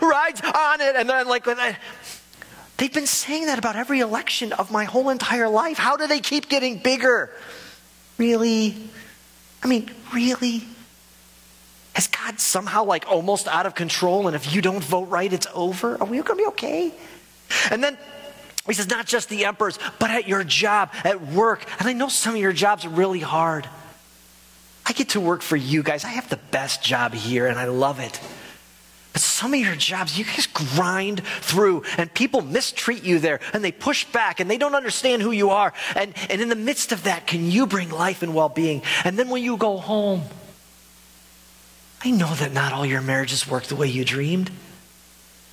rides 0.00 0.40
on 0.40 0.80
it. 0.80 0.96
And 0.96 1.08
then, 1.08 1.26
like, 1.26 1.44
they've 2.76 2.92
been 2.92 3.06
saying 3.06 3.46
that 3.46 3.58
about 3.58 3.76
every 3.76 4.00
election 4.00 4.52
of 4.52 4.70
my 4.70 4.84
whole 4.84 5.10
entire 5.10 5.48
life. 5.48 5.78
How 5.78 5.96
do 5.96 6.06
they 6.06 6.20
keep 6.20 6.48
getting 6.48 6.78
bigger? 6.78 7.30
Really? 8.18 8.76
I 9.62 9.66
mean, 9.66 9.90
really? 10.14 10.64
Is 11.96 12.06
God 12.06 12.38
somehow 12.38 12.84
like 12.84 13.04
almost 13.08 13.48
out 13.48 13.66
of 13.66 13.74
control? 13.74 14.28
And 14.28 14.36
if 14.36 14.54
you 14.54 14.62
don't 14.62 14.82
vote 14.82 15.08
right, 15.08 15.32
it's 15.32 15.48
over? 15.52 16.00
Are 16.00 16.06
we 16.06 16.22
going 16.22 16.24
to 16.24 16.34
be 16.36 16.46
okay? 16.46 16.94
And 17.70 17.82
then 17.82 17.98
he 18.66 18.74
says, 18.74 18.88
not 18.88 19.06
just 19.06 19.28
the 19.28 19.44
emperors, 19.44 19.78
but 19.98 20.10
at 20.10 20.28
your 20.28 20.44
job, 20.44 20.90
at 21.02 21.20
work. 21.20 21.66
And 21.80 21.88
I 21.88 21.92
know 21.92 22.08
some 22.08 22.34
of 22.34 22.40
your 22.40 22.52
jobs 22.52 22.84
are 22.84 22.90
really 22.90 23.18
hard. 23.20 23.68
I 24.90 24.92
get 24.92 25.10
to 25.10 25.20
work 25.20 25.40
for 25.40 25.54
you 25.54 25.84
guys. 25.84 26.04
I 26.04 26.08
have 26.08 26.28
the 26.30 26.40
best 26.50 26.82
job 26.82 27.14
here 27.14 27.46
and 27.46 27.60
I 27.60 27.66
love 27.66 28.00
it. 28.00 28.20
But 29.12 29.22
some 29.22 29.54
of 29.54 29.60
your 29.60 29.76
jobs, 29.76 30.18
you 30.18 30.24
guys 30.24 30.48
grind 30.48 31.24
through 31.24 31.84
and 31.96 32.12
people 32.12 32.40
mistreat 32.40 33.04
you 33.04 33.20
there 33.20 33.38
and 33.52 33.62
they 33.62 33.70
push 33.70 34.04
back 34.06 34.40
and 34.40 34.50
they 34.50 34.58
don't 34.58 34.74
understand 34.74 35.22
who 35.22 35.30
you 35.30 35.50
are. 35.50 35.72
And, 35.94 36.12
and 36.28 36.40
in 36.40 36.48
the 36.48 36.56
midst 36.56 36.90
of 36.90 37.04
that, 37.04 37.28
can 37.28 37.52
you 37.52 37.68
bring 37.68 37.90
life 37.90 38.24
and 38.24 38.34
well 38.34 38.48
being? 38.48 38.82
And 39.04 39.16
then 39.16 39.28
when 39.28 39.44
you 39.44 39.56
go 39.56 39.76
home, 39.76 40.22
I 42.02 42.10
know 42.10 42.34
that 42.34 42.52
not 42.52 42.72
all 42.72 42.84
your 42.84 43.00
marriages 43.00 43.46
work 43.46 43.66
the 43.66 43.76
way 43.76 43.86
you 43.86 44.04
dreamed. 44.04 44.50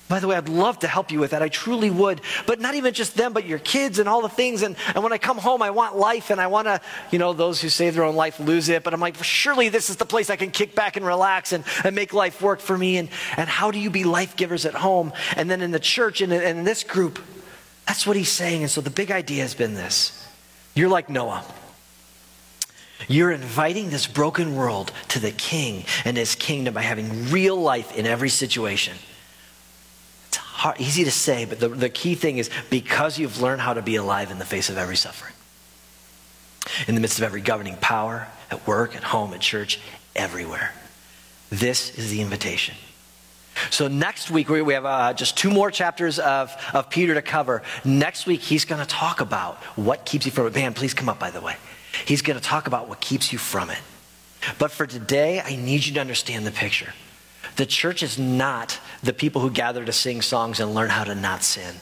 By 0.08 0.20
the 0.20 0.26
way, 0.26 0.36
I'd 0.36 0.48
love 0.48 0.78
to 0.80 0.88
help 0.88 1.12
you 1.12 1.20
with 1.20 1.32
that. 1.32 1.42
I 1.42 1.48
truly 1.48 1.90
would. 1.90 2.22
But 2.46 2.60
not 2.60 2.74
even 2.74 2.94
just 2.94 3.14
them, 3.14 3.34
but 3.34 3.44
your 3.44 3.58
kids 3.58 3.98
and 3.98 4.08
all 4.08 4.22
the 4.22 4.28
things. 4.30 4.62
And, 4.62 4.74
and 4.94 5.04
when 5.04 5.12
I 5.12 5.18
come 5.18 5.36
home, 5.36 5.60
I 5.60 5.70
want 5.70 5.96
life 5.96 6.30
and 6.30 6.40
I 6.40 6.46
want 6.46 6.66
to, 6.66 6.80
you 7.10 7.18
know, 7.18 7.34
those 7.34 7.60
who 7.60 7.68
save 7.68 7.94
their 7.94 8.04
own 8.04 8.16
life 8.16 8.40
lose 8.40 8.70
it. 8.70 8.84
But 8.84 8.94
I'm 8.94 9.00
like, 9.00 9.22
surely 9.22 9.68
this 9.68 9.90
is 9.90 9.96
the 9.96 10.06
place 10.06 10.30
I 10.30 10.36
can 10.36 10.50
kick 10.50 10.74
back 10.74 10.96
and 10.96 11.04
relax 11.04 11.52
and, 11.52 11.62
and 11.84 11.94
make 11.94 12.14
life 12.14 12.40
work 12.40 12.60
for 12.60 12.76
me. 12.76 12.96
And, 12.96 13.10
and 13.36 13.50
how 13.50 13.70
do 13.70 13.78
you 13.78 13.90
be 13.90 14.04
life 14.04 14.34
givers 14.34 14.64
at 14.64 14.74
home? 14.74 15.12
And 15.36 15.50
then 15.50 15.60
in 15.60 15.72
the 15.72 15.80
church 15.80 16.22
and, 16.22 16.32
and 16.32 16.58
in 16.58 16.64
this 16.64 16.84
group, 16.84 17.18
that's 17.86 18.06
what 18.06 18.16
he's 18.16 18.32
saying. 18.32 18.62
And 18.62 18.70
so 18.70 18.80
the 18.80 18.90
big 18.90 19.10
idea 19.10 19.42
has 19.42 19.54
been 19.54 19.74
this 19.74 20.26
you're 20.74 20.88
like 20.88 21.10
Noah. 21.10 21.44
You're 23.08 23.30
inviting 23.30 23.90
this 23.90 24.06
broken 24.06 24.56
world 24.56 24.90
to 25.08 25.20
the 25.20 25.30
king 25.30 25.84
and 26.04 26.16
his 26.16 26.34
kingdom 26.34 26.74
by 26.74 26.82
having 26.82 27.30
real 27.30 27.56
life 27.56 27.96
in 27.96 28.06
every 28.06 28.28
situation 28.28 28.96
hard, 30.58 30.80
easy 30.80 31.04
to 31.04 31.10
say, 31.10 31.44
but 31.44 31.60
the, 31.60 31.68
the 31.68 31.88
key 31.88 32.16
thing 32.16 32.38
is 32.38 32.50
because 32.68 33.16
you've 33.16 33.40
learned 33.40 33.60
how 33.60 33.74
to 33.74 33.82
be 33.82 33.94
alive 33.94 34.32
in 34.32 34.40
the 34.40 34.44
face 34.44 34.68
of 34.68 34.76
every 34.76 34.96
suffering, 34.96 35.32
in 36.88 36.96
the 36.96 37.00
midst 37.00 37.18
of 37.18 37.24
every 37.24 37.40
governing 37.40 37.76
power, 37.76 38.26
at 38.50 38.66
work, 38.66 38.96
at 38.96 39.04
home, 39.04 39.32
at 39.34 39.40
church, 39.40 39.78
everywhere. 40.16 40.72
This 41.48 41.96
is 41.96 42.10
the 42.10 42.20
invitation. 42.20 42.74
So 43.70 43.86
next 43.86 44.30
week, 44.30 44.48
we 44.48 44.72
have 44.72 44.84
uh, 44.84 45.14
just 45.14 45.36
two 45.36 45.50
more 45.50 45.70
chapters 45.70 46.18
of, 46.18 46.54
of 46.74 46.90
Peter 46.90 47.14
to 47.14 47.22
cover. 47.22 47.62
Next 47.84 48.26
week, 48.26 48.40
he's 48.40 48.64
going 48.64 48.80
to 48.80 48.86
talk 48.86 49.20
about 49.20 49.56
what 49.76 50.04
keeps 50.04 50.26
you 50.26 50.32
from 50.32 50.48
it. 50.48 50.54
Man, 50.56 50.74
please 50.74 50.92
come 50.92 51.08
up, 51.08 51.20
by 51.20 51.30
the 51.30 51.40
way. 51.40 51.56
He's 52.04 52.22
going 52.22 52.38
to 52.38 52.44
talk 52.44 52.66
about 52.66 52.88
what 52.88 53.00
keeps 53.00 53.32
you 53.32 53.38
from 53.38 53.70
it. 53.70 53.78
But 54.58 54.72
for 54.72 54.86
today, 54.86 55.40
I 55.40 55.56
need 55.56 55.86
you 55.86 55.94
to 55.94 56.00
understand 56.00 56.46
the 56.46 56.50
picture. 56.50 56.92
The 57.56 57.66
church 57.66 58.02
is 58.02 58.18
not 58.18 58.78
the 59.02 59.12
people 59.12 59.40
who 59.40 59.50
gather 59.50 59.84
to 59.84 59.92
sing 59.92 60.22
songs 60.22 60.60
and 60.60 60.74
learn 60.74 60.90
how 60.90 61.04
to 61.04 61.14
not 61.14 61.42
sin. 61.42 61.76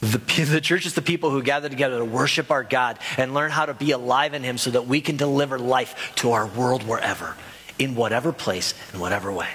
The, 0.00 0.18
the 0.50 0.60
church 0.60 0.86
is 0.86 0.94
the 0.94 1.02
people 1.02 1.30
who 1.30 1.42
gather 1.42 1.68
together 1.68 1.98
to 1.98 2.04
worship 2.04 2.50
our 2.50 2.62
God 2.62 2.98
and 3.16 3.34
learn 3.34 3.50
how 3.50 3.66
to 3.66 3.74
be 3.74 3.90
alive 3.90 4.34
in 4.34 4.42
Him 4.42 4.58
so 4.58 4.70
that 4.70 4.86
we 4.86 5.00
can 5.00 5.16
deliver 5.16 5.58
life 5.58 6.12
to 6.16 6.32
our 6.32 6.46
world 6.46 6.86
wherever, 6.86 7.34
in 7.78 7.94
whatever 7.94 8.32
place, 8.32 8.74
in 8.92 9.00
whatever 9.00 9.32
way. 9.32 9.50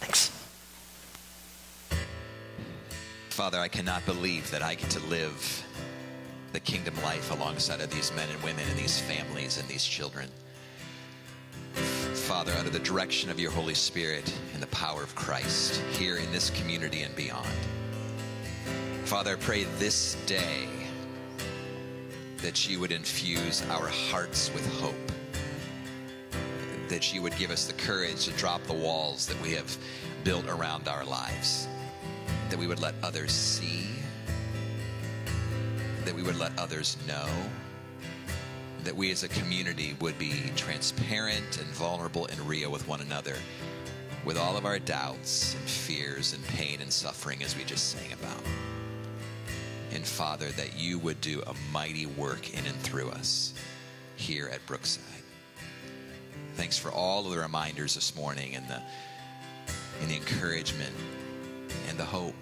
Thanks. 0.00 0.32
Father, 3.30 3.58
I 3.58 3.68
cannot 3.68 4.04
believe 4.04 4.50
that 4.50 4.62
I 4.62 4.74
get 4.74 4.90
to 4.90 5.00
live 5.00 5.64
the 6.52 6.60
kingdom 6.60 6.94
life 7.02 7.30
alongside 7.30 7.80
of 7.80 7.90
these 7.90 8.12
men 8.12 8.28
and 8.30 8.42
women 8.42 8.64
and 8.68 8.78
these 8.78 8.98
families 9.00 9.58
and 9.58 9.68
these 9.68 9.84
children. 9.84 10.28
Father, 12.28 12.52
under 12.58 12.68
the 12.68 12.78
direction 12.80 13.30
of 13.30 13.40
your 13.40 13.50
Holy 13.50 13.72
Spirit 13.72 14.30
and 14.52 14.62
the 14.62 14.66
power 14.66 15.02
of 15.02 15.14
Christ 15.14 15.80
here 15.92 16.18
in 16.18 16.30
this 16.30 16.50
community 16.50 17.00
and 17.00 17.16
beyond. 17.16 17.48
Father, 19.06 19.32
I 19.32 19.36
pray 19.36 19.64
this 19.78 20.14
day 20.26 20.68
that 22.42 22.68
you 22.68 22.80
would 22.80 22.92
infuse 22.92 23.62
our 23.70 23.88
hearts 23.88 24.52
with 24.52 24.66
hope, 24.78 24.94
that 26.90 27.14
you 27.14 27.22
would 27.22 27.34
give 27.38 27.50
us 27.50 27.66
the 27.66 27.72
courage 27.72 28.26
to 28.26 28.30
drop 28.32 28.62
the 28.64 28.74
walls 28.74 29.26
that 29.26 29.40
we 29.40 29.52
have 29.52 29.74
built 30.22 30.46
around 30.48 30.86
our 30.86 31.06
lives, 31.06 31.66
that 32.50 32.58
we 32.58 32.66
would 32.66 32.78
let 32.78 32.94
others 33.02 33.32
see, 33.32 33.88
that 36.04 36.14
we 36.14 36.22
would 36.22 36.38
let 36.38 36.52
others 36.58 36.98
know 37.06 37.26
that 38.88 38.96
we 38.96 39.10
as 39.10 39.22
a 39.22 39.28
community 39.28 39.94
would 40.00 40.18
be 40.18 40.50
transparent 40.56 41.58
and 41.58 41.66
vulnerable 41.74 42.24
and 42.24 42.40
real 42.48 42.72
with 42.72 42.88
one 42.88 43.02
another, 43.02 43.34
with 44.24 44.38
all 44.38 44.56
of 44.56 44.64
our 44.64 44.78
doubts 44.78 45.54
and 45.54 45.68
fears 45.68 46.32
and 46.32 46.42
pain 46.46 46.80
and 46.80 46.90
suffering, 46.90 47.42
as 47.42 47.54
we 47.54 47.64
just 47.64 47.90
sang 47.90 48.10
about. 48.14 48.42
And 49.92 50.06
Father, 50.06 50.46
that 50.52 50.78
you 50.78 50.98
would 51.00 51.20
do 51.20 51.42
a 51.42 51.52
mighty 51.70 52.06
work 52.06 52.54
in 52.54 52.64
and 52.64 52.76
through 52.76 53.10
us 53.10 53.52
here 54.16 54.48
at 54.50 54.64
Brookside. 54.64 55.04
Thanks 56.54 56.78
for 56.78 56.90
all 56.90 57.26
of 57.26 57.30
the 57.30 57.38
reminders 57.40 57.94
this 57.94 58.16
morning 58.16 58.56
and 58.56 58.66
the, 58.68 58.80
and 60.00 60.10
the 60.10 60.16
encouragement 60.16 60.94
and 61.90 61.98
the 61.98 62.06
hope. 62.06 62.34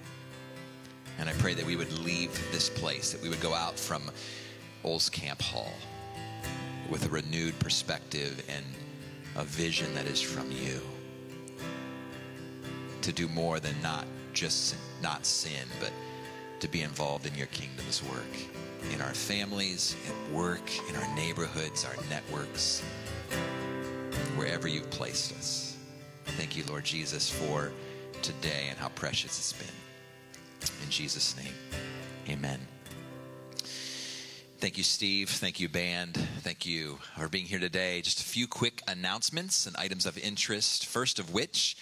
And 1.18 1.28
I 1.28 1.32
pray 1.32 1.54
that 1.54 1.66
we 1.66 1.74
would 1.74 1.92
leave 2.04 2.30
this 2.52 2.70
place, 2.70 3.10
that 3.10 3.20
we 3.20 3.28
would 3.28 3.40
go 3.40 3.52
out 3.52 3.76
from 3.76 4.12
Olscamp 4.84 5.42
Hall 5.42 5.72
with 6.90 7.06
a 7.06 7.08
renewed 7.08 7.58
perspective 7.58 8.42
and 8.48 8.64
a 9.36 9.44
vision 9.44 9.94
that 9.94 10.06
is 10.06 10.20
from 10.20 10.50
you 10.50 10.80
to 13.02 13.12
do 13.12 13.28
more 13.28 13.60
than 13.60 13.74
not 13.82 14.06
just 14.32 14.76
not 15.02 15.24
sin, 15.24 15.66
but 15.80 15.92
to 16.60 16.68
be 16.68 16.82
involved 16.82 17.26
in 17.26 17.34
your 17.34 17.46
kingdom's 17.48 18.02
work 18.04 18.56
in 18.92 19.00
our 19.00 19.14
families, 19.14 19.96
at 20.08 20.34
work, 20.34 20.70
in 20.88 20.96
our 20.96 21.14
neighborhoods, 21.14 21.84
our 21.84 21.96
networks, 22.08 22.80
wherever 24.36 24.68
you've 24.68 24.90
placed 24.90 25.32
us. 25.32 25.76
Thank 26.24 26.56
you, 26.56 26.64
Lord 26.68 26.84
Jesus, 26.84 27.30
for 27.30 27.72
today 28.22 28.66
and 28.68 28.78
how 28.78 28.88
precious 28.90 29.38
it's 29.38 29.52
been. 29.52 30.82
In 30.84 30.90
Jesus' 30.90 31.36
name, 31.36 31.54
amen. 32.28 32.60
Thank 34.58 34.78
you, 34.78 34.84
Steve. 34.84 35.28
Thank 35.28 35.60
you, 35.60 35.68
band. 35.68 36.16
Thank 36.40 36.64
you 36.64 36.98
for 37.18 37.28
being 37.28 37.44
here 37.44 37.58
today. 37.58 38.00
Just 38.00 38.20
a 38.20 38.24
few 38.24 38.48
quick 38.48 38.80
announcements 38.88 39.66
and 39.66 39.76
items 39.76 40.06
of 40.06 40.16
interest. 40.16 40.86
First 40.86 41.18
of 41.18 41.34
which, 41.34 41.76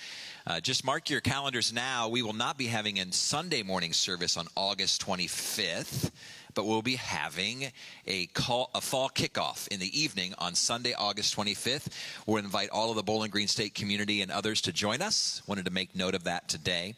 uh, 0.45 0.59
just 0.59 0.85
mark 0.85 1.09
your 1.09 1.21
calendars 1.21 1.73
now. 1.73 2.09
We 2.09 2.23
will 2.23 2.33
not 2.33 2.59
be 2.59 2.67
having 2.67 2.99
a 2.99 3.13
Sunday 3.13 3.63
morning 3.63 3.93
service 3.93 4.37
on 4.37 4.49
August 4.57 5.07
25th 5.07 6.11
but 6.55 6.67
we'll 6.67 6.83
be 6.83 6.97
having 6.97 7.73
a 8.07 8.27
call, 8.27 8.71
a 8.75 8.81
fall 8.81 9.09
kickoff 9.09 9.69
in 9.69 9.81
the 9.81 10.01
evening 10.01 10.35
on 10.39 10.55
Sunday, 10.55 10.95
August 10.95 11.37
25th. 11.37 11.89
We'll 12.27 12.39
invite 12.39 12.71
all 12.71 12.91
of 12.91 12.97
the 12.97 13.03
Bowling 13.03 13.31
Green 13.31 13.49
State 13.49 13.75
community 13.75 14.23
and 14.23 14.31
others 14.31 14.61
to 14.63 14.73
join 14.73 15.03
us. 15.03 15.43
Wanted 15.47 15.65
to 15.67 15.71
make 15.71 15.95
note 15.95 16.15
of 16.15 16.25
that 16.25 16.49
today. 16.49 16.95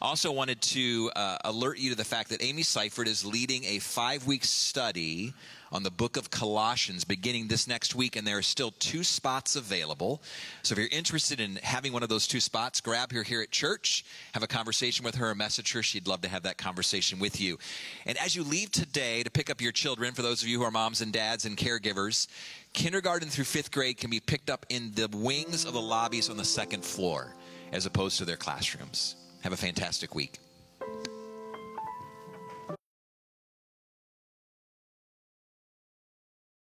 Also 0.00 0.30
wanted 0.30 0.60
to 0.62 1.10
uh, 1.16 1.38
alert 1.44 1.78
you 1.78 1.90
to 1.90 1.96
the 1.96 2.04
fact 2.04 2.30
that 2.30 2.42
Amy 2.42 2.62
Seifert 2.62 3.08
is 3.08 3.24
leading 3.24 3.64
a 3.64 3.78
five-week 3.78 4.44
study 4.44 5.34
on 5.72 5.82
the 5.82 5.90
book 5.90 6.16
of 6.16 6.30
Colossians 6.30 7.04
beginning 7.04 7.48
this 7.48 7.68
next 7.68 7.94
week, 7.94 8.16
and 8.16 8.26
there 8.26 8.38
are 8.38 8.42
still 8.42 8.72
two 8.78 9.04
spots 9.04 9.56
available. 9.56 10.22
So 10.62 10.72
if 10.72 10.78
you're 10.78 10.88
interested 10.88 11.40
in 11.40 11.56
having 11.56 11.92
one 11.92 12.02
of 12.02 12.08
those 12.08 12.26
two 12.26 12.40
spots, 12.40 12.80
grab 12.80 13.12
her 13.12 13.22
here 13.22 13.42
at 13.42 13.50
church, 13.50 14.04
have 14.32 14.42
a 14.42 14.46
conversation 14.46 15.04
with 15.04 15.16
her, 15.16 15.30
or 15.30 15.34
message 15.34 15.72
her. 15.72 15.82
She'd 15.82 16.06
love 16.06 16.22
to 16.22 16.28
have 16.28 16.42
that 16.44 16.58
conversation 16.58 17.18
with 17.18 17.40
you. 17.40 17.58
And 18.06 18.16
as 18.18 18.34
you 18.34 18.42
leave 18.42 18.70
today 18.70 19.22
to 19.22 19.30
pick 19.30 19.50
up 19.50 19.60
your 19.60 19.72
children, 19.72 20.14
for 20.14 20.22
those 20.22 20.42
of 20.42 20.48
you 20.48 20.58
who 20.58 20.64
are 20.64 20.70
moms 20.70 21.00
and 21.00 21.12
dads 21.12 21.44
and 21.44 21.56
caregivers, 21.56 22.28
kindergarten 22.72 23.28
through 23.28 23.44
fifth 23.44 23.70
grade 23.70 23.96
can 23.96 24.10
be 24.10 24.20
picked 24.20 24.50
up 24.50 24.66
in 24.68 24.92
the 24.94 25.08
wings 25.12 25.64
of 25.64 25.72
the 25.72 25.80
lobbies 25.80 26.30
on 26.30 26.36
the 26.36 26.44
second 26.44 26.84
floor 26.84 27.34
as 27.72 27.86
opposed 27.86 28.18
to 28.18 28.24
their 28.24 28.36
classrooms. 28.36 29.16
Have 29.42 29.52
a 29.52 29.56
fantastic 29.56 30.14
week. 30.14 30.38